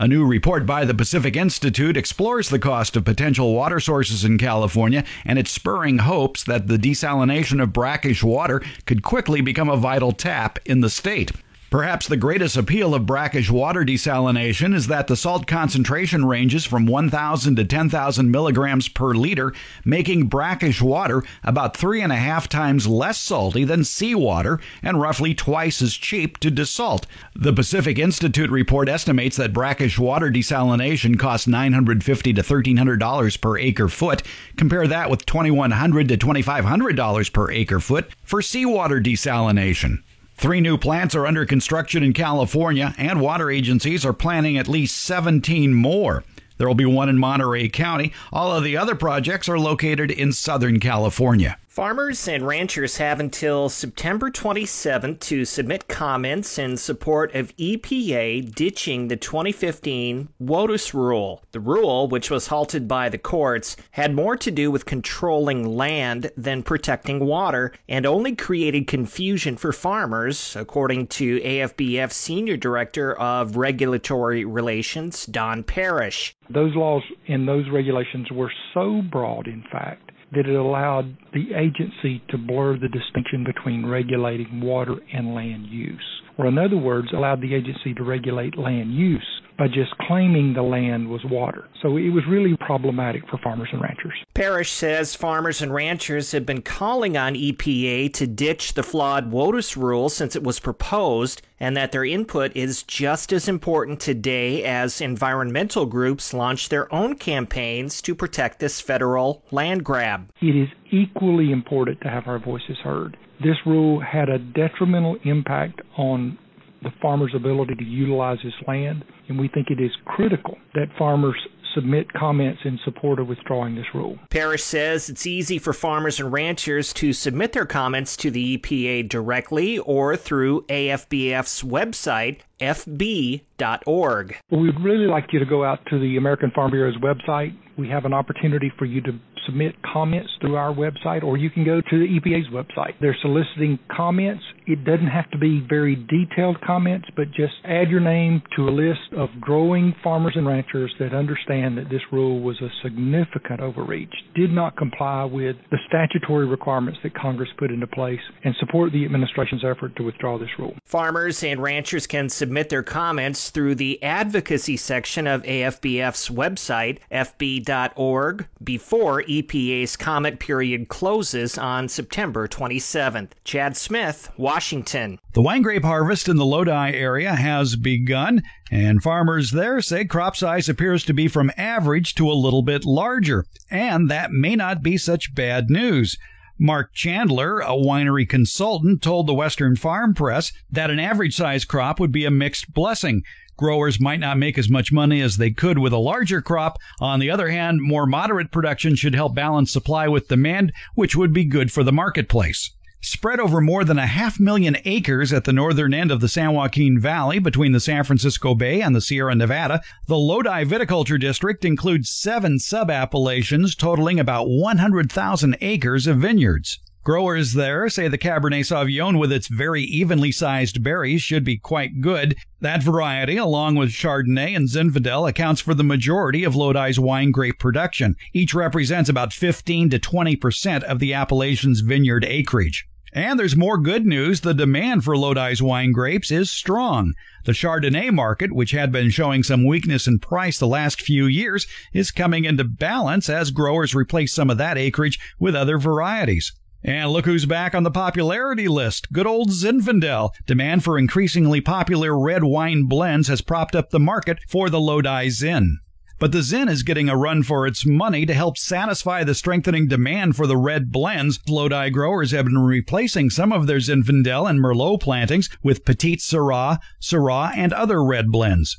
A 0.00 0.08
new 0.08 0.26
report 0.26 0.66
by 0.66 0.84
the 0.84 0.92
Pacific 0.92 1.36
Institute 1.36 1.96
explores 1.96 2.48
the 2.48 2.58
cost 2.58 2.96
of 2.96 3.04
potential 3.04 3.54
water 3.54 3.78
sources 3.78 4.24
in 4.24 4.38
California, 4.38 5.04
and 5.24 5.38
it's 5.38 5.52
spurring 5.52 5.98
hopes 5.98 6.42
that 6.42 6.66
the 6.66 6.78
desalination 6.78 7.62
of 7.62 7.72
brackish 7.72 8.24
water 8.24 8.60
could 8.86 9.04
quickly 9.04 9.40
become 9.40 9.68
a 9.68 9.76
vital 9.76 10.10
tap 10.10 10.58
in 10.66 10.80
the 10.80 10.90
state. 10.90 11.30
Perhaps 11.74 12.06
the 12.06 12.16
greatest 12.16 12.56
appeal 12.56 12.94
of 12.94 13.04
brackish 13.04 13.50
water 13.50 13.84
desalination 13.84 14.76
is 14.76 14.86
that 14.86 15.08
the 15.08 15.16
salt 15.16 15.48
concentration 15.48 16.24
ranges 16.24 16.64
from 16.64 16.86
1,000 16.86 17.56
to 17.56 17.64
10,000 17.64 18.30
milligrams 18.30 18.88
per 18.88 19.12
liter, 19.12 19.52
making 19.84 20.28
brackish 20.28 20.80
water 20.80 21.24
about 21.42 21.76
three 21.76 22.00
and 22.00 22.12
a 22.12 22.14
half 22.14 22.48
times 22.48 22.86
less 22.86 23.18
salty 23.18 23.64
than 23.64 23.82
seawater 23.82 24.60
and 24.84 25.00
roughly 25.00 25.34
twice 25.34 25.82
as 25.82 25.94
cheap 25.94 26.38
to 26.38 26.48
desalt. 26.48 27.06
The 27.34 27.52
Pacific 27.52 27.98
Institute 27.98 28.50
report 28.50 28.88
estimates 28.88 29.36
that 29.38 29.52
brackish 29.52 29.98
water 29.98 30.30
desalination 30.30 31.18
costs 31.18 31.48
$950 31.48 32.04
to 32.22 32.34
$1,300 32.34 33.40
per 33.40 33.58
acre 33.58 33.88
foot. 33.88 34.22
Compare 34.56 34.86
that 34.86 35.10
with 35.10 35.26
$2,100 35.26 36.06
to 36.06 36.16
$2,500 36.16 37.32
per 37.32 37.50
acre 37.50 37.80
foot 37.80 38.12
for 38.22 38.40
seawater 38.40 39.00
desalination. 39.00 40.04
Three 40.36 40.60
new 40.60 40.76
plants 40.76 41.14
are 41.14 41.26
under 41.26 41.46
construction 41.46 42.02
in 42.02 42.12
California, 42.12 42.94
and 42.98 43.20
water 43.20 43.50
agencies 43.50 44.04
are 44.04 44.12
planning 44.12 44.58
at 44.58 44.68
least 44.68 45.00
17 45.00 45.72
more. 45.72 46.24
There 46.58 46.68
will 46.68 46.74
be 46.74 46.84
one 46.84 47.08
in 47.08 47.18
Monterey 47.18 47.68
County. 47.68 48.12
All 48.32 48.52
of 48.52 48.64
the 48.64 48.76
other 48.76 48.94
projects 48.94 49.48
are 49.48 49.58
located 49.58 50.10
in 50.10 50.32
Southern 50.32 50.80
California. 50.80 51.56
Farmers 51.74 52.28
and 52.28 52.46
ranchers 52.46 52.98
have 52.98 53.18
until 53.18 53.68
September 53.68 54.30
27 54.30 55.18
to 55.18 55.44
submit 55.44 55.88
comments 55.88 56.56
in 56.56 56.76
support 56.76 57.34
of 57.34 57.52
EPA 57.56 58.54
ditching 58.54 59.08
the 59.08 59.16
2015 59.16 60.28
WOTUS 60.40 60.94
rule. 60.94 61.42
The 61.50 61.58
rule, 61.58 62.06
which 62.06 62.30
was 62.30 62.46
halted 62.46 62.86
by 62.86 63.08
the 63.08 63.18
courts, 63.18 63.76
had 63.90 64.14
more 64.14 64.36
to 64.36 64.52
do 64.52 64.70
with 64.70 64.86
controlling 64.86 65.66
land 65.66 66.30
than 66.36 66.62
protecting 66.62 67.26
water 67.26 67.72
and 67.88 68.06
only 68.06 68.36
created 68.36 68.86
confusion 68.86 69.56
for 69.56 69.72
farmers, 69.72 70.54
according 70.54 71.08
to 71.08 71.40
AFBF 71.40 72.12
Senior 72.12 72.56
Director 72.56 73.16
of 73.18 73.56
Regulatory 73.56 74.44
Relations, 74.44 75.26
Don 75.26 75.64
Parrish. 75.64 76.36
Those 76.48 76.76
laws 76.76 77.02
and 77.26 77.48
those 77.48 77.68
regulations 77.68 78.30
were 78.30 78.52
so 78.72 79.02
broad, 79.10 79.48
in 79.48 79.64
fact, 79.72 80.12
that 80.34 80.48
it 80.48 80.56
allowed 80.56 81.16
the 81.32 81.54
agency 81.54 82.22
to 82.30 82.38
blur 82.38 82.78
the 82.78 82.88
distinction 82.88 83.44
between 83.44 83.86
regulating 83.86 84.60
water 84.60 84.96
and 85.12 85.34
land 85.34 85.66
use. 85.66 86.22
Or, 86.36 86.46
in 86.46 86.58
other 86.58 86.76
words, 86.76 87.08
allowed 87.12 87.40
the 87.40 87.54
agency 87.54 87.94
to 87.94 88.02
regulate 88.02 88.58
land 88.58 88.92
use 88.94 89.26
by 89.56 89.68
just 89.68 89.96
claiming 90.00 90.52
the 90.52 90.62
land 90.62 91.08
was 91.08 91.24
water. 91.24 91.68
So 91.80 91.96
it 91.96 92.08
was 92.10 92.24
really 92.28 92.56
problematic 92.56 93.22
for 93.28 93.38
farmers 93.38 93.68
and 93.72 93.80
ranchers. 93.80 94.14
Parrish 94.34 94.72
says 94.72 95.14
farmers 95.14 95.62
and 95.62 95.72
ranchers 95.72 96.32
have 96.32 96.44
been 96.44 96.62
calling 96.62 97.16
on 97.16 97.34
EPA 97.34 98.12
to 98.14 98.26
ditch 98.26 98.74
the 98.74 98.82
flawed 98.82 99.30
WOTUS 99.30 99.76
rule 99.76 100.08
since 100.08 100.34
it 100.34 100.42
was 100.42 100.58
proposed, 100.58 101.42
and 101.60 101.76
that 101.76 101.92
their 101.92 102.04
input 102.04 102.50
is 102.56 102.82
just 102.82 103.32
as 103.32 103.48
important 103.48 104.00
today 104.00 104.64
as 104.64 105.00
environmental 105.00 105.86
groups 105.86 106.34
launch 106.34 106.68
their 106.68 106.92
own 106.92 107.14
campaigns 107.14 108.02
to 108.02 108.14
protect 108.14 108.58
this 108.58 108.80
federal 108.80 109.44
land 109.52 109.84
grab. 109.84 110.28
It 110.42 110.56
is 110.56 110.68
equally 110.90 111.52
important 111.52 112.00
to 112.00 112.08
have 112.08 112.26
our 112.26 112.40
voices 112.40 112.78
heard. 112.82 113.16
This 113.42 113.56
rule 113.66 114.00
had 114.00 114.28
a 114.28 114.38
detrimental 114.38 115.16
impact 115.24 115.80
on 115.96 116.38
the 116.82 116.90
farmer's 117.00 117.32
ability 117.34 117.74
to 117.76 117.84
utilize 117.84 118.38
his 118.42 118.52
land, 118.68 119.04
and 119.28 119.38
we 119.38 119.48
think 119.48 119.68
it 119.70 119.80
is 119.80 119.90
critical 120.04 120.56
that 120.74 120.86
farmers 120.98 121.36
submit 121.74 122.12
comments 122.12 122.60
in 122.64 122.78
support 122.84 123.18
of 123.18 123.26
withdrawing 123.26 123.74
this 123.74 123.86
rule. 123.94 124.18
Parrish 124.30 124.62
says 124.62 125.08
it's 125.08 125.26
easy 125.26 125.58
for 125.58 125.72
farmers 125.72 126.20
and 126.20 126.32
ranchers 126.32 126.92
to 126.92 127.12
submit 127.12 127.52
their 127.52 127.66
comments 127.66 128.16
to 128.16 128.30
the 128.30 128.56
EPA 128.58 129.08
directly 129.08 129.78
or 129.78 130.16
through 130.16 130.62
AFBF's 130.66 131.62
website, 131.62 132.40
fb.org. 132.60 134.36
Well, 134.50 134.60
we'd 134.60 134.80
really 134.80 135.06
like 135.06 135.32
you 135.32 135.40
to 135.40 135.46
go 135.46 135.64
out 135.64 135.80
to 135.90 135.98
the 135.98 136.16
American 136.16 136.52
Farm 136.52 136.70
Bureau's 136.70 136.96
website. 136.98 137.56
We 137.76 137.88
have 137.88 138.04
an 138.04 138.12
opportunity 138.12 138.70
for 138.78 138.84
you 138.84 139.00
to 139.02 139.12
submit 139.46 139.74
comments 139.82 140.30
through 140.40 140.56
our 140.56 140.72
website, 140.72 141.22
or 141.22 141.36
you 141.36 141.50
can 141.50 141.64
go 141.64 141.80
to 141.80 141.98
the 141.98 142.06
EPA's 142.20 142.48
website. 142.50 142.94
They're 143.00 143.16
soliciting 143.22 143.78
comments 143.94 144.42
It 144.66 144.84
doesn't 144.84 145.08
have 145.08 145.30
to 145.32 145.38
be 145.38 145.64
very 145.68 145.94
detailed 145.94 146.60
comments, 146.62 147.08
but 147.16 147.26
just 147.32 147.52
add 147.64 147.90
your 147.90 148.00
name 148.00 148.42
to 148.56 148.68
a 148.68 148.70
list 148.70 149.12
of 149.16 149.28
growing 149.40 149.94
farmers 150.02 150.34
and 150.36 150.46
ranchers 150.46 150.94
that 150.98 151.12
understand 151.12 151.76
that 151.76 151.90
this 151.90 152.00
rule 152.10 152.40
was 152.40 152.60
a 152.62 152.68
significant 152.82 153.60
overreach, 153.60 154.12
did 154.34 154.50
not 154.50 154.76
comply 154.76 155.24
with 155.24 155.56
the 155.70 155.78
statutory 155.86 156.46
requirements 156.46 156.98
that 157.02 157.14
Congress 157.14 157.50
put 157.58 157.70
into 157.70 157.86
place, 157.86 158.20
and 158.44 158.54
support 158.58 158.92
the 158.92 159.04
administration's 159.04 159.64
effort 159.64 159.94
to 159.96 160.02
withdraw 160.02 160.38
this 160.38 160.48
rule. 160.58 160.74
Farmers 160.84 161.42
and 161.42 161.62
ranchers 161.62 162.06
can 162.06 162.28
submit 162.28 162.70
their 162.70 162.82
comments 162.82 163.50
through 163.50 163.74
the 163.74 164.02
advocacy 164.02 164.76
section 164.76 165.26
of 165.26 165.42
AFBF's 165.42 166.30
website, 166.30 166.98
fb.org, 167.12 168.46
before 168.62 169.22
EPA's 169.42 169.96
comment 169.96 170.38
period 170.38 170.88
closes 170.88 171.58
on 171.58 171.88
September 171.88 172.46
27th. 172.46 173.30
Chad 173.44 173.76
Smith, 173.76 174.30
Washington. 174.36 175.18
The 175.32 175.42
wine 175.42 175.62
grape 175.62 175.84
harvest 175.84 176.28
in 176.28 176.36
the 176.36 176.46
Lodi 176.46 176.92
area 176.92 177.34
has 177.34 177.76
begun, 177.76 178.42
and 178.70 179.02
farmers 179.02 179.50
there 179.50 179.80
say 179.80 180.04
crop 180.04 180.36
size 180.36 180.68
appears 180.68 181.04
to 181.04 181.14
be 181.14 181.28
from 181.28 181.50
average 181.56 182.14
to 182.14 182.30
a 182.30 182.32
little 182.32 182.62
bit 182.62 182.84
larger, 182.84 183.46
and 183.70 184.10
that 184.10 184.30
may 184.30 184.56
not 184.56 184.82
be 184.82 184.96
such 184.96 185.34
bad 185.34 185.70
news. 185.70 186.16
Mark 186.58 186.94
Chandler, 186.94 187.58
a 187.58 187.70
winery 187.70 188.28
consultant, 188.28 189.02
told 189.02 189.26
the 189.26 189.34
Western 189.34 189.74
Farm 189.74 190.14
Press 190.14 190.52
that 190.70 190.90
an 190.90 191.00
average 191.00 191.34
size 191.34 191.64
crop 191.64 191.98
would 191.98 192.12
be 192.12 192.24
a 192.24 192.30
mixed 192.30 192.72
blessing. 192.72 193.22
Growers 193.56 194.00
might 194.00 194.20
not 194.20 194.38
make 194.38 194.58
as 194.58 194.68
much 194.68 194.92
money 194.92 195.20
as 195.20 195.36
they 195.36 195.50
could 195.50 195.78
with 195.78 195.92
a 195.92 195.98
larger 195.98 196.42
crop. 196.42 196.78
On 197.00 197.20
the 197.20 197.30
other 197.30 197.48
hand, 197.48 197.82
more 197.82 198.06
moderate 198.06 198.50
production 198.50 198.96
should 198.96 199.14
help 199.14 199.34
balance 199.34 199.70
supply 199.70 200.08
with 200.08 200.28
demand, 200.28 200.72
which 200.94 201.14
would 201.14 201.32
be 201.32 201.44
good 201.44 201.70
for 201.70 201.84
the 201.84 201.92
marketplace. 201.92 202.70
Spread 203.00 203.38
over 203.38 203.60
more 203.60 203.84
than 203.84 203.98
a 203.98 204.06
half 204.06 204.40
million 204.40 204.78
acres 204.86 205.30
at 205.30 205.44
the 205.44 205.52
northern 205.52 205.92
end 205.92 206.10
of 206.10 206.20
the 206.20 206.28
San 206.28 206.54
Joaquin 206.54 206.98
Valley 206.98 207.38
between 207.38 207.72
the 207.72 207.80
San 207.80 208.02
Francisco 208.02 208.54
Bay 208.54 208.80
and 208.80 208.96
the 208.96 209.02
Sierra 209.02 209.34
Nevada, 209.34 209.82
the 210.06 210.16
Lodi 210.16 210.64
Viticulture 210.64 211.20
District 211.20 211.66
includes 211.66 212.08
seven 212.08 212.58
sub-appellations 212.58 213.74
totaling 213.74 214.18
about 214.18 214.48
100,000 214.48 215.56
acres 215.60 216.06
of 216.06 216.16
vineyards. 216.16 216.80
Growers 217.04 217.52
there 217.52 217.90
say 217.90 218.08
the 218.08 218.16
Cabernet 218.16 218.64
Sauvignon 218.64 219.18
with 219.18 219.30
its 219.30 219.48
very 219.48 219.82
evenly 219.82 220.32
sized 220.32 220.82
berries 220.82 221.20
should 221.20 221.44
be 221.44 221.58
quite 221.58 222.00
good. 222.00 222.34
That 222.62 222.82
variety, 222.82 223.36
along 223.36 223.74
with 223.74 223.90
Chardonnay 223.90 224.56
and 224.56 224.66
Zinfandel, 224.66 225.28
accounts 225.28 225.60
for 225.60 225.74
the 225.74 225.84
majority 225.84 226.44
of 226.44 226.56
Lodi's 226.56 226.98
wine 226.98 227.30
grape 227.30 227.58
production. 227.58 228.16
Each 228.32 228.54
represents 228.54 229.10
about 229.10 229.34
15 229.34 229.90
to 229.90 229.98
20% 229.98 230.82
of 230.84 230.98
the 230.98 231.12
appellation's 231.12 231.80
vineyard 231.80 232.24
acreage. 232.24 232.86
And 233.12 233.38
there's 233.38 233.54
more 233.54 233.76
good 233.76 234.06
news. 234.06 234.40
The 234.40 234.54
demand 234.54 235.04
for 235.04 235.14
Lodi's 235.14 235.60
wine 235.60 235.92
grapes 235.92 236.30
is 236.30 236.50
strong. 236.50 237.12
The 237.44 237.52
Chardonnay 237.52 238.14
market, 238.14 238.50
which 238.50 238.70
had 238.70 238.90
been 238.90 239.10
showing 239.10 239.42
some 239.42 239.66
weakness 239.66 240.06
in 240.06 240.20
price 240.20 240.58
the 240.58 240.66
last 240.66 241.02
few 241.02 241.26
years, 241.26 241.66
is 241.92 242.10
coming 242.10 242.46
into 242.46 242.64
balance 242.64 243.28
as 243.28 243.50
growers 243.50 243.94
replace 243.94 244.32
some 244.32 244.48
of 244.48 244.56
that 244.56 244.78
acreage 244.78 245.20
with 245.38 245.54
other 245.54 245.76
varieties. 245.76 246.54
And 246.84 247.10
look 247.10 247.24
who's 247.24 247.46
back 247.46 247.74
on 247.74 247.82
the 247.82 247.90
popularity 247.90 248.68
list. 248.68 249.10
Good 249.10 249.26
old 249.26 249.48
Zinfandel. 249.48 250.30
Demand 250.44 250.84
for 250.84 250.98
increasingly 250.98 251.62
popular 251.62 252.18
red 252.18 252.44
wine 252.44 252.84
blends 252.84 253.28
has 253.28 253.40
propped 253.40 253.74
up 253.74 253.88
the 253.88 253.98
market 253.98 254.38
for 254.48 254.68
the 254.68 254.80
Lodi 254.80 255.30
Zin. 255.30 255.78
But 256.20 256.32
the 256.32 256.42
Zin 256.42 256.68
is 256.68 256.82
getting 256.82 257.08
a 257.08 257.16
run 257.16 257.42
for 257.42 257.66
its 257.66 257.86
money 257.86 258.26
to 258.26 258.34
help 258.34 258.58
satisfy 258.58 259.24
the 259.24 259.34
strengthening 259.34 259.88
demand 259.88 260.36
for 260.36 260.46
the 260.46 260.58
red 260.58 260.92
blends. 260.92 261.40
Lodi 261.48 261.88
growers 261.88 262.32
have 262.32 262.44
been 262.44 262.58
replacing 262.58 263.30
some 263.30 263.50
of 263.50 263.66
their 263.66 263.78
Zinfandel 263.78 264.48
and 264.48 264.60
Merlot 264.60 265.00
plantings 265.00 265.48
with 265.62 265.86
Petite 265.86 266.20
Syrah, 266.20 266.78
Syrah, 267.00 267.56
and 267.56 267.72
other 267.72 268.04
red 268.04 268.30
blends. 268.30 268.78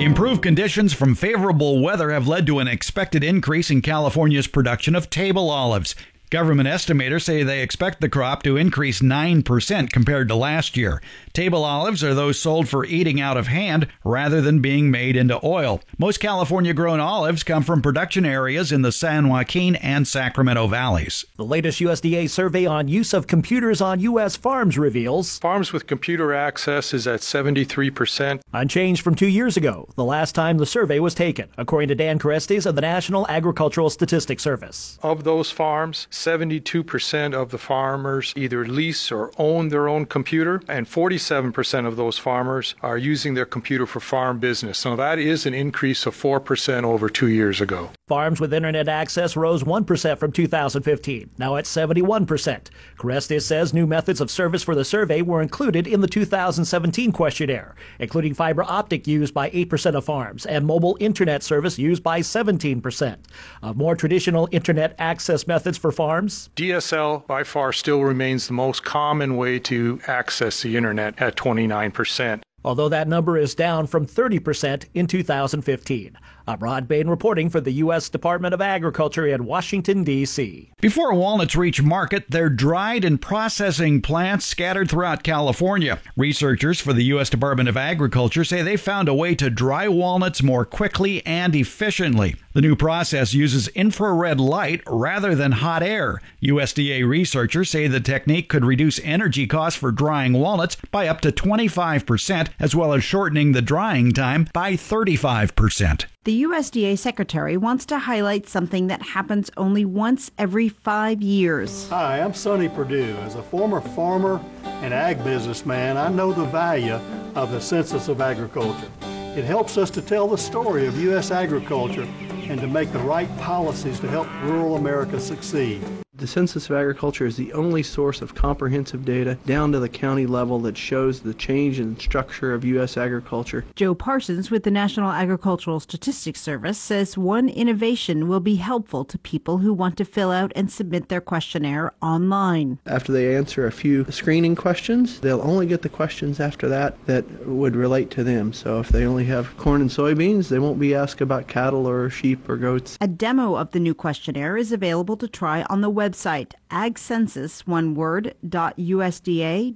Improved 0.00 0.42
conditions 0.42 0.94
from 0.94 1.14
favorable 1.14 1.82
weather 1.82 2.10
have 2.10 2.26
led 2.26 2.46
to 2.46 2.58
an 2.58 2.68
expected 2.68 3.22
increase 3.22 3.70
in 3.70 3.82
California's 3.82 4.46
production 4.46 4.94
of 4.96 5.10
table 5.10 5.50
olives. 5.50 5.94
Government 6.30 6.68
estimators 6.68 7.22
say 7.22 7.42
they 7.42 7.62
expect 7.62 8.02
the 8.02 8.08
crop 8.10 8.42
to 8.42 8.58
increase 8.58 9.00
9% 9.00 9.90
compared 9.90 10.28
to 10.28 10.34
last 10.34 10.76
year. 10.76 11.00
Table 11.32 11.64
olives 11.64 12.04
are 12.04 12.12
those 12.12 12.38
sold 12.38 12.68
for 12.68 12.84
eating 12.84 13.18
out 13.18 13.38
of 13.38 13.46
hand 13.46 13.88
rather 14.04 14.42
than 14.42 14.60
being 14.60 14.90
made 14.90 15.16
into 15.16 15.40
oil. 15.42 15.80
Most 15.96 16.20
California 16.20 16.74
grown 16.74 17.00
olives 17.00 17.42
come 17.42 17.62
from 17.62 17.80
production 17.80 18.26
areas 18.26 18.72
in 18.72 18.82
the 18.82 18.92
San 18.92 19.30
Joaquin 19.30 19.76
and 19.76 20.06
Sacramento 20.06 20.66
valleys. 20.66 21.24
The 21.36 21.46
latest 21.46 21.80
USDA 21.80 22.28
survey 22.28 22.66
on 22.66 22.88
use 22.88 23.14
of 23.14 23.26
computers 23.26 23.80
on 23.80 24.00
U.S. 24.00 24.36
farms 24.36 24.76
reveals 24.76 25.38
farms 25.38 25.72
with 25.72 25.86
computer 25.86 26.34
access 26.34 26.92
is 26.92 27.06
at 27.06 27.20
73%. 27.20 28.42
Unchanged 28.52 29.00
from 29.00 29.14
two 29.14 29.28
years 29.28 29.56
ago, 29.56 29.88
the 29.94 30.04
last 30.04 30.34
time 30.34 30.58
the 30.58 30.66
survey 30.66 30.98
was 30.98 31.14
taken, 31.14 31.48
according 31.56 31.88
to 31.88 31.94
Dan 31.94 32.18
Kerestes 32.18 32.66
of 32.66 32.74
the 32.74 32.82
National 32.82 33.26
Agricultural 33.28 33.88
Statistics 33.88 34.42
Service. 34.42 34.98
Of 35.02 35.24
those 35.24 35.50
farms, 35.50 36.06
72% 36.18 37.32
of 37.32 37.50
the 37.50 37.58
farmers 37.58 38.32
either 38.36 38.66
lease 38.66 39.12
or 39.12 39.30
own 39.38 39.68
their 39.68 39.88
own 39.88 40.04
computer, 40.04 40.60
and 40.66 40.86
47% 40.86 41.86
of 41.86 41.94
those 41.94 42.18
farmers 42.18 42.74
are 42.82 42.98
using 42.98 43.34
their 43.34 43.46
computer 43.46 43.86
for 43.86 44.00
farm 44.00 44.40
business. 44.40 44.78
So 44.78 44.96
that 44.96 45.20
is 45.20 45.46
an 45.46 45.54
increase 45.54 46.06
of 46.06 46.16
4% 46.16 46.82
over 46.82 47.08
two 47.08 47.28
years 47.28 47.60
ago. 47.60 47.90
Farms 48.08 48.40
with 48.40 48.52
internet 48.52 48.88
access 48.88 49.36
rose 49.36 49.62
1% 49.62 50.18
from 50.18 50.32
2015, 50.32 51.30
now 51.38 51.56
at 51.56 51.66
71%. 51.66 52.68
Kerestes 52.98 53.46
says 53.46 53.72
new 53.72 53.86
methods 53.86 54.20
of 54.20 54.30
service 54.30 54.64
for 54.64 54.74
the 54.74 54.84
survey 54.84 55.22
were 55.22 55.42
included 55.42 55.86
in 55.86 56.00
the 56.00 56.08
2017 56.08 57.12
questionnaire, 57.12 57.76
including 58.00 58.34
fiber 58.34 58.64
optic 58.64 59.06
used 59.06 59.34
by 59.34 59.50
8% 59.50 59.94
of 59.94 60.04
farms 60.04 60.46
and 60.46 60.66
mobile 60.66 60.96
internet 60.98 61.44
service 61.44 61.78
used 61.78 62.02
by 62.02 62.20
17%. 62.20 63.18
Of 63.62 63.76
more 63.76 63.94
traditional 63.94 64.48
internet 64.50 64.96
access 64.98 65.46
methods 65.46 65.78
for 65.78 65.92
farms, 65.92 66.07
DSL 66.56 67.26
by 67.26 67.44
far 67.44 67.72
still 67.72 68.02
remains 68.02 68.46
the 68.46 68.54
most 68.54 68.84
common 68.84 69.36
way 69.36 69.58
to 69.60 70.00
access 70.06 70.62
the 70.62 70.76
internet 70.76 71.20
at 71.20 71.36
29%. 71.36 72.42
Although 72.64 72.88
that 72.88 73.08
number 73.08 73.38
is 73.38 73.54
down 73.54 73.86
from 73.86 74.06
30% 74.06 74.86
in 74.94 75.06
2015. 75.06 76.18
I'm 76.48 76.60
Rod 76.60 76.88
Bain 76.88 77.08
reporting 77.08 77.50
for 77.50 77.60
the 77.60 77.72
U.S. 77.72 78.08
Department 78.08 78.54
of 78.54 78.62
Agriculture 78.62 79.26
in 79.26 79.44
Washington, 79.44 80.02
D.C. 80.02 80.72
Before 80.80 81.12
walnuts 81.12 81.54
reach 81.54 81.82
market, 81.82 82.24
they're 82.30 82.48
dried 82.48 83.04
in 83.04 83.18
processing 83.18 84.00
plants 84.00 84.46
scattered 84.46 84.88
throughout 84.88 85.22
California. 85.22 86.00
Researchers 86.16 86.80
for 86.80 86.94
the 86.94 87.04
U.S. 87.04 87.28
Department 87.28 87.68
of 87.68 87.76
Agriculture 87.76 88.44
say 88.44 88.62
they 88.62 88.78
found 88.78 89.10
a 89.10 89.14
way 89.14 89.34
to 89.34 89.50
dry 89.50 89.88
walnuts 89.88 90.42
more 90.42 90.64
quickly 90.64 91.24
and 91.26 91.54
efficiently. 91.54 92.36
The 92.54 92.62
new 92.62 92.76
process 92.76 93.34
uses 93.34 93.68
infrared 93.68 94.40
light 94.40 94.80
rather 94.86 95.34
than 95.34 95.52
hot 95.52 95.82
air. 95.82 96.22
USDA 96.42 97.06
researchers 97.06 97.68
say 97.68 97.88
the 97.88 98.00
technique 98.00 98.48
could 98.48 98.64
reduce 98.64 98.98
energy 99.00 99.46
costs 99.46 99.78
for 99.78 99.92
drying 99.92 100.32
walnuts 100.32 100.78
by 100.90 101.08
up 101.08 101.20
to 101.20 101.30
25%, 101.30 102.48
as 102.58 102.74
well 102.74 102.94
as 102.94 103.04
shortening 103.04 103.52
the 103.52 103.60
drying 103.60 104.12
time 104.12 104.48
by 104.54 104.72
35%. 104.72 106.06
The 106.28 106.42
USDA 106.42 106.98
secretary 106.98 107.56
wants 107.56 107.86
to 107.86 107.98
highlight 107.98 108.46
something 108.46 108.88
that 108.88 109.00
happens 109.00 109.50
only 109.56 109.86
once 109.86 110.30
every 110.36 110.68
five 110.68 111.22
years. 111.22 111.88
Hi, 111.88 112.20
I'm 112.20 112.34
Sonny 112.34 112.68
Perdue. 112.68 113.16
As 113.22 113.36
a 113.36 113.42
former 113.42 113.80
farmer 113.80 114.38
and 114.62 114.92
ag 114.92 115.24
businessman, 115.24 115.96
I 115.96 116.10
know 116.10 116.34
the 116.34 116.44
value 116.44 117.00
of 117.34 117.50
the 117.50 117.62
Census 117.62 118.08
of 118.08 118.20
Agriculture. 118.20 118.90
It 119.38 119.44
helps 119.44 119.78
us 119.78 119.88
to 119.92 120.02
tell 120.02 120.28
the 120.28 120.36
story 120.36 120.86
of 120.86 121.00
U.S. 121.00 121.30
agriculture 121.30 122.02
and 122.02 122.60
to 122.60 122.66
make 122.66 122.92
the 122.92 122.98
right 122.98 123.34
policies 123.38 123.98
to 124.00 124.08
help 124.08 124.28
rural 124.42 124.76
America 124.76 125.18
succeed. 125.18 125.82
The 126.18 126.26
Census 126.26 126.68
of 126.68 126.74
Agriculture 126.74 127.26
is 127.26 127.36
the 127.36 127.52
only 127.52 127.84
source 127.84 128.22
of 128.22 128.34
comprehensive 128.34 129.04
data 129.04 129.36
down 129.46 129.70
to 129.70 129.78
the 129.78 129.88
county 129.88 130.26
level 130.26 130.58
that 130.62 130.76
shows 130.76 131.20
the 131.20 131.32
change 131.32 131.78
in 131.78 131.96
structure 131.96 132.52
of 132.52 132.64
U.S. 132.64 132.96
agriculture. 132.96 133.64
Joe 133.76 133.94
Parsons 133.94 134.50
with 134.50 134.64
the 134.64 134.70
National 134.72 135.12
Agricultural 135.12 135.78
Statistics 135.78 136.40
Service 136.40 136.76
says 136.76 137.16
one 137.16 137.48
innovation 137.48 138.26
will 138.26 138.40
be 138.40 138.56
helpful 138.56 139.04
to 139.04 139.16
people 139.16 139.58
who 139.58 139.72
want 139.72 139.96
to 139.98 140.04
fill 140.04 140.32
out 140.32 140.50
and 140.56 140.72
submit 140.72 141.08
their 141.08 141.20
questionnaire 141.20 141.92
online. 142.02 142.80
After 142.84 143.12
they 143.12 143.36
answer 143.36 143.64
a 143.64 143.70
few 143.70 144.04
screening 144.10 144.56
questions, 144.56 145.20
they'll 145.20 145.40
only 145.42 145.66
get 145.66 145.82
the 145.82 145.88
questions 145.88 146.40
after 146.40 146.68
that 146.68 146.96
that 147.06 147.46
would 147.46 147.76
relate 147.76 148.10
to 148.10 148.24
them. 148.24 148.52
So 148.52 148.80
if 148.80 148.88
they 148.88 149.04
only 149.04 149.26
have 149.26 149.56
corn 149.56 149.82
and 149.82 149.90
soybeans, 149.90 150.48
they 150.48 150.58
won't 150.58 150.80
be 150.80 150.96
asked 150.96 151.20
about 151.20 151.46
cattle 151.46 151.88
or 151.88 152.10
sheep 152.10 152.48
or 152.48 152.56
goats. 152.56 152.98
A 153.00 153.06
demo 153.06 153.54
of 153.54 153.70
the 153.70 153.78
new 153.78 153.94
questionnaire 153.94 154.56
is 154.56 154.72
available 154.72 155.16
to 155.16 155.28
try 155.28 155.62
on 155.70 155.80
the 155.80 156.07
website 156.08 156.52
agcensus 156.70 157.66
one 157.66 157.94
word, 157.94 158.34
.usda.gov. 158.46 159.74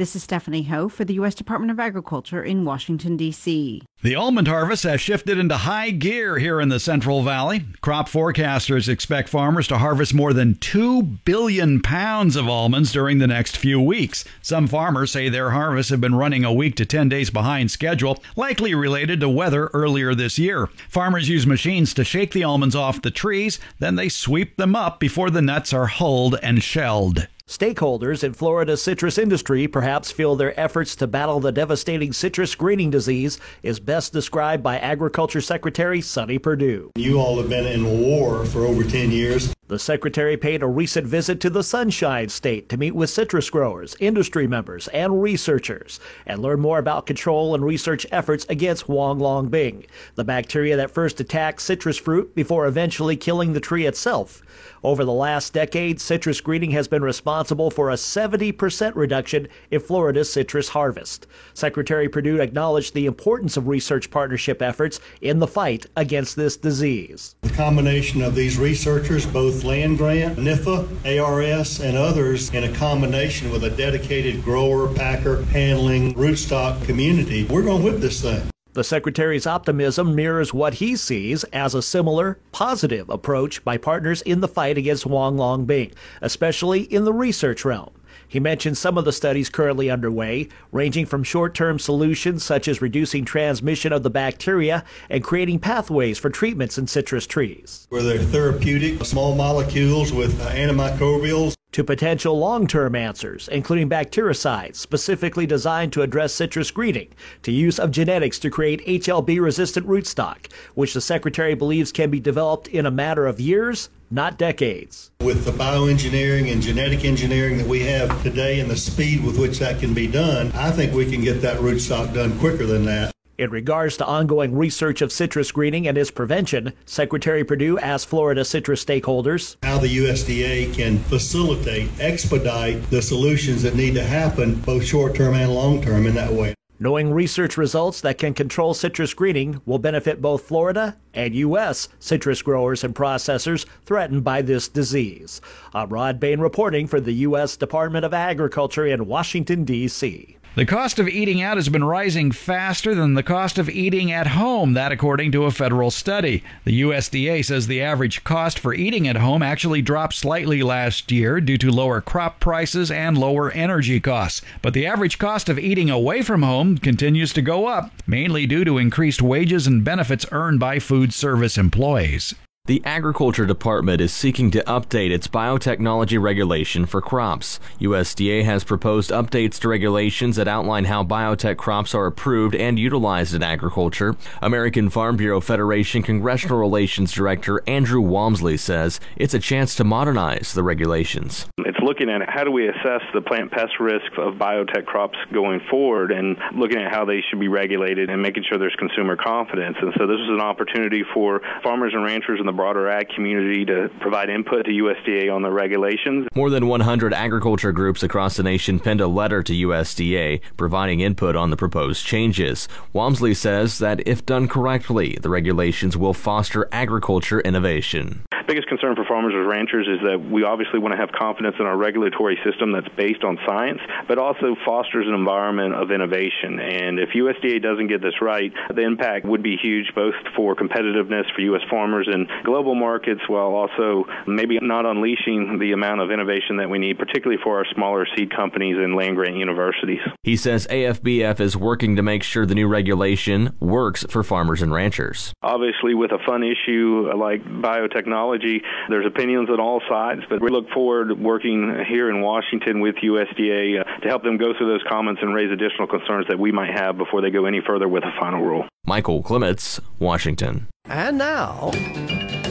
This 0.00 0.16
is 0.16 0.22
Stephanie 0.22 0.62
Ho 0.62 0.88
for 0.88 1.04
the 1.04 1.12
U.S. 1.16 1.34
Department 1.34 1.70
of 1.70 1.78
Agriculture 1.78 2.42
in 2.42 2.64
Washington, 2.64 3.18
D.C. 3.18 3.82
The 4.00 4.14
almond 4.14 4.48
harvest 4.48 4.84
has 4.84 4.98
shifted 4.98 5.36
into 5.36 5.58
high 5.58 5.90
gear 5.90 6.38
here 6.38 6.58
in 6.58 6.70
the 6.70 6.80
Central 6.80 7.22
Valley. 7.22 7.66
Crop 7.82 8.08
forecasters 8.08 8.88
expect 8.88 9.28
farmers 9.28 9.68
to 9.68 9.76
harvest 9.76 10.14
more 10.14 10.32
than 10.32 10.54
2 10.54 11.02
billion 11.02 11.82
pounds 11.82 12.34
of 12.34 12.48
almonds 12.48 12.92
during 12.92 13.18
the 13.18 13.26
next 13.26 13.58
few 13.58 13.78
weeks. 13.78 14.24
Some 14.40 14.68
farmers 14.68 15.12
say 15.12 15.28
their 15.28 15.50
harvests 15.50 15.90
have 15.90 16.00
been 16.00 16.14
running 16.14 16.46
a 16.46 16.54
week 16.54 16.76
to 16.76 16.86
10 16.86 17.10
days 17.10 17.28
behind 17.28 17.70
schedule, 17.70 18.22
likely 18.36 18.74
related 18.74 19.20
to 19.20 19.28
weather 19.28 19.66
earlier 19.74 20.14
this 20.14 20.38
year. 20.38 20.68
Farmers 20.88 21.28
use 21.28 21.46
machines 21.46 21.92
to 21.92 22.04
shake 22.04 22.32
the 22.32 22.44
almonds 22.44 22.74
off 22.74 23.02
the 23.02 23.10
trees, 23.10 23.60
then 23.80 23.96
they 23.96 24.08
sweep 24.08 24.56
them 24.56 24.74
up 24.74 24.98
before 24.98 25.28
the 25.28 25.42
nuts 25.42 25.74
are 25.74 25.88
hulled 25.88 26.38
and 26.42 26.62
shelled. 26.62 27.28
Stakeholders 27.50 28.22
in 28.22 28.32
Florida's 28.32 28.80
citrus 28.80 29.18
industry 29.18 29.66
perhaps 29.66 30.12
feel 30.12 30.36
their 30.36 30.58
efforts 30.58 30.94
to 30.94 31.08
battle 31.08 31.40
the 31.40 31.50
devastating 31.50 32.12
citrus 32.12 32.54
greening 32.54 32.90
disease 32.90 33.40
is 33.64 33.80
best 33.80 34.12
described 34.12 34.62
by 34.62 34.78
Agriculture 34.78 35.40
Secretary 35.40 36.00
Sonny 36.00 36.38
Perdue. 36.38 36.92
You 36.94 37.18
all 37.18 37.38
have 37.38 37.48
been 37.48 37.66
in 37.66 38.02
war 38.02 38.44
for 38.44 38.60
over 38.60 38.84
10 38.84 39.10
years. 39.10 39.52
The 39.66 39.80
secretary 39.80 40.36
paid 40.36 40.62
a 40.62 40.66
recent 40.68 41.08
visit 41.08 41.40
to 41.40 41.50
the 41.50 41.62
Sunshine 41.64 42.28
State 42.28 42.68
to 42.68 42.76
meet 42.76 42.94
with 42.94 43.10
citrus 43.10 43.50
growers, 43.50 43.96
industry 43.98 44.46
members, 44.46 44.86
and 44.88 45.20
researchers 45.20 45.98
and 46.26 46.42
learn 46.42 46.60
more 46.60 46.78
about 46.78 47.06
control 47.06 47.54
and 47.56 47.64
research 47.64 48.06
efforts 48.12 48.46
against 48.48 48.84
Huang 48.84 49.18
Long 49.18 49.48
Bing, 49.48 49.86
the 50.14 50.24
bacteria 50.24 50.76
that 50.76 50.90
first 50.92 51.20
attacks 51.20 51.64
citrus 51.64 51.98
fruit 51.98 52.34
before 52.34 52.66
eventually 52.66 53.16
killing 53.16 53.52
the 53.52 53.60
tree 53.60 53.86
itself. 53.86 54.42
Over 54.82 55.04
the 55.04 55.12
last 55.12 55.52
decade, 55.52 56.00
citrus 56.00 56.40
greening 56.40 56.70
has 56.72 56.88
been 56.88 57.02
responsible 57.02 57.39
for 57.48 57.90
a 57.90 57.94
70% 57.94 58.92
reduction 58.94 59.48
in 59.70 59.80
Florida's 59.80 60.32
citrus 60.32 60.68
harvest. 60.68 61.26
Secretary 61.54 62.08
Perdue 62.08 62.40
acknowledged 62.40 62.94
the 62.94 63.06
importance 63.06 63.56
of 63.56 63.68
research 63.68 64.10
partnership 64.10 64.60
efforts 64.62 65.00
in 65.20 65.38
the 65.38 65.46
fight 65.46 65.86
against 65.96 66.36
this 66.36 66.56
disease. 66.56 67.34
The 67.42 67.50
combination 67.50 68.22
of 68.22 68.34
these 68.34 68.58
researchers, 68.58 69.26
both 69.26 69.64
land 69.64 69.98
grant, 69.98 70.38
NIFA, 70.38 71.20
ARS, 71.20 71.80
and 71.80 71.96
others, 71.96 72.50
in 72.50 72.64
a 72.64 72.72
combination 72.74 73.50
with 73.50 73.64
a 73.64 73.70
dedicated 73.70 74.44
grower, 74.44 74.92
packer, 74.94 75.44
handling, 75.44 76.14
rootstock 76.14 76.84
community, 76.84 77.44
we're 77.44 77.62
going 77.62 77.82
to 77.82 77.90
whip 77.90 78.00
this 78.00 78.20
thing. 78.22 78.50
The 78.72 78.84
Secretary's 78.84 79.48
optimism 79.48 80.14
mirrors 80.14 80.54
what 80.54 80.74
he 80.74 80.94
sees 80.94 81.42
as 81.44 81.74
a 81.74 81.82
similar, 81.82 82.38
positive 82.52 83.10
approach 83.10 83.64
by 83.64 83.76
partners 83.76 84.22
in 84.22 84.40
the 84.40 84.46
fight 84.46 84.78
against 84.78 85.02
Huang 85.02 85.36
Long 85.36 85.64
Bing, 85.64 85.90
especially 86.22 86.82
in 86.82 87.04
the 87.04 87.12
research 87.12 87.64
realm. 87.64 87.90
He 88.30 88.38
mentioned 88.38 88.78
some 88.78 88.96
of 88.96 89.04
the 89.04 89.12
studies 89.12 89.48
currently 89.48 89.90
underway, 89.90 90.46
ranging 90.70 91.04
from 91.04 91.24
short 91.24 91.52
term 91.52 91.80
solutions 91.80 92.44
such 92.44 92.68
as 92.68 92.80
reducing 92.80 93.24
transmission 93.24 93.92
of 93.92 94.04
the 94.04 94.08
bacteria 94.08 94.84
and 95.08 95.24
creating 95.24 95.58
pathways 95.58 96.16
for 96.16 96.30
treatments 96.30 96.78
in 96.78 96.86
citrus 96.86 97.26
trees. 97.26 97.88
Where 97.90 98.04
they're 98.04 98.18
therapeutic, 98.18 99.04
small 99.04 99.34
molecules 99.34 100.12
with 100.12 100.40
uh, 100.40 100.48
antimicrobials. 100.50 101.56
To 101.72 101.82
potential 101.82 102.38
long 102.38 102.68
term 102.68 102.94
answers, 102.94 103.48
including 103.48 103.88
bactericides 103.88 104.76
specifically 104.76 105.44
designed 105.44 105.92
to 105.94 106.02
address 106.02 106.32
citrus 106.32 106.70
greening, 106.70 107.08
to 107.42 107.50
use 107.50 107.80
of 107.80 107.90
genetics 107.90 108.38
to 108.40 108.50
create 108.50 108.86
HLB 108.86 109.40
resistant 109.40 109.88
rootstock, 109.88 110.46
which 110.76 110.94
the 110.94 111.00
Secretary 111.00 111.54
believes 111.56 111.90
can 111.90 112.10
be 112.10 112.20
developed 112.20 112.68
in 112.68 112.86
a 112.86 112.92
matter 112.92 113.26
of 113.26 113.40
years, 113.40 113.88
not 114.10 114.38
decades. 114.38 115.10
With 115.20 115.44
the 115.44 115.52
bioengineering 115.52 116.52
and 116.52 116.60
genetic 116.60 117.04
engineering 117.04 117.58
that 117.58 117.66
we 117.66 117.80
have 117.80 118.22
today 118.22 118.60
and 118.60 118.70
the 118.70 118.76
speed 118.76 119.24
with 119.24 119.38
which 119.38 119.58
that 119.60 119.80
can 119.80 119.94
be 119.94 120.06
done, 120.06 120.50
I 120.52 120.70
think 120.70 120.92
we 120.92 121.10
can 121.10 121.20
get 121.20 121.42
that 121.42 121.58
rootstock 121.58 122.12
done 122.12 122.38
quicker 122.38 122.66
than 122.66 122.84
that. 122.86 123.12
In 123.38 123.50
regards 123.50 123.96
to 123.96 124.04
ongoing 124.04 124.54
research 124.54 125.00
of 125.00 125.10
citrus 125.10 125.50
greening 125.50 125.88
and 125.88 125.96
its 125.96 126.10
prevention, 126.10 126.74
Secretary 126.84 127.42
Perdue 127.42 127.78
asked 127.78 128.06
Florida 128.06 128.44
citrus 128.44 128.84
stakeholders 128.84 129.56
how 129.62 129.78
the 129.78 129.96
USDA 129.96 130.74
can 130.74 130.98
facilitate, 130.98 131.88
expedite 131.98 132.90
the 132.90 133.00
solutions 133.00 133.62
that 133.62 133.74
need 133.74 133.94
to 133.94 134.04
happen, 134.04 134.56
both 134.56 134.84
short 134.84 135.14
term 135.14 135.32
and 135.32 135.54
long 135.54 135.80
term, 135.80 136.06
in 136.06 136.14
that 136.16 136.30
way. 136.30 136.54
Knowing 136.82 137.12
research 137.12 137.58
results 137.58 138.00
that 138.00 138.16
can 138.16 138.32
control 138.32 138.72
citrus 138.72 139.12
greening 139.12 139.60
will 139.66 139.78
benefit 139.78 140.22
both 140.22 140.44
Florida 140.44 140.96
and 141.12 141.34
U.S. 141.34 141.90
citrus 141.98 142.40
growers 142.40 142.82
and 142.82 142.94
processors 142.94 143.66
threatened 143.84 144.24
by 144.24 144.40
this 144.40 144.66
disease. 144.66 145.42
I'm 145.74 145.90
Rod 145.90 146.18
Bain 146.18 146.40
reporting 146.40 146.86
for 146.86 146.98
the 146.98 147.12
U.S. 147.12 147.58
Department 147.58 148.06
of 148.06 148.14
Agriculture 148.14 148.86
in 148.86 149.06
Washington, 149.06 149.64
D.C. 149.64 150.38
The 150.56 150.66
cost 150.66 150.98
of 150.98 151.08
eating 151.08 151.40
out 151.40 151.58
has 151.58 151.68
been 151.68 151.84
rising 151.84 152.32
faster 152.32 152.92
than 152.92 153.14
the 153.14 153.22
cost 153.22 153.56
of 153.56 153.70
eating 153.70 154.10
at 154.10 154.26
home, 154.26 154.72
that 154.72 154.90
according 154.90 155.30
to 155.32 155.44
a 155.44 155.52
federal 155.52 155.92
study. 155.92 156.42
The 156.64 156.80
USDA 156.80 157.44
says 157.44 157.68
the 157.68 157.80
average 157.80 158.24
cost 158.24 158.58
for 158.58 158.74
eating 158.74 159.06
at 159.06 159.14
home 159.14 159.44
actually 159.44 159.80
dropped 159.80 160.14
slightly 160.14 160.64
last 160.64 161.12
year 161.12 161.40
due 161.40 161.56
to 161.58 161.70
lower 161.70 162.00
crop 162.00 162.40
prices 162.40 162.90
and 162.90 163.16
lower 163.16 163.52
energy 163.52 164.00
costs. 164.00 164.42
But 164.60 164.74
the 164.74 164.86
average 164.86 165.20
cost 165.20 165.48
of 165.48 165.56
eating 165.56 165.88
away 165.88 166.20
from 166.20 166.42
home 166.42 166.78
continues 166.78 167.32
to 167.34 167.42
go 167.42 167.66
up, 167.66 167.92
mainly 168.04 168.44
due 168.44 168.64
to 168.64 168.78
increased 168.78 169.22
wages 169.22 169.68
and 169.68 169.84
benefits 169.84 170.26
earned 170.32 170.58
by 170.58 170.80
food 170.80 171.14
service 171.14 171.58
employees. 171.58 172.34
The 172.70 172.82
Agriculture 172.84 173.46
Department 173.46 174.00
is 174.00 174.12
seeking 174.12 174.52
to 174.52 174.62
update 174.62 175.10
its 175.10 175.26
biotechnology 175.26 176.22
regulation 176.22 176.86
for 176.86 177.00
crops. 177.00 177.58
USDA 177.80 178.44
has 178.44 178.62
proposed 178.62 179.10
updates 179.10 179.58
to 179.58 179.68
regulations 179.68 180.36
that 180.36 180.46
outline 180.46 180.84
how 180.84 181.02
biotech 181.02 181.56
crops 181.56 181.96
are 181.96 182.06
approved 182.06 182.54
and 182.54 182.78
utilized 182.78 183.34
in 183.34 183.42
agriculture. 183.42 184.14
American 184.40 184.88
Farm 184.88 185.16
Bureau 185.16 185.40
Federation 185.40 186.00
Congressional 186.04 186.58
Relations 186.58 187.10
Director 187.10 187.60
Andrew 187.66 188.00
Walmsley 188.00 188.56
says 188.56 189.00
it's 189.16 189.34
a 189.34 189.40
chance 189.40 189.74
to 189.74 189.82
modernize 189.82 190.52
the 190.52 190.62
regulations. 190.62 191.48
It's 191.58 191.80
looking 191.82 192.08
at 192.08 192.22
how 192.28 192.44
do 192.44 192.52
we 192.52 192.68
assess 192.68 193.02
the 193.12 193.20
plant 193.20 193.50
pest 193.50 193.80
risk 193.80 194.12
of 194.16 194.34
biotech 194.34 194.86
crops 194.86 195.18
going 195.32 195.60
forward 195.68 196.12
and 196.12 196.36
looking 196.54 196.78
at 196.78 196.94
how 196.94 197.04
they 197.04 197.20
should 197.28 197.40
be 197.40 197.48
regulated 197.48 198.10
and 198.10 198.22
making 198.22 198.44
sure 198.48 198.58
there's 198.58 198.76
consumer 198.78 199.16
confidence. 199.16 199.76
And 199.80 199.92
so 199.98 200.06
this 200.06 200.20
is 200.20 200.28
an 200.28 200.40
opportunity 200.40 201.02
for 201.12 201.40
farmers 201.64 201.94
and 201.94 202.04
ranchers 202.04 202.38
in 202.38 202.46
the 202.46 202.59
broader 202.60 202.90
ag 202.90 203.08
community 203.16 203.64
to 203.64 203.88
provide 204.00 204.28
input 204.28 204.66
to 204.66 204.70
USDA 204.70 205.34
on 205.34 205.40
the 205.40 205.50
regulations. 205.50 206.28
More 206.34 206.50
than 206.50 206.66
100 206.66 207.14
agriculture 207.14 207.72
groups 207.72 208.02
across 208.02 208.36
the 208.36 208.42
nation 208.42 208.78
penned 208.78 209.00
a 209.00 209.06
letter 209.06 209.42
to 209.42 209.54
USDA 209.54 210.42
providing 210.58 211.00
input 211.00 211.36
on 211.36 211.48
the 211.48 211.56
proposed 211.56 212.04
changes. 212.04 212.68
Walmsley 212.92 213.32
says 213.32 213.78
that 213.78 214.06
if 214.06 214.26
done 214.26 214.46
correctly, 214.46 215.16
the 215.22 215.30
regulations 215.30 215.96
will 215.96 216.12
foster 216.12 216.68
agriculture 216.70 217.40
innovation 217.40 218.26
biggest 218.50 218.66
concern 218.66 218.96
for 218.96 219.04
farmers 219.06 219.32
and 219.32 219.46
ranchers 219.46 219.86
is 219.86 220.02
that 220.02 220.18
we 220.18 220.42
obviously 220.42 220.80
want 220.80 220.90
to 220.90 220.98
have 220.98 221.12
confidence 221.14 221.54
in 221.60 221.66
our 221.66 221.78
regulatory 221.78 222.36
system 222.42 222.72
that's 222.72 222.88
based 222.98 223.22
on 223.22 223.38
science, 223.46 223.78
but 224.08 224.18
also 224.18 224.56
fosters 224.66 225.06
an 225.06 225.14
environment 225.14 225.72
of 225.72 225.92
innovation. 225.92 226.58
And 226.58 226.98
if 226.98 227.10
USDA 227.14 227.62
doesn't 227.62 227.86
get 227.86 228.02
this 228.02 228.18
right, 228.20 228.50
the 228.74 228.82
impact 228.82 229.24
would 229.24 229.40
be 229.40 229.54
huge 229.54 229.94
both 229.94 230.18
for 230.34 230.56
competitiveness 230.56 231.30
for 231.32 231.42
U.S. 231.54 231.62
farmers 231.70 232.10
in 232.10 232.26
global 232.44 232.74
markets 232.74 233.20
while 233.28 233.54
also 233.54 234.04
maybe 234.26 234.58
not 234.60 234.86
unleashing 234.86 235.58
the 235.58 235.72
amount 235.72 236.00
of 236.00 236.10
innovation 236.10 236.56
that 236.58 236.68
we 236.68 236.78
need, 236.78 236.98
particularly 236.98 237.40
for 237.42 237.58
our 237.58 237.66
smaller 237.74 238.06
seed 238.16 238.34
companies 238.34 238.76
and 238.78 238.94
land 238.94 239.16
grant 239.16 239.36
universities. 239.36 240.00
He 240.22 240.36
says 240.36 240.66
AFBF 240.68 241.40
is 241.40 241.56
working 241.56 241.96
to 241.96 242.02
make 242.02 242.22
sure 242.22 242.46
the 242.46 242.54
new 242.54 242.68
regulation 242.68 243.56
works 243.60 244.04
for 244.08 244.22
farmers 244.22 244.62
and 244.62 244.72
ranchers. 244.72 245.32
Obviously, 245.42 245.94
with 245.94 246.12
a 246.12 246.18
fun 246.26 246.42
issue 246.42 247.10
like 247.16 247.44
biotechnology, 247.44 248.62
there's 248.88 249.06
opinions 249.06 249.48
on 249.50 249.60
all 249.60 249.80
sides, 249.88 250.22
but 250.28 250.40
we 250.40 250.50
look 250.50 250.68
forward 250.70 251.08
to 251.08 251.14
working 251.14 251.84
here 251.88 252.10
in 252.10 252.20
Washington 252.20 252.80
with 252.80 252.96
USDA 252.96 253.80
uh, 253.80 254.00
to 254.00 254.08
help 254.08 254.22
them 254.22 254.36
go 254.36 254.52
through 254.56 254.68
those 254.68 254.84
comments 254.88 255.20
and 255.22 255.34
raise 255.34 255.50
additional 255.50 255.86
concerns 255.86 256.26
that 256.28 256.38
we 256.38 256.52
might 256.52 256.70
have 256.74 256.96
before 256.96 257.20
they 257.20 257.30
go 257.30 257.46
any 257.46 257.60
further 257.66 257.88
with 257.88 258.04
a 258.04 258.12
final 258.20 258.42
rule. 258.42 258.64
Michael 258.86 259.22
Clements, 259.22 259.80
Washington. 259.98 260.68
And 260.86 261.18
now, 261.18 261.70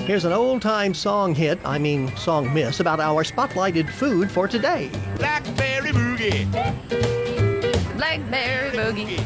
here's 0.05 0.23
an 0.23 0.31
old 0.31 0.61
time 0.61 0.93
song 0.93 1.33
hit, 1.35 1.59
I 1.65 1.77
mean, 1.77 2.15
song 2.15 2.53
miss, 2.53 2.79
about 2.79 2.99
our 2.99 3.23
spotlighted 3.23 3.89
food 3.89 4.31
for 4.31 4.47
today. 4.47 4.89
Blackberry 5.17 5.91
Boogie. 5.91 6.49
Blackberry 7.97 8.69
Boogie. 8.77 9.25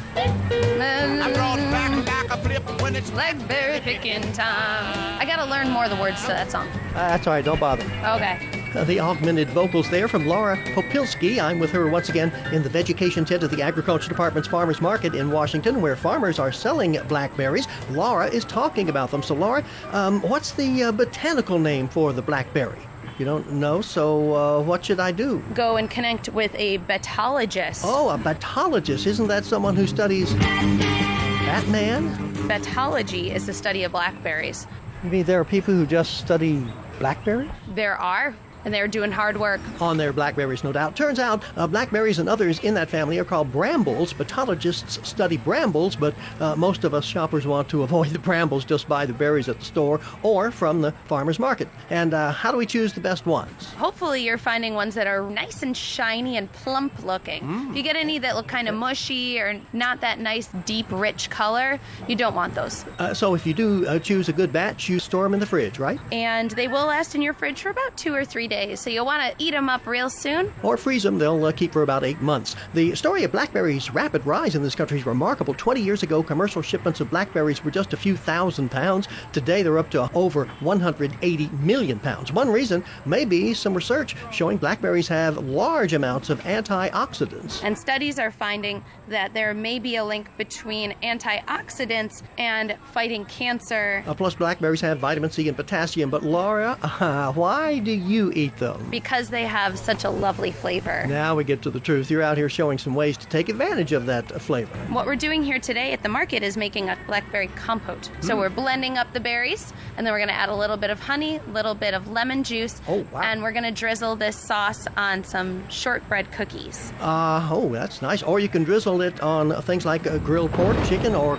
I 1.22 1.32
brought 1.34 1.58
back 1.72 1.92
like 2.30 2.40
a 2.40 2.42
flip 2.42 2.82
when 2.82 2.96
it's 2.96 3.12
Blackberry 3.12 3.82
picking 3.82 4.22
time. 4.34 5.20
I 5.20 5.26
gotta 5.26 5.50
learn 5.50 5.70
more 5.70 5.84
of 5.86 5.90
the 5.92 5.98
words 5.98 6.22
to 6.22 6.28
that 6.30 6.50
song. 6.50 6.68
Uh, 6.68 6.94
that's 6.94 7.28
all 7.28 7.34
right, 7.34 7.46
don't 7.46 7.60
bother. 7.60 7.84
Okay. 7.84 8.63
Uh, 8.76 8.84
the 8.86 9.00
augmented 9.00 9.48
vocals 9.50 9.88
there 9.92 10.08
from 10.08 10.26
Laura 10.26 10.58
Popilski. 10.74 11.40
I'm 11.40 11.60
with 11.60 11.72
her 11.72 11.88
once 11.88 12.10
again 12.10 12.32
in 12.52 12.64
the 12.64 12.70
vegetation 12.70 13.24
tent 13.24 13.44
of 13.44 13.52
the 13.52 13.62
Agriculture 13.62 14.10
Department's 14.10 14.48
Farmers 14.50 14.82
Market 14.82 15.14
in 15.14 15.30
Washington, 15.30 15.80
where 15.80 15.96
farmers 15.96 16.40
are 16.40 16.52
selling 16.52 16.98
blackberries. 17.08 17.68
Laura 17.92 18.28
is 18.28 18.44
talking 18.46 18.90
about 18.90 19.12
them. 19.12 19.22
So, 19.22 19.36
Laura, 19.36 19.64
um, 19.92 20.22
what's 20.22 20.54
the 20.54 20.86
uh, 20.86 20.92
botanical 20.92 21.60
name 21.60 21.88
for 21.88 22.14
the 22.14 22.24
blackberry? 22.24 22.80
You 23.20 23.26
don't 23.26 23.52
know, 23.52 23.82
so 23.82 24.36
uh, 24.36 24.64
what 24.64 24.84
should 24.84 25.00
I 25.00 25.12
do? 25.12 25.44
Go 25.54 25.78
and 25.78 25.88
connect 25.88 26.30
with 26.30 26.52
a 26.56 26.80
batologist. 26.80 27.84
Oh, 27.86 28.10
a 28.10 28.18
batologist. 28.18 29.06
Isn't 29.06 29.28
that 29.28 29.46
someone 29.46 29.76
who 29.76 29.86
studies 29.86 30.34
Batman? 30.34 32.10
Batology 32.48 33.32
is 33.32 33.46
the 33.46 33.54
study 33.54 33.84
of 33.84 33.92
blackberries. 33.92 34.66
You 35.04 35.12
mean 35.12 35.24
there 35.26 35.40
are 35.40 35.46
people 35.46 35.76
who 35.76 35.86
just 35.86 36.18
study 36.18 36.66
blackberries? 36.98 37.52
There 37.68 37.98
are, 37.98 38.34
and 38.66 38.74
they're 38.74 38.88
doing 38.88 39.12
hard 39.12 39.38
work. 39.38 39.62
On 39.82 39.98
their 39.98 40.14
blackberries, 40.14 40.64
no 40.64 40.72
doubt. 40.72 40.96
Turns 40.96 41.20
out 41.20 41.44
uh, 41.58 41.68
blackberries 41.68 42.20
and 42.20 42.30
others 42.30 42.60
in 42.60 42.74
that 42.76 42.90
family 42.90 43.20
are 43.20 43.26
called 43.26 43.52
brambles. 43.52 44.14
Batologists 44.14 45.04
study 45.06 45.38
brambles, 45.38 45.96
but 45.96 46.14
uh, 46.40 46.56
most 46.56 46.84
of 46.84 46.94
us 46.94 47.06
shoppers 47.06 47.46
want 47.46 47.70
to 47.70 47.84
avoid 47.84 48.10
the 48.10 48.20
brambles, 48.20 48.66
just 48.66 48.88
buy 48.88 49.06
the 49.06 49.14
berries 49.14 49.50
at 49.50 49.60
the 49.60 49.66
store 49.66 50.00
or 50.22 50.52
from 50.52 50.82
the 50.82 50.92
farmer's 51.06 51.40
market. 51.40 51.68
And 51.90 52.14
uh, 52.14 52.32
how 52.32 52.52
do 52.52 52.58
we 52.58 52.66
choose 52.66 52.94
the 52.94 53.02
best 53.02 53.26
ones? 53.26 53.74
Hopefully, 53.74 54.24
you're 54.24 54.38
finding 54.38 54.74
ones 54.74 54.96
that 54.96 55.08
are 55.08 55.30
nice 55.30 55.64
and 55.64 55.76
shiny 55.76 56.38
and 56.38 56.52
plump 56.54 57.04
looking. 57.04 57.42
Mm. 57.44 57.72
If 57.72 57.78
you 57.78 57.84
get 57.84 57.96
any 57.96 58.20
that 58.20 58.36
look 58.36 58.48
kind 58.48 58.68
of 58.68 58.76
mushy 58.76 59.40
or 59.40 59.60
not 59.74 60.02
that 60.02 60.20
nice, 60.20 60.50
deep, 60.66 60.86
rich 60.90 61.30
color, 61.30 61.80
you 62.08 62.16
don't 62.16 62.36
want 62.36 62.56
those. 62.56 62.86
Uh, 63.00 63.14
so 63.14 63.36
if 63.36 63.46
you 63.46 63.54
do 63.54 63.86
uh, 63.88 64.00
choose 64.00 64.30
a 64.30 64.34
good 64.34 64.52
batch, 64.54 64.90
you 64.90 65.00
store 65.00 65.24
them 65.24 65.34
in 65.34 65.40
the 65.40 65.46
fridge, 65.46 65.80
right? 65.80 66.00
And 66.12 66.52
they 66.52 66.68
will 66.68 66.86
last 66.86 67.16
in 67.16 67.22
your 67.22 67.34
fridge 67.34 67.62
for 67.62 67.70
about 67.70 67.96
two 67.98 68.14
or 68.14 68.26
three 68.26 68.48
days, 68.48 68.53
so 68.76 68.90
you'll 68.90 69.06
want 69.06 69.22
to 69.22 69.44
eat 69.44 69.52
them 69.52 69.70
up 69.70 69.86
real 69.86 70.10
soon. 70.10 70.52
Or 70.64 70.78
freeze 70.78 71.04
them, 71.04 71.18
they'll 71.18 71.46
uh, 71.46 71.52
keep 71.52 71.74
for 71.74 71.84
about 71.84 72.04
eight 72.04 72.22
months. 72.22 72.56
The 72.74 72.96
story 72.96 73.24
of 73.24 73.32
blackberries' 73.32 73.92
rapid 73.92 74.26
rise 74.26 74.56
in 74.56 74.64
this 74.64 74.76
country 74.76 75.00
is 75.00 75.06
remarkable. 75.06 75.54
20 75.54 75.82
years 75.82 76.04
ago, 76.04 76.24
commercial 76.24 76.62
shipments 76.62 77.00
of 77.00 77.10
blackberries 77.10 77.64
were 77.64 77.72
just 77.72 77.94
a 77.94 77.98
few 77.98 78.16
thousand 78.16 78.70
pounds. 78.72 79.08
Today, 79.32 79.64
they're 79.64 79.78
up 79.78 79.90
to 79.92 80.10
over 80.14 80.46
180 80.62 81.50
million 81.62 82.00
pounds. 82.00 82.32
One 82.32 82.50
reason 82.50 82.84
may 83.06 83.26
be 83.26 83.54
some 83.54 83.74
research 83.74 84.16
showing 84.32 84.58
blackberries 84.58 85.08
have 85.08 85.38
large 85.38 85.94
amounts 85.94 86.30
of 86.30 86.40
antioxidants. 86.42 87.64
And 87.64 87.78
studies 87.78 88.20
are 88.20 88.32
finding 88.32 88.84
that 89.10 89.34
there 89.34 89.54
may 89.54 89.80
be 89.80 89.96
a 89.96 90.04
link 90.06 90.28
between 90.38 90.94
antioxidants 91.04 92.22
and 92.38 92.76
fighting 92.92 93.26
cancer 93.26 94.04
Uh, 94.08 94.14
plus, 94.14 94.36
blackberries 94.36 94.82
have 94.82 95.00
vitamin 95.00 95.30
C 95.32 95.48
and 95.48 95.58
potassium. 95.58 96.10
But, 96.10 96.24
Laura, 96.24 96.78
uh, 96.84 97.32
why 97.34 97.80
do 97.80 97.92
you 97.92 98.32
eat 98.36 98.56
them? 98.58 98.88
because 98.90 99.30
they 99.30 99.44
have 99.46 99.78
such 99.80 100.04
a 100.04 100.10
lovely 100.10 100.52
flavor. 100.52 101.06
Now 101.08 101.36
we 101.36 101.44
get 101.44 101.62
to 101.64 101.70
the 101.70 101.80
truth. 101.80 102.10
You're 102.12 102.22
out 102.22 102.38
here 102.38 102.50
showing 102.50 102.78
some 102.78 102.96
ways 102.96 103.18
to 103.18 103.28
take 103.28 103.50
advantage 103.50 103.92
of 103.92 104.06
that 104.06 104.42
flavor. 104.42 104.76
What 104.90 105.06
we're 105.06 105.16
doing 105.16 105.44
here 105.44 105.60
today 105.60 105.92
at 105.94 106.04
the 106.04 106.10
market 106.10 106.44
is 106.44 106.58
making 106.58 106.90
a 106.90 106.98
blackberry 107.08 107.48
compote. 107.56 108.10
So 108.22 108.36
Mm. 108.36 108.38
we're 108.40 108.50
blending 108.50 108.98
up 108.98 109.12
the 109.14 109.20
berries, 109.20 109.74
and 109.98 110.06
then 110.06 110.14
we're 110.14 110.20
going 110.20 110.30
to 110.30 110.36
add 110.36 110.50
a 110.50 110.56
little 110.56 110.78
bit 110.78 110.90
of 110.90 111.00
honey, 111.00 111.38
a 111.46 111.52
little 111.52 111.76
bit 111.76 111.94
of 111.94 112.08
lemon 112.10 112.44
juice, 112.44 112.82
oh, 112.88 113.06
wow. 113.12 113.22
and 113.22 113.42
we're 113.44 113.52
going 113.52 113.64
to 113.64 113.72
drizzle 113.72 114.16
this 114.16 114.38
sauce 114.38 114.88
on 114.98 115.24
some 115.24 115.68
shortbread 115.70 116.32
cookies. 116.32 116.92
Uh, 117.00 117.48
oh, 117.52 117.70
that's 117.70 118.02
nice. 118.02 118.24
Or 118.24 118.40
you 118.40 118.50
can 118.50 118.64
drizzle 118.64 119.02
it 119.04 119.22
on 119.22 119.62
things 119.64 119.86
like 119.86 120.08
uh, 120.08 120.18
grilled 120.20 120.52
pork, 120.54 120.78
chicken, 120.86 121.16
or, 121.16 121.38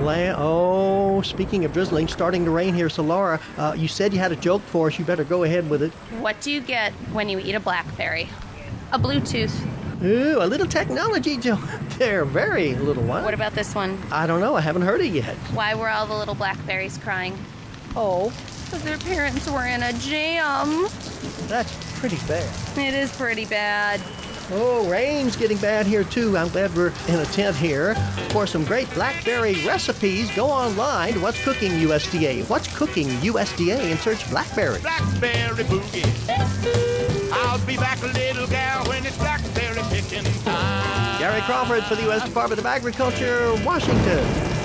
lamb. 0.00 0.36
Oh, 0.38 1.22
speaking 1.22 1.64
of 1.64 1.72
drizzling, 1.72 2.08
starting 2.08 2.44
to 2.44 2.50
rain 2.50 2.74
here. 2.74 2.88
So, 2.88 3.02
Laura, 3.02 3.40
uh, 3.56 3.74
you 3.76 3.88
said 3.88 4.12
you 4.12 4.18
had 4.18 4.32
a 4.32 4.36
joke 4.36 4.62
for 4.62 4.88
us. 4.88 4.98
You 4.98 5.04
better 5.04 5.24
go 5.24 5.44
ahead 5.44 5.68
with 5.70 5.82
it. 5.82 5.92
What 6.20 6.40
do 6.40 6.50
you 6.50 6.60
get 6.60 6.92
when 7.12 7.28
you 7.28 7.38
eat 7.38 7.54
a 7.54 7.60
blackberry? 7.60 8.28
A 8.92 8.98
Bluetooth. 8.98 9.54
Ooh, 10.02 10.38
a 10.40 10.46
little 10.46 10.66
technology 10.66 11.36
joke 11.36 11.60
there. 11.98 12.24
Very 12.24 12.74
little 12.74 13.02
one. 13.02 13.24
What 13.24 13.34
about 13.34 13.54
this 13.54 13.74
one? 13.74 14.00
I 14.12 14.26
don't 14.26 14.40
know. 14.40 14.54
I 14.54 14.60
haven't 14.60 14.82
heard 14.82 15.00
it 15.00 15.12
yet. 15.12 15.34
Why 15.52 15.74
were 15.74 15.88
all 15.88 16.06
the 16.06 16.14
little 16.14 16.34
blackberries 16.34 16.98
crying? 16.98 17.36
Oh. 17.96 18.32
Because 18.64 18.82
their 18.84 18.98
parents 18.98 19.50
were 19.50 19.64
in 19.64 19.82
a 19.82 19.92
jam. 19.94 20.86
That's 21.48 21.98
pretty 21.98 22.18
bad. 22.28 22.48
It 22.78 22.94
is 22.94 23.10
pretty 23.16 23.46
bad. 23.46 24.00
Oh, 24.50 24.88
rain's 24.88 25.36
getting 25.36 25.58
bad 25.58 25.86
here 25.86 26.04
too. 26.04 26.36
I'm 26.36 26.48
glad 26.48 26.74
we're 26.74 26.92
in 27.08 27.16
a 27.16 27.24
tent 27.26 27.54
here. 27.56 27.94
For 28.30 28.46
some 28.46 28.64
great 28.64 28.90
blackberry 28.94 29.54
recipes, 29.66 30.34
go 30.34 30.46
online 30.46 31.14
to 31.14 31.20
What's 31.20 31.42
Cooking 31.44 31.72
USDA. 31.72 32.48
What's 32.48 32.74
Cooking 32.74 33.08
USDA 33.08 33.78
and 33.78 33.98
search 34.00 34.28
blackberry. 34.30 34.80
Blackberry 34.80 35.64
boogie. 35.64 37.30
I'll 37.30 37.64
be 37.66 37.76
back, 37.76 38.02
a 38.02 38.06
little 38.06 38.46
gal, 38.46 38.86
when 38.86 39.04
it's 39.04 39.18
blackberry 39.18 39.82
picking 39.90 40.24
time. 40.44 41.18
Gary 41.18 41.42
Crawford 41.42 41.84
for 41.84 41.96
the 41.96 42.02
U.S. 42.04 42.24
Department 42.24 42.58
of 42.58 42.64
Agriculture, 42.64 43.52
Washington. 43.64 44.57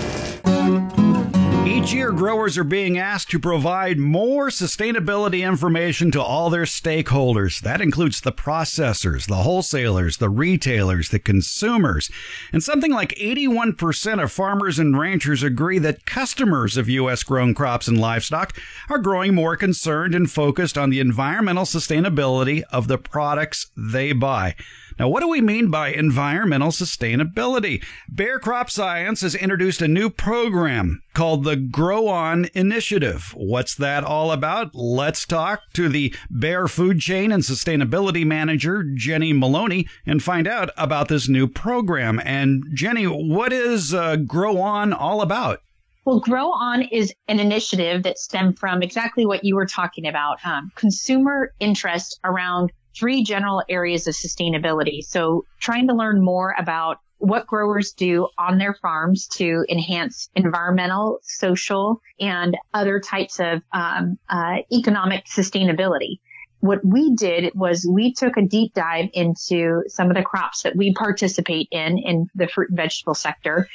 Each 1.66 1.94
year, 1.94 2.12
growers 2.12 2.58
are 2.58 2.66
being 2.66 2.98
asked 2.98 3.32
to 3.32 3.40
provide 3.40 3.98
more 3.98 4.50
sustainability 4.50 5.48
information 5.48 6.12
to 6.12 6.22
all 6.22 6.50
their 6.50 6.64
stakeholders. 6.64 7.62
That 7.62 7.80
includes 7.80 8.20
the 8.20 8.34
processors, 8.34 9.28
the 9.28 9.38
wholesalers, 9.44 10.18
the 10.18 10.30
retailers, 10.30 11.08
the 11.08 11.20
consumers. 11.20 12.12
And 12.52 12.62
something 12.62 12.92
like 12.92 13.16
81% 13.16 14.22
of 14.22 14.30
farmers 14.30 14.78
and 14.78 15.00
ranchers 15.00 15.42
agree 15.42 15.80
that 15.80 16.06
customers 16.06 16.76
of 16.76 16.90
U.S. 16.90 17.24
grown 17.24 17.54
crops 17.54 17.88
and 17.88 17.98
livestock 17.98 18.58
are 18.90 19.00
growing 19.00 19.34
more 19.34 19.56
concerned 19.56 20.14
and 20.14 20.30
focused 20.30 20.78
on 20.78 20.90
the 20.90 21.00
environmental 21.00 21.64
sustainability 21.64 22.64
of 22.74 22.90
the 22.90 22.98
products 22.98 23.72
they 23.78 24.12
buy. 24.12 24.56
Now, 25.00 25.10
what 25.10 25.22
do 25.22 25.28
we 25.28 25.42
mean 25.42 25.70
by 25.70 25.90
environmental 25.90 26.70
sustainability? 26.70 27.84
Bayer 28.14 28.40
Crop 28.40 28.70
Science 28.70 29.22
has 29.22 29.34
introduced 29.34 29.82
a 29.82 29.88
new 29.88 30.10
program 30.10 31.02
called 31.14 31.44
the 31.44 31.56
Grow 31.56 32.08
On 32.08 32.48
Initiative. 32.54 33.34
What's 33.36 33.76
that 33.76 34.04
all 34.04 34.32
about? 34.32 34.76
Let's 34.76 35.26
talk 35.26 35.62
to 35.74 35.90
the 35.90 36.14
Bayer 36.32 36.68
Food 36.68 37.00
Chain 37.00 37.32
and 37.32 37.44
Sustainability 37.44 38.26
Manager, 38.26 38.84
Jenny 38.96 39.34
Maloney, 39.34 39.88
and 40.06 40.22
find 40.22 40.48
out 40.48 40.70
about 40.78 41.08
this 41.08 41.28
new 41.28 41.48
program. 41.48 42.22
And 42.24 42.64
Jenny, 42.74 43.06
what 43.06 43.52
is 43.52 43.94
uh, 43.94 44.18
Grow 44.18 44.60
On 44.60 44.94
all 44.94 45.22
about? 45.22 45.60
Well, 46.06 46.20
Grow 46.20 46.52
On 46.52 46.82
is 46.82 47.14
an 47.28 47.40
initiative 47.40 48.04
that 48.04 48.18
stemmed 48.18 48.60
from 48.60 48.84
exactly 48.84 49.26
what 49.26 49.44
you 49.44 49.56
were 49.56 49.66
talking 49.66 50.06
about 50.06 50.46
um, 50.46 50.70
consumer 50.76 51.54
interest 51.60 52.20
around 52.24 52.72
three 52.96 53.24
general 53.24 53.64
areas 53.70 54.08
of 54.08 54.14
sustainability. 54.14 55.04
So, 55.04 55.46
trying 55.60 55.88
to 55.88 55.94
learn 55.94 56.24
more 56.24 56.56
about 56.58 56.98
what 57.18 57.48
growers 57.48 57.94
do 57.94 58.28
on 58.38 58.58
their 58.58 58.74
farms 58.74 59.28
to 59.28 59.66
enhance 59.70 60.30
environmental, 60.36 61.20
social, 61.22 62.02
and 62.20 62.58
other 62.74 63.00
types 63.00 63.40
of 63.40 63.62
um, 63.72 64.18
uh, 64.30 64.58
economic 64.72 65.26
sustainability. 65.26 66.20
What 66.60 66.84
we 66.84 67.16
did 67.16 67.54
was 67.56 67.88
we 67.90 68.14
took 68.14 68.38
a 68.38 68.42
deep 68.42 68.74
dive 68.74 69.10
into 69.14 69.84
some 69.88 70.10
of 70.10 70.16
the 70.16 70.24
crops 70.24 70.64
that 70.64 70.76
we 70.76 70.94
participate 70.94 71.68
in 71.72 71.98
in 71.98 72.28
the 72.36 72.48
fruit 72.48 72.70
and 72.70 72.78
vegetable 72.78 73.16
sector 73.16 73.68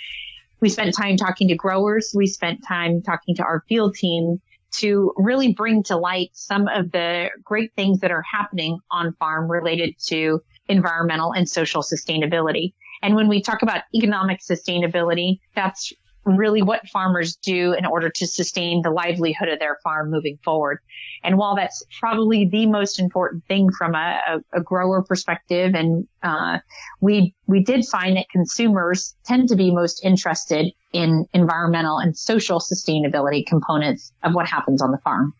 we 0.61 0.68
spent 0.68 0.94
time 0.96 1.16
talking 1.16 1.48
to 1.48 1.54
growers. 1.54 2.12
We 2.14 2.26
spent 2.26 2.66
time 2.66 3.02
talking 3.02 3.37
to 3.37 3.42
our 3.42 3.64
field 3.68 3.94
team 3.94 4.40
to 4.70 5.12
really 5.16 5.52
bring 5.52 5.83
to 5.85 5.96
light 5.96 6.31
some 6.33 6.68
of 6.68 6.92
the 6.92 7.31
great 7.42 7.72
things 7.74 8.00
that 8.00 8.11
are 8.11 8.22
happening 8.22 8.78
on 8.90 9.14
farm 9.14 9.50
related 9.50 9.94
to 10.07 10.42
environmental 10.68 11.33
and 11.33 11.48
social 11.48 11.83
sustainability. 11.83 12.74
And 13.02 13.14
when 13.14 13.28
we 13.28 13.42
talk 13.42 13.62
about 13.62 13.83
economic 13.94 14.40
sustainability, 14.40 15.38
that's 15.54 15.92
really 16.36 16.62
what 16.62 16.88
farmers 16.88 17.36
do 17.36 17.72
in 17.72 17.86
order 17.86 18.10
to 18.10 18.26
sustain 18.26 18.82
the 18.82 18.90
livelihood 18.90 19.48
of 19.48 19.58
their 19.58 19.78
farm 19.82 20.10
moving 20.10 20.38
forward. 20.44 20.78
And 21.22 21.36
while 21.36 21.56
that's 21.56 21.82
probably 21.98 22.48
the 22.50 22.66
most 22.66 23.00
important 23.00 23.44
thing 23.46 23.70
from 23.76 23.94
a, 23.94 24.20
a, 24.26 24.58
a 24.58 24.60
grower 24.60 25.02
perspective, 25.02 25.74
and 25.74 26.06
uh, 26.22 26.58
we 27.00 27.34
we 27.46 27.62
did 27.62 27.84
find 27.86 28.16
that 28.16 28.26
consumers 28.30 29.16
tend 29.24 29.48
to 29.48 29.56
be 29.56 29.72
most 29.72 30.04
interested 30.04 30.72
in 30.92 31.26
environmental 31.32 31.98
and 31.98 32.16
social 32.16 32.60
sustainability 32.60 33.44
components 33.46 34.12
of 34.22 34.34
what 34.34 34.46
happens 34.46 34.82
on 34.82 34.90
the 34.90 34.98
farm. 34.98 35.34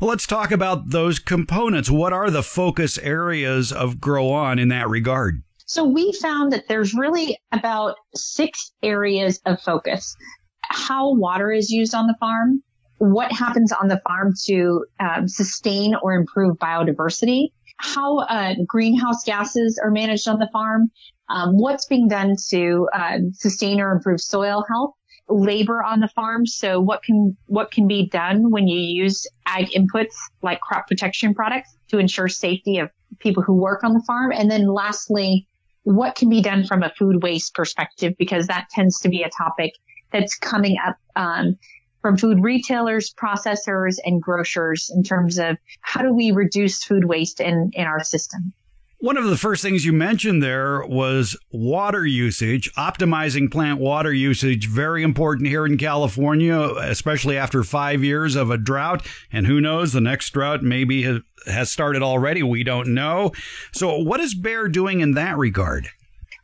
Well, 0.00 0.10
let's 0.10 0.26
talk 0.26 0.50
about 0.50 0.90
those 0.90 1.18
components. 1.18 1.90
What 1.90 2.12
are 2.12 2.30
the 2.30 2.42
focus 2.42 2.98
areas 2.98 3.72
of 3.72 4.00
Grow 4.00 4.30
On 4.30 4.58
in 4.58 4.68
that 4.68 4.88
regard? 4.88 5.42
So 5.66 5.84
we 5.84 6.12
found 6.12 6.52
that 6.52 6.68
there's 6.68 6.94
really 6.94 7.38
about 7.52 7.96
six 8.14 8.72
areas 8.82 9.40
of 9.46 9.60
focus. 9.60 10.14
How 10.62 11.14
water 11.14 11.50
is 11.50 11.70
used 11.70 11.94
on 11.94 12.06
the 12.06 12.16
farm, 12.20 12.62
what 12.98 13.32
happens 13.32 13.72
on 13.72 13.88
the 13.88 14.00
farm 14.06 14.32
to 14.46 14.84
um, 15.00 15.28
sustain 15.28 15.94
or 16.02 16.12
improve 16.12 16.56
biodiversity, 16.58 17.48
how 17.78 18.18
uh, 18.18 18.54
greenhouse 18.66 19.24
gases 19.24 19.80
are 19.82 19.90
managed 19.90 20.28
on 20.28 20.38
the 20.38 20.48
farm, 20.52 20.90
um, 21.28 21.58
what's 21.58 21.86
being 21.86 22.08
done 22.08 22.36
to 22.50 22.88
uh, 22.92 23.18
sustain 23.32 23.80
or 23.80 23.92
improve 23.92 24.20
soil 24.20 24.64
health, 24.68 24.92
labor 25.28 25.82
on 25.82 26.00
the 26.00 26.08
farm. 26.08 26.46
So 26.46 26.80
what 26.80 27.02
can 27.02 27.36
what 27.46 27.70
can 27.70 27.88
be 27.88 28.08
done 28.08 28.50
when 28.50 28.68
you 28.68 28.78
use 28.78 29.26
ag 29.46 29.70
inputs 29.70 30.14
like 30.42 30.60
crop 30.60 30.86
protection 30.86 31.34
products 31.34 31.74
to 31.88 31.98
ensure 31.98 32.28
safety 32.28 32.78
of 32.78 32.90
people 33.18 33.42
who 33.42 33.54
work 33.54 33.84
on 33.84 33.94
the 33.94 34.02
farm, 34.06 34.32
and 34.32 34.50
then 34.50 34.66
lastly, 34.66 35.48
what 35.84 36.16
can 36.16 36.28
be 36.28 36.42
done 36.42 36.64
from 36.64 36.82
a 36.82 36.92
food 36.98 37.22
waste 37.22 37.54
perspective 37.54 38.14
because 38.18 38.48
that 38.48 38.68
tends 38.70 39.00
to 39.00 39.08
be 39.08 39.22
a 39.22 39.30
topic 39.30 39.72
that's 40.12 40.36
coming 40.36 40.76
up 40.84 40.96
um, 41.14 41.56
from 42.02 42.16
food 42.16 42.42
retailers, 42.42 43.14
processors, 43.14 43.96
and 44.04 44.20
grocers 44.20 44.90
in 44.94 45.02
terms 45.02 45.38
of 45.38 45.56
how 45.80 46.02
do 46.02 46.12
we 46.12 46.32
reduce 46.32 46.82
food 46.82 47.04
waste 47.04 47.40
in, 47.40 47.70
in 47.74 47.84
our 47.84 48.02
system. 48.02 48.52
One 49.04 49.18
of 49.18 49.26
the 49.26 49.36
first 49.36 49.60
things 49.60 49.84
you 49.84 49.92
mentioned 49.92 50.42
there 50.42 50.82
was 50.86 51.36
water 51.52 52.06
usage, 52.06 52.72
optimizing 52.72 53.52
plant 53.52 53.78
water 53.78 54.10
usage, 54.10 54.66
very 54.66 55.02
important 55.02 55.46
here 55.46 55.66
in 55.66 55.76
California, 55.76 56.58
especially 56.58 57.36
after 57.36 57.62
five 57.62 58.02
years 58.02 58.34
of 58.34 58.50
a 58.50 58.56
drought. 58.56 59.06
And 59.30 59.46
who 59.46 59.60
knows, 59.60 59.92
the 59.92 60.00
next 60.00 60.30
drought 60.30 60.62
maybe 60.62 61.20
has 61.44 61.70
started 61.70 62.02
already. 62.02 62.42
We 62.42 62.64
don't 62.64 62.94
know. 62.94 63.32
So, 63.72 63.98
what 63.98 64.20
is 64.20 64.34
Bayer 64.34 64.68
doing 64.68 65.00
in 65.00 65.12
that 65.12 65.36
regard? 65.36 65.86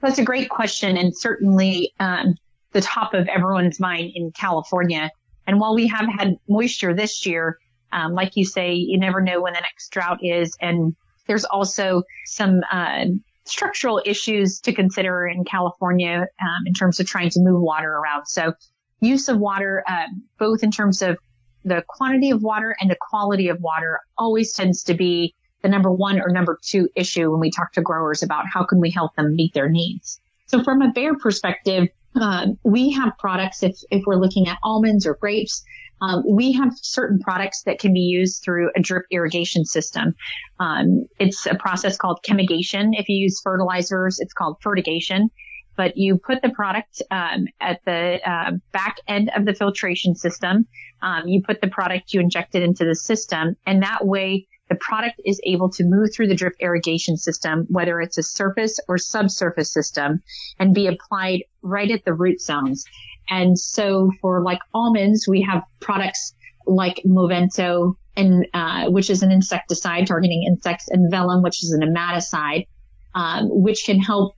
That's 0.03 0.19
a 0.19 0.25
great 0.25 0.51
question, 0.51 0.99
and 0.99 1.17
certainly 1.17 1.95
um, 1.99 2.35
the 2.73 2.83
top 2.83 3.15
of 3.15 3.27
everyone's 3.29 3.81
mind 3.81 4.13
in 4.15 4.33
California. 4.33 5.11
And 5.47 5.61
while 5.61 5.75
we 5.75 5.87
have 5.87 6.07
had 6.11 6.37
moisture 6.47 6.93
this 6.93 7.25
year, 7.25 7.57
um, 7.91 8.13
like 8.13 8.37
you 8.37 8.45
say, 8.45 8.75
you 8.75 8.99
never 8.99 9.23
know 9.23 9.41
when 9.41 9.55
the 9.55 9.63
next 9.63 9.89
drought 9.93 10.19
is. 10.23 10.59
And 10.61 10.95
there's 11.31 11.45
also 11.45 12.03
some 12.27 12.61
uh, 12.73 13.05
structural 13.45 14.03
issues 14.05 14.59
to 14.59 14.73
consider 14.73 15.29
in 15.29 15.45
California 15.45 16.27
um, 16.43 16.67
in 16.67 16.75
terms 16.75 16.99
of 16.99 17.07
trying 17.07 17.31
to 17.31 17.39
move 17.39 17.63
water 17.63 17.89
around. 17.89 18.27
So 18.27 18.53
use 18.99 19.29
of 19.29 19.39
water, 19.39 19.85
uh, 19.87 20.09
both 20.41 20.65
in 20.65 20.73
terms 20.73 21.03
of 21.03 21.19
the 21.65 21.85
quantity 21.87 22.31
of 22.31 22.43
water 22.43 22.75
and 22.81 22.91
the 22.91 22.97
quality 23.01 23.47
of 23.47 23.61
water 23.61 24.01
always 24.19 24.53
tends 24.55 24.83
to 24.85 24.95
be 24.95 25.37
the 25.63 25.69
number 25.69 25.93
one 25.93 26.21
or 26.21 26.31
number 26.31 26.59
two 26.61 26.89
issue 26.97 27.31
when 27.31 27.39
we 27.39 27.53
talk 27.53 27.75
to 27.75 27.81
growers 27.81 28.25
about 28.25 28.47
how 28.53 28.65
can 28.65 28.81
we 28.81 28.91
help 28.91 29.15
them 29.15 29.37
meet 29.37 29.55
their 29.55 29.69
needs. 29.69 30.21
So 30.47 30.65
from 30.65 30.83
a 30.83 30.91
Bayer 30.93 31.15
perspective, 31.15 31.91
um, 32.15 32.59
we 32.65 32.91
have 32.91 33.13
products, 33.19 33.63
if, 33.63 33.77
if 33.91 34.03
we're 34.07 34.17
looking 34.17 34.49
at 34.49 34.59
almonds 34.63 35.07
or 35.07 35.15
grapes, 35.15 35.63
um, 36.03 36.23
we 36.27 36.53
have 36.53 36.73
certain 36.77 37.19
products 37.19 37.63
that 37.65 37.79
can 37.79 37.93
be 37.93 38.01
used 38.01 38.43
through 38.43 38.71
a 38.75 38.81
drip 38.81 39.05
irrigation 39.11 39.65
system. 39.65 40.15
Um, 40.59 41.07
it's 41.19 41.47
a 41.47 41.55
process 41.55 41.97
called 41.97 42.21
chemigation. 42.27 42.93
If 42.93 43.09
you 43.09 43.17
use 43.17 43.41
fertilizers, 43.43 44.19
it's 44.19 44.33
called 44.33 44.57
fertigation. 44.63 45.31
But 45.77 45.97
you 45.97 46.19
put 46.19 46.43
the 46.43 46.51
product 46.51 47.03
um, 47.11 47.47
at 47.61 47.81
the 47.85 48.21
uh, 48.29 48.53
back 48.73 48.97
end 49.09 49.31
of 49.35 49.45
the 49.45 49.55
filtration 49.55 50.15
system. 50.15 50.67
Um, 51.03 51.27
you 51.27 51.43
put 51.43 51.61
the 51.61 51.69
product, 51.69 52.13
you 52.13 52.21
inject 52.21 52.55
it 52.55 52.63
into 52.63 52.85
the 52.85 52.95
system, 52.95 53.57
and 53.67 53.83
that 53.83 54.05
way 54.05 54.47
the 54.71 54.77
product 54.77 55.21
is 55.27 55.41
able 55.45 55.69
to 55.69 55.85
move 55.85 56.15
through 56.15 56.29
the 56.29 56.35
drip 56.35 56.55
irrigation 56.61 57.17
system, 57.17 57.67
whether 57.69 58.01
it's 58.01 58.17
a 58.17 58.23
surface 58.23 58.79
or 58.89 58.97
subsurface 58.97 59.71
system, 59.71 60.23
and 60.59 60.75
be 60.75 60.87
applied 60.87 61.43
right 61.61 61.91
at 61.91 62.05
the 62.05 62.15
root 62.15 62.41
zones. 62.41 62.85
And 63.29 63.59
so 63.59 64.13
for 64.23 64.43
like 64.43 64.61
almonds, 64.73 65.27
we 65.29 65.43
have 65.43 65.65
products 65.81 66.35
like 66.67 67.03
Movento, 67.05 67.97
and 68.17 68.47
uh, 68.55 68.91
which 68.91 69.11
is 69.11 69.23
an 69.23 69.33
insecticide 69.33 70.07
targeting 70.07 70.45
insects, 70.47 70.89
and 70.89 71.13
Velum, 71.13 71.43
which 71.43 71.65
is 71.65 71.73
an 71.73 71.81
nematicide, 71.83 72.67
um, 73.15 73.49
which 73.51 73.83
can 73.85 73.99
help 73.99 74.37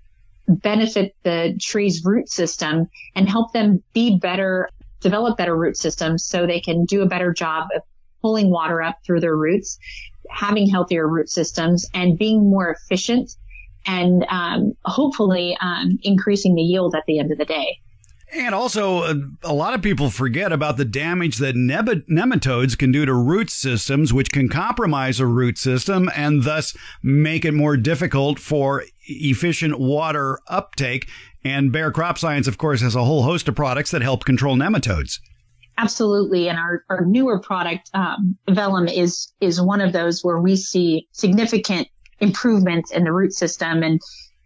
benefit 0.49 1.14
the 1.24 1.59
tree's 1.61 2.05
root 2.05 2.28
system 2.28 2.89
and 3.14 3.28
help 3.28 3.53
them 3.53 3.83
be 3.93 4.18
better, 4.18 4.68
develop 5.01 5.37
better 5.37 5.57
root 5.57 5.76
systems 5.76 6.24
so 6.24 6.47
they 6.47 6.61
can 6.61 6.87
do 6.87 7.03
a 7.03 7.07
better 7.07 7.33
job 7.35 7.68
of 7.76 7.83
pulling 8.22 8.51
water 8.51 8.80
up 8.80 8.97
through 9.05 9.20
their 9.20 9.37
roots, 9.37 9.78
having 10.31 10.68
healthier 10.68 11.07
root 11.09 11.31
systems, 11.31 11.89
and 11.95 12.18
being 12.18 12.51
more 12.51 12.70
efficient 12.70 13.37
and 13.87 14.25
um, 14.29 14.77
hopefully 14.85 15.57
um, 15.61 15.99
increasing 16.03 16.55
the 16.55 16.62
yield 16.62 16.95
at 16.95 17.05
the 17.07 17.18
end 17.18 17.33
of 17.33 17.39
the 17.39 17.45
day. 17.45 17.79
And 18.35 18.55
also, 18.55 19.03
uh, 19.03 19.14
a 19.43 19.53
lot 19.53 19.75
of 19.75 19.83
people 19.83 20.09
forget 20.09 20.53
about 20.53 20.79
the 20.79 20.87
damage 20.87 21.37
that 21.37 21.55
nematodes 21.55 22.79
can 22.79 22.91
do 22.91 23.05
to 23.05 23.12
root 23.12 23.51
systems, 23.51 24.12
which 24.12 24.33
can 24.33 24.49
compromise 24.49 25.20
a 25.20 25.27
root 25.27 25.59
system 25.59 26.11
and 26.16 26.43
thus 26.43 26.75
make 27.03 27.45
it 27.45 27.53
more 27.53 27.77
difficult 27.77 28.39
for 28.39 28.85
efficient 29.07 29.79
water 29.79 30.39
uptake. 30.49 31.09
And 31.45 31.73
Bayer 31.73 31.91
Crop 31.91 32.16
Science, 32.16 32.47
of 32.47 32.57
course, 32.57 32.81
has 32.81 32.95
a 32.95 33.05
whole 33.05 33.25
host 33.25 33.49
of 33.49 33.55
products 33.55 33.91
that 33.91 34.01
help 34.01 34.25
control 34.25 34.57
nematodes. 34.57 35.18
Absolutely, 35.79 36.49
and 36.49 36.59
our, 36.59 36.85
our 36.91 37.05
newer 37.05 37.41
product, 37.41 37.91
um, 37.95 38.37
Velum, 38.49 38.93
is 38.93 39.33
is 39.41 39.61
one 39.61 39.81
of 39.81 39.93
those 39.93 40.23
where 40.23 40.39
we 40.39 40.57
see 40.57 41.09
significant 41.12 41.89
improvements 42.20 42.93
in 42.93 43.05
the 43.05 43.12
root 43.12 43.33
system, 43.33 43.83
and 43.83 44.01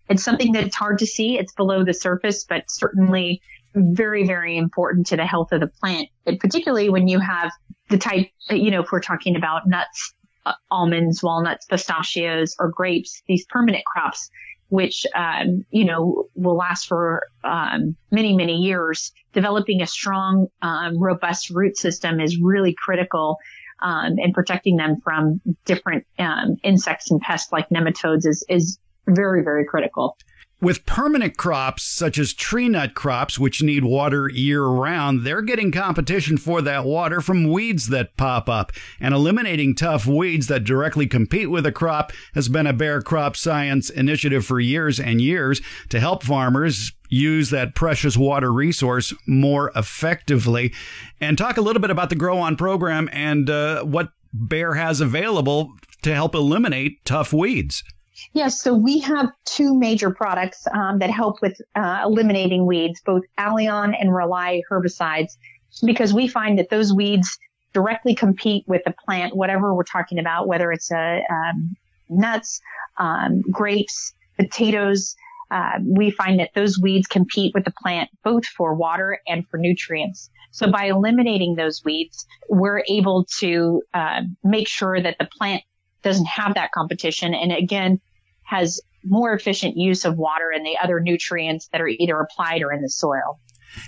it's 0.08 0.22
something 0.22 0.52
that's 0.52 0.76
hard 0.76 0.98
to 1.00 1.06
see. 1.06 1.36
It's 1.38 1.52
below 1.52 1.84
the 1.84 1.94
surface, 1.94 2.44
but 2.44 2.64
certainly 2.68 3.42
very, 3.74 4.26
very 4.26 4.56
important 4.56 5.08
to 5.08 5.16
the 5.16 5.26
health 5.26 5.52
of 5.52 5.60
the 5.60 5.66
plant, 5.66 6.08
and 6.26 6.38
particularly 6.38 6.88
when 6.88 7.08
you 7.08 7.18
have 7.18 7.50
the 7.88 7.98
type, 7.98 8.28
you 8.50 8.70
know, 8.70 8.80
if 8.82 8.90
we're 8.90 9.00
talking 9.00 9.36
about 9.36 9.68
nuts, 9.68 10.14
uh, 10.46 10.54
almonds, 10.70 11.22
walnuts, 11.22 11.66
pistachios, 11.66 12.56
or 12.58 12.68
grapes, 12.70 13.22
these 13.26 13.44
permanent 13.46 13.84
crops 13.84 14.30
which 14.68 15.06
um, 15.14 15.64
you 15.70 15.84
know 15.84 16.28
will 16.34 16.56
last 16.56 16.86
for 16.86 17.22
um, 17.44 17.96
many 18.10 18.34
many 18.34 18.56
years. 18.56 19.12
Developing 19.32 19.82
a 19.82 19.86
strong, 19.86 20.48
um, 20.62 20.98
robust 20.98 21.50
root 21.50 21.76
system 21.76 22.20
is 22.20 22.38
really 22.40 22.74
critical, 22.76 23.38
and 23.80 24.18
um, 24.18 24.32
protecting 24.32 24.76
them 24.76 25.00
from 25.02 25.40
different 25.64 26.06
um, 26.18 26.56
insects 26.62 27.10
and 27.10 27.20
pests 27.20 27.52
like 27.52 27.68
nematodes 27.68 28.26
is 28.26 28.44
is 28.48 28.78
very 29.06 29.42
very 29.42 29.64
critical. 29.64 30.16
With 30.58 30.86
permanent 30.86 31.36
crops 31.36 31.82
such 31.82 32.16
as 32.16 32.32
tree 32.32 32.70
nut 32.70 32.94
crops, 32.94 33.38
which 33.38 33.62
need 33.62 33.84
water 33.84 34.30
year 34.30 34.64
round, 34.64 35.22
they're 35.22 35.42
getting 35.42 35.70
competition 35.70 36.38
for 36.38 36.62
that 36.62 36.86
water 36.86 37.20
from 37.20 37.52
weeds 37.52 37.88
that 37.88 38.16
pop 38.16 38.48
up. 38.48 38.72
And 38.98 39.12
eliminating 39.12 39.74
tough 39.74 40.06
weeds 40.06 40.46
that 40.46 40.64
directly 40.64 41.06
compete 41.06 41.50
with 41.50 41.66
a 41.66 41.72
crop 41.72 42.10
has 42.34 42.48
been 42.48 42.66
a 42.66 42.72
Bayer 42.72 43.02
crop 43.02 43.36
science 43.36 43.90
initiative 43.90 44.46
for 44.46 44.58
years 44.58 44.98
and 44.98 45.20
years 45.20 45.60
to 45.90 46.00
help 46.00 46.22
farmers 46.22 46.92
use 47.10 47.50
that 47.50 47.74
precious 47.74 48.16
water 48.16 48.50
resource 48.50 49.12
more 49.26 49.70
effectively. 49.76 50.72
And 51.20 51.36
talk 51.36 51.58
a 51.58 51.62
little 51.62 51.82
bit 51.82 51.90
about 51.90 52.08
the 52.08 52.16
Grow 52.16 52.38
On 52.38 52.56
program 52.56 53.10
and 53.12 53.50
uh, 53.50 53.84
what 53.84 54.08
Bayer 54.48 54.72
has 54.72 55.02
available 55.02 55.72
to 56.00 56.14
help 56.14 56.34
eliminate 56.34 57.04
tough 57.04 57.34
weeds. 57.34 57.84
Yes, 58.32 58.60
so 58.60 58.74
we 58.74 59.00
have 59.00 59.30
two 59.44 59.78
major 59.78 60.10
products 60.10 60.66
um, 60.72 60.98
that 60.98 61.10
help 61.10 61.42
with 61.42 61.60
uh, 61.74 62.02
eliminating 62.04 62.66
weeds, 62.66 63.00
both 63.04 63.22
Alion 63.38 63.94
and 63.98 64.14
Rely 64.14 64.62
herbicides, 64.70 65.36
because 65.84 66.14
we 66.14 66.28
find 66.28 66.58
that 66.58 66.70
those 66.70 66.92
weeds 66.92 67.38
directly 67.72 68.14
compete 68.14 68.64
with 68.66 68.82
the 68.84 68.94
plant, 69.04 69.36
whatever 69.36 69.74
we're 69.74 69.84
talking 69.84 70.18
about, 70.18 70.48
whether 70.48 70.72
it's 70.72 70.90
uh, 70.90 71.20
um, 71.30 71.76
nuts, 72.08 72.60
um, 72.96 73.42
grapes, 73.50 74.12
potatoes. 74.38 75.14
Uh, 75.50 75.78
we 75.84 76.10
find 76.10 76.40
that 76.40 76.50
those 76.54 76.78
weeds 76.78 77.06
compete 77.06 77.52
with 77.54 77.64
the 77.64 77.70
plant 77.82 78.10
both 78.24 78.46
for 78.46 78.74
water 78.74 79.20
and 79.28 79.46
for 79.48 79.58
nutrients. 79.58 80.30
So 80.50 80.70
by 80.70 80.86
eliminating 80.86 81.54
those 81.54 81.84
weeds, 81.84 82.26
we're 82.48 82.82
able 82.88 83.26
to 83.38 83.82
uh, 83.92 84.22
make 84.42 84.68
sure 84.68 85.00
that 85.00 85.16
the 85.18 85.26
plant 85.26 85.62
doesn't 86.02 86.26
have 86.26 86.54
that 86.54 86.72
competition. 86.72 87.34
And 87.34 87.52
again, 87.52 88.00
has 88.46 88.80
more 89.04 89.32
efficient 89.32 89.76
use 89.76 90.04
of 90.04 90.16
water 90.16 90.50
and 90.54 90.64
the 90.64 90.76
other 90.82 91.00
nutrients 91.00 91.68
that 91.68 91.80
are 91.80 91.88
either 91.88 92.18
applied 92.18 92.62
or 92.62 92.72
in 92.72 92.82
the 92.82 92.88
soil. 92.88 93.40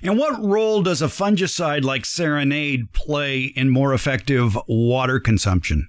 And 0.02 0.18
what 0.18 0.42
role 0.42 0.82
does 0.82 1.02
a 1.02 1.06
fungicide 1.06 1.82
like 1.82 2.04
Serenade 2.04 2.92
play 2.92 3.44
in 3.44 3.70
more 3.70 3.94
effective 3.94 4.56
water 4.68 5.18
consumption? 5.18 5.88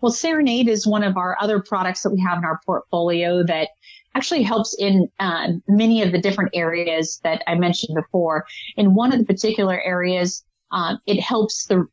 Well, 0.00 0.12
Serenade 0.12 0.68
is 0.68 0.86
one 0.86 1.04
of 1.04 1.16
our 1.16 1.36
other 1.40 1.60
products 1.60 2.02
that 2.02 2.10
we 2.10 2.20
have 2.20 2.38
in 2.38 2.44
our 2.44 2.60
portfolio 2.66 3.44
that 3.44 3.68
actually 4.14 4.42
helps 4.42 4.74
in 4.78 5.08
uh, 5.18 5.48
many 5.68 6.02
of 6.02 6.12
the 6.12 6.20
different 6.20 6.50
areas 6.54 7.20
that 7.24 7.42
I 7.46 7.54
mentioned 7.54 7.96
before. 7.96 8.46
In 8.76 8.94
one 8.94 9.12
of 9.12 9.18
the 9.18 9.24
particular 9.24 9.80
areas, 9.80 10.44
um, 10.70 10.98
it 11.06 11.20
helps 11.20 11.66
the 11.66 11.86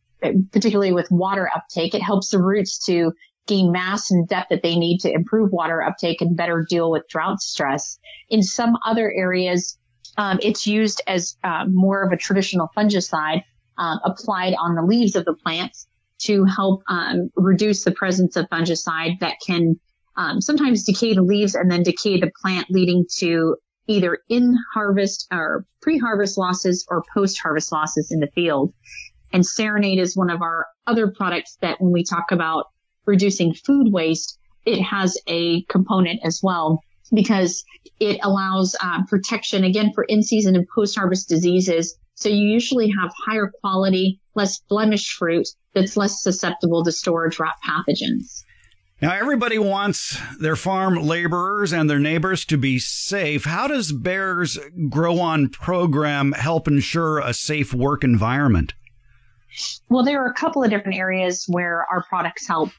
particularly 0.52 0.92
with 0.92 1.10
water 1.10 1.50
uptake, 1.56 1.96
it 1.96 2.02
helps 2.02 2.30
the 2.30 2.38
roots 2.38 2.78
to 2.86 3.12
mass 3.64 4.12
and 4.12 4.28
depth 4.28 4.50
that 4.50 4.64
they 4.64 4.76
need 4.76 5.00
to 5.00 5.12
improve 5.12 5.52
water 5.52 5.82
uptake 5.82 6.22
and 6.22 6.38
better 6.38 6.66
deal 6.68 6.92
with 6.92 7.08
drought 7.10 7.42
stress. 7.42 8.00
In 8.30 8.42
some 8.44 8.78
other 8.86 9.12
areas, 9.12 9.78
um, 10.18 10.40
it's 10.42 10.68
used 10.68 11.02
as 11.08 11.38
uh, 11.44 11.66
more 11.68 12.04
of 12.04 12.12
a 12.12 12.18
traditional 12.18 12.70
fungicide 12.76 13.44
um, 13.78 14.00
applied 14.04 14.54
on 14.54 14.76
the 14.76 14.84
leaves 14.84 15.16
of 15.16 15.26
the 15.26 15.34
plants 15.34 15.88
to 16.20 16.46
help 16.46 16.84
um, 16.88 17.30
reduce 17.36 17.84
the 17.84 17.92
presence 17.92 18.36
of 18.36 18.48
fungicide 18.50 19.20
that 19.20 19.36
can 19.46 19.80
um, 20.16 20.42
sometimes 20.42 20.84
decay 20.84 21.14
the 21.14 21.22
leaves 21.22 21.56
and 21.56 21.72
then 21.72 21.84
decay 21.84 22.20
the 22.20 22.32
plant, 22.42 22.68
leading 22.70 23.06
to 23.18 23.56
either 23.88 24.20
in 24.30 24.56
harvest 24.74 25.28
or 25.32 25.66
pre-harvest 25.82 26.38
losses 26.38 26.86
or 26.90 27.04
post-harvest 27.14 27.72
losses 27.72 28.12
in 28.12 28.20
the 28.20 28.30
field. 28.36 28.74
And 29.34 29.46
Serenade 29.46 30.00
is 30.00 30.16
one 30.16 30.30
of 30.30 30.42
our 30.42 30.68
other 30.86 31.12
products 31.16 31.58
that 31.62 31.82
when 31.82 31.92
we 31.92 32.04
talk 32.04 32.32
about 32.32 32.66
reducing 33.12 33.54
food 33.54 33.88
waste, 33.92 34.40
it 34.66 34.82
has 34.82 35.18
a 35.28 35.64
component 35.64 36.20
as 36.24 36.40
well 36.42 36.82
because 37.14 37.64
it 38.00 38.20
allows 38.24 38.76
uh, 38.82 39.00
protection 39.08 39.64
again 39.64 39.92
for 39.94 40.04
in-season 40.06 40.56
and 40.56 40.66
post-harvest 40.74 41.30
diseases 41.30 41.96
So 42.22 42.30
you 42.30 42.48
usually 42.48 42.94
have 43.02 43.12
higher 43.26 43.52
quality, 43.62 44.20
less 44.36 44.60
blemished 44.70 45.14
fruit 45.14 45.48
that's 45.74 45.98
less 45.98 46.22
susceptible 46.22 46.84
to 46.84 46.92
storage 46.92 47.40
rot 47.40 47.56
pathogens. 47.68 48.44
Now, 49.02 49.14
everybody 49.16 49.58
wants 49.58 50.20
their 50.40 50.56
farm 50.56 50.96
laborers 50.96 51.74
and 51.74 51.90
their 51.90 51.98
neighbors 51.98 52.46
to 52.46 52.58
be 52.58 52.78
safe. 52.78 53.46
How 53.46 53.68
does 53.68 53.92
Bayer's 53.92 54.60
Grow 54.90 55.20
On 55.20 55.50
program 55.50 56.34
help 56.34 56.68
ensure 56.68 57.18
a 57.18 57.34
safe 57.34 57.74
work 57.74 58.04
environment? 58.04 58.76
Well, 59.90 60.04
there 60.04 60.24
are 60.24 60.30
a 60.30 60.34
couple 60.34 60.64
of 60.64 60.70
different 60.70 60.98
areas 60.98 61.46
where 61.48 61.86
our 61.92 62.04
products 62.04 62.48
help. 62.48 62.70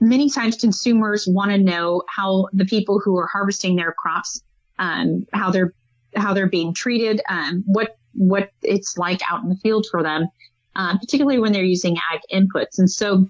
Many 0.00 0.30
times 0.30 0.56
consumers 0.56 1.26
want 1.28 1.50
to 1.52 1.58
know 1.58 2.02
how 2.08 2.48
the 2.52 2.64
people 2.64 3.00
who 3.04 3.16
are 3.18 3.26
harvesting 3.26 3.76
their 3.76 3.92
crops, 3.92 4.42
um, 4.78 5.26
how 5.32 5.50
they're 5.50 5.72
how 6.16 6.34
they're 6.34 6.48
being 6.48 6.74
treated, 6.74 7.20
um, 7.28 7.62
what 7.66 7.96
what 8.14 8.50
it's 8.62 8.98
like 8.98 9.20
out 9.30 9.42
in 9.42 9.48
the 9.48 9.56
field 9.56 9.86
for 9.90 10.02
them, 10.02 10.26
uh, 10.74 10.98
particularly 10.98 11.38
when 11.38 11.52
they're 11.52 11.62
using 11.62 11.96
ag 12.12 12.20
inputs. 12.32 12.78
And 12.78 12.90
so 12.90 13.28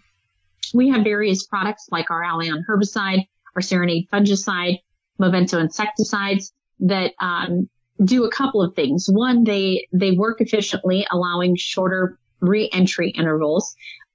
we 0.72 0.88
have 0.90 1.04
various 1.04 1.46
products 1.46 1.88
like 1.90 2.10
our 2.10 2.22
Alion 2.22 2.62
herbicide, 2.68 3.26
our 3.54 3.62
Serenade 3.62 4.08
fungicide, 4.10 4.78
Movento 5.20 5.60
insecticides 5.60 6.52
that 6.80 7.12
um, 7.20 7.68
do 8.02 8.24
a 8.24 8.30
couple 8.30 8.62
of 8.62 8.74
things. 8.74 9.06
One, 9.10 9.44
they 9.44 9.86
they 9.92 10.12
work 10.12 10.40
efficiently, 10.40 11.06
allowing 11.10 11.56
shorter 11.56 12.18
re-entry 12.40 13.10
intervals, 13.10 13.74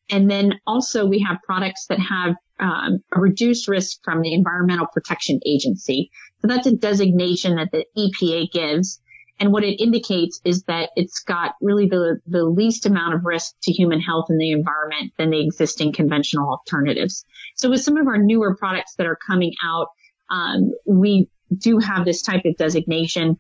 and 0.09 0.30
then 0.30 0.59
also 0.67 1.05
we 1.05 1.19
have 1.19 1.38
products 1.43 1.88
that 1.88 1.99
have 1.99 2.36
um, 2.59 2.99
a 3.13 3.19
reduced 3.19 3.67
risk 3.67 3.99
from 4.03 4.21
the 4.21 4.34
Environmental 4.34 4.88
Protection 4.93 5.39
Agency. 5.45 6.11
So 6.41 6.47
that's 6.47 6.67
a 6.67 6.76
designation 6.76 7.55
that 7.55 7.71
the 7.71 7.86
EPA 7.97 8.51
gives 8.51 8.99
and 9.39 9.51
what 9.51 9.63
it 9.63 9.82
indicates 9.82 10.39
is 10.45 10.63
that 10.63 10.91
it's 10.95 11.19
got 11.19 11.55
really 11.61 11.88
the, 11.88 12.19
the 12.26 12.45
least 12.45 12.86
amount 12.86 13.15
of 13.15 13.26
risk 13.26 13.53
to 13.63 13.71
human 13.71 13.99
health 13.99 14.28
and 14.30 14.39
the 14.39 14.51
environment 14.51 15.11
than 15.17 15.30
the 15.30 15.41
existing 15.41 15.91
conventional 15.91 16.49
alternatives. 16.49 17.26
So 17.55 17.69
with 17.69 17.82
some 17.82 17.97
of 17.97 18.07
our 18.07 18.17
newer 18.17 18.55
products 18.55 18.95
that 18.95 19.07
are 19.07 19.17
coming 19.28 19.53
out, 19.63 19.88
um, 20.30 20.71
we 20.86 21.30
do 21.55 21.80
have 21.80 22.05
this 22.05 22.21
type 22.21 22.43
of 22.45 22.55
designation. 22.55 23.38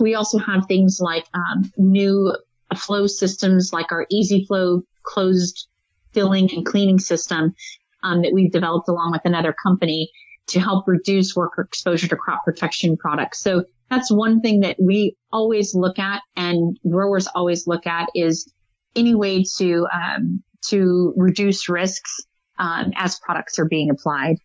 We 0.00 0.14
also 0.14 0.38
have 0.38 0.66
things 0.66 0.98
like 1.00 1.26
um, 1.32 1.70
new 1.76 2.34
flow 2.76 3.06
systems 3.06 3.70
like 3.72 3.92
our 3.92 4.06
Easy 4.10 4.44
Flow 4.46 4.82
closed 5.02 5.68
filling 6.12 6.52
and 6.54 6.66
cleaning 6.66 6.98
system 6.98 7.54
um, 8.02 8.22
that 8.22 8.32
we've 8.32 8.52
developed 8.52 8.88
along 8.88 9.12
with 9.12 9.22
another 9.24 9.54
company 9.62 10.10
to 10.48 10.60
help 10.60 10.86
reduce 10.88 11.36
worker 11.36 11.62
exposure 11.62 12.08
to 12.08 12.16
crop 12.16 12.44
protection 12.44 12.96
products. 12.96 13.40
So 13.40 13.64
that's 13.88 14.10
one 14.10 14.40
thing 14.40 14.60
that 14.60 14.76
we 14.80 15.16
always 15.32 15.74
look 15.74 15.98
at 15.98 16.22
and 16.36 16.78
growers 16.88 17.26
always 17.28 17.66
look 17.66 17.86
at 17.86 18.08
is 18.14 18.52
any 18.96 19.14
way 19.14 19.44
to 19.58 19.86
um, 19.92 20.42
to 20.68 21.14
reduce 21.16 21.68
risks 21.68 22.16
um, 22.58 22.92
as 22.96 23.18
products 23.20 23.58
are 23.58 23.66
being 23.66 23.90
applied. 23.90 24.36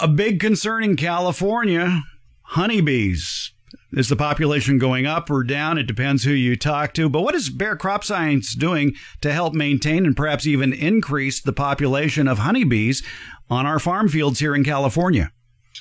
A 0.00 0.08
big 0.08 0.40
concern 0.40 0.84
in 0.84 0.96
California, 0.96 2.02
honeybees. 2.42 3.52
Is 3.92 4.08
the 4.08 4.16
population 4.16 4.78
going 4.78 5.04
up 5.04 5.30
or 5.30 5.44
down? 5.44 5.76
It 5.76 5.86
depends 5.86 6.24
who 6.24 6.32
you 6.32 6.56
talk 6.56 6.94
to. 6.94 7.10
But 7.10 7.22
what 7.22 7.34
is 7.34 7.50
Bayer 7.50 7.76
Crop 7.76 8.04
Science 8.04 8.54
doing 8.54 8.94
to 9.20 9.32
help 9.32 9.52
maintain 9.52 10.06
and 10.06 10.16
perhaps 10.16 10.46
even 10.46 10.72
increase 10.72 11.42
the 11.42 11.52
population 11.52 12.26
of 12.26 12.38
honeybees 12.38 13.02
on 13.50 13.66
our 13.66 13.78
farm 13.78 14.08
fields 14.08 14.38
here 14.38 14.54
in 14.54 14.64
California? 14.64 15.30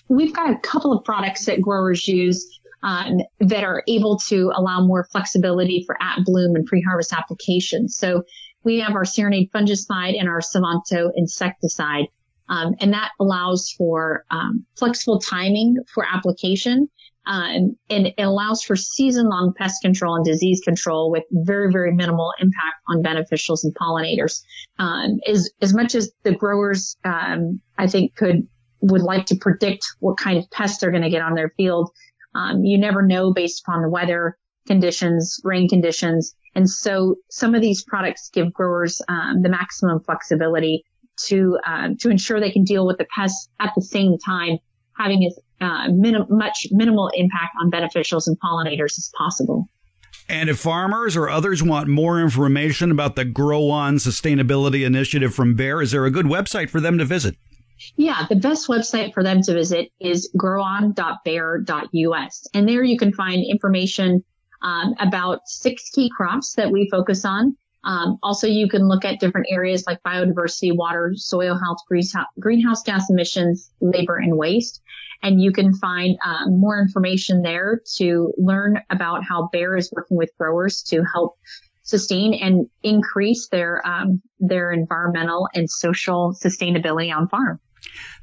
We've 0.10 0.34
got 0.34 0.50
a 0.50 0.60
couple 0.60 0.92
of 0.92 1.06
products 1.06 1.46
that 1.46 1.62
growers 1.62 2.06
use 2.06 2.60
um, 2.84 3.20
that 3.40 3.64
are 3.64 3.84
able 3.88 4.18
to 4.28 4.52
allow 4.56 4.86
more 4.86 5.08
flexibility 5.12 5.84
for 5.86 5.96
at 6.02 6.26
bloom 6.26 6.56
and 6.56 6.66
pre-harvest 6.66 7.14
applications. 7.14 7.96
So 7.96 8.24
we 8.66 8.80
have 8.80 8.94
our 8.94 9.06
Serenade 9.06 9.52
fungicide 9.52 10.20
and 10.20 10.28
our 10.28 10.42
Movento 10.42 11.12
insecticide. 11.16 12.08
Um, 12.50 12.76
and 12.82 12.92
that 12.92 13.12
allows 13.22 13.74
for 13.78 14.26
um, 14.32 14.66
flexible 14.76 15.20
timing 15.20 15.78
for 15.94 16.06
application. 16.06 16.90
Um, 17.26 17.76
and 17.90 18.08
it 18.08 18.16
allows 18.18 18.64
for 18.64 18.76
season 18.76 19.30
long 19.30 19.54
pest 19.56 19.82
control 19.82 20.16
and 20.16 20.26
disease 20.26 20.62
control 20.64 21.12
with 21.12 21.24
very, 21.32 21.72
very 21.72 21.94
minimal 21.94 22.34
impact 22.40 22.78
on 22.88 23.04
beneficials 23.04 23.64
and 23.64 23.76
pollinators. 23.76 24.42
Um, 24.80 25.20
as, 25.28 25.52
as 25.62 25.74
much 25.74 25.94
as 25.94 26.12
the 26.24 26.34
growers, 26.34 26.98
um, 27.04 27.62
I 27.78 27.88
think 27.88 28.16
could, 28.16 28.48
would 28.82 29.04
like 29.04 29.28
to 29.28 29.36
predict 29.36 29.86
what 30.00 30.18
kind 30.18 30.40
of 30.40 30.50
pests 30.50 30.80
they're 30.80 30.92
going 30.92 31.04
to 31.04 31.10
get 31.10 31.22
on 31.22 31.36
their 31.36 31.54
field. 31.58 31.92
Um, 32.34 32.64
you 32.64 32.80
never 32.80 33.06
know 33.06 33.34
based 33.34 33.64
upon 33.66 33.84
the 33.84 33.90
weather 33.90 34.38
conditions, 34.68 35.40
rain 35.44 35.68
conditions. 35.68 36.36
And 36.56 36.70
so 36.70 37.16
some 37.30 37.56
of 37.56 37.62
these 37.62 37.84
products 37.84 38.30
give 38.34 38.54
growers 38.54 39.02
um, 39.08 39.42
the 39.42 39.50
maximum 39.50 40.02
flexibility 40.04 40.84
to 41.26 41.58
um, 41.66 41.98
to 41.98 42.10
ensure 42.10 42.40
they 42.40 42.52
can 42.52 42.64
deal 42.64 42.86
with 42.86 42.98
the 42.98 43.06
pests 43.16 43.50
at 43.60 43.72
the 43.76 43.82
same 43.82 44.18
time, 44.18 44.58
having 45.02 45.26
as 45.26 45.40
uh, 45.62 45.88
minim- 45.92 46.28
much 46.30 46.68
minimal 46.72 47.10
impact 47.14 47.56
on 47.62 47.72
beneficials 47.72 48.28
and 48.28 48.38
pollinators 48.40 48.98
as 48.98 49.12
possible. 49.18 49.70
And 50.30 50.50
if 50.50 50.60
farmers 50.60 51.18
or 51.18 51.30
others 51.30 51.62
want 51.62 51.88
more 51.88 52.22
information 52.22 52.92
about 52.92 53.16
the 53.16 53.26
Grow 53.26 53.70
On 53.70 53.96
Sustainability 53.96 54.86
Initiative 54.86 55.36
from 55.36 55.56
Bayer, 55.56 55.82
is 55.82 55.92
there 55.92 56.06
a 56.06 56.12
good 56.12 56.26
website 56.26 56.70
for 56.70 56.80
them 56.80 56.98
to 57.00 57.06
visit? 57.06 57.36
Yeah, 57.98 58.28
the 58.30 58.36
best 58.36 58.68
website 58.68 59.12
for 59.14 59.24
them 59.24 59.42
to 59.42 59.54
visit 59.54 59.92
is 60.00 60.32
growon.bayer.us. 60.38 62.48
And 62.54 62.70
there 62.70 62.84
you 62.84 62.98
can 62.98 63.14
find 63.14 63.44
information 63.44 64.24
um, 64.62 64.94
about 65.00 65.40
six 65.46 65.90
key 65.90 66.10
crops 66.16 66.54
that 66.54 66.72
we 66.72 66.88
focus 66.90 67.26
on. 67.26 67.58
Um, 67.84 68.18
also, 68.22 68.48
you 68.48 68.70
can 68.70 68.88
look 68.88 69.06
at 69.06 69.20
different 69.20 69.48
areas 69.50 69.86
like 69.88 70.02
biodiversity, 70.04 70.76
water, 70.76 71.14
soil 71.16 71.58
health, 71.58 71.80
greenhouse 72.40 72.84
gas 72.84 73.10
emissions, 73.10 73.72
labor, 73.82 74.18
and 74.18 74.38
waste. 74.38 74.82
And 75.24 75.42
you 75.42 75.52
can 75.52 75.74
find 75.76 76.18
um, 76.26 76.60
more 76.60 76.80
information 76.80 77.42
there 77.42 77.82
to 77.98 78.34
learn 78.38 78.82
about 78.90 79.24
how 79.24 79.50
Bayer 79.52 79.78
is 79.78 79.92
working 79.92 80.18
with 80.18 80.32
growers 80.38 80.82
to 80.84 81.04
help 81.04 81.38
sustain 81.84 82.34
and 82.36 82.68
increase 82.84 83.48
their 83.48 83.86
um, 83.86 84.22
their 84.40 84.72
environmental 84.72 85.48
and 85.54 85.70
social 85.70 86.34
sustainability 86.34 87.16
on 87.16 87.28
farm. 87.28 87.60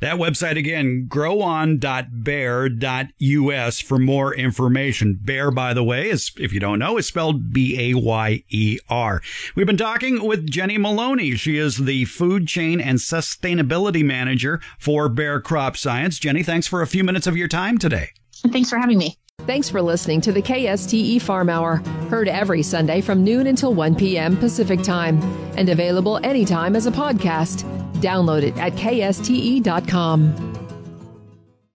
That 0.00 0.16
website 0.16 0.56
again, 0.56 1.06
growon.bayer.us 1.08 3.80
for 3.80 3.98
more 3.98 4.34
information. 4.34 5.18
Bayer, 5.22 5.50
by 5.50 5.74
the 5.74 5.84
way, 5.84 6.10
is, 6.10 6.30
if 6.38 6.52
you 6.52 6.60
don't 6.60 6.78
know, 6.78 6.98
is 6.98 7.06
spelled 7.06 7.52
B-A-Y-E-R. 7.52 9.22
We've 9.54 9.66
been 9.66 9.76
talking 9.76 10.24
with 10.24 10.48
Jenny 10.48 10.78
Maloney. 10.78 11.36
She 11.36 11.56
is 11.56 11.76
the 11.76 12.04
food 12.04 12.46
chain 12.46 12.80
and 12.80 12.98
sustainability 12.98 14.04
manager 14.04 14.60
for 14.78 15.08
Bayer 15.08 15.40
Crop 15.40 15.76
Science. 15.76 16.18
Jenny, 16.18 16.42
thanks 16.42 16.66
for 16.66 16.82
a 16.82 16.86
few 16.86 17.04
minutes 17.04 17.26
of 17.26 17.36
your 17.36 17.48
time 17.48 17.78
today. 17.78 18.10
Thanks 18.52 18.70
for 18.70 18.78
having 18.78 18.98
me. 18.98 19.18
Thanks 19.46 19.68
for 19.68 19.80
listening 19.80 20.20
to 20.22 20.32
the 20.32 20.42
KSTE 20.42 21.22
Farm 21.22 21.48
Hour, 21.48 21.76
heard 22.10 22.28
every 22.28 22.62
Sunday 22.62 23.00
from 23.00 23.24
noon 23.24 23.46
until 23.46 23.72
1 23.72 23.94
p.m. 23.94 24.36
Pacific 24.36 24.82
Time, 24.82 25.20
and 25.56 25.68
available 25.68 26.20
anytime 26.22 26.76
as 26.76 26.86
a 26.86 26.90
podcast. 26.90 27.64
Download 27.98 28.42
it 28.42 28.56
at 28.58 28.74
kste.com. 28.74 30.57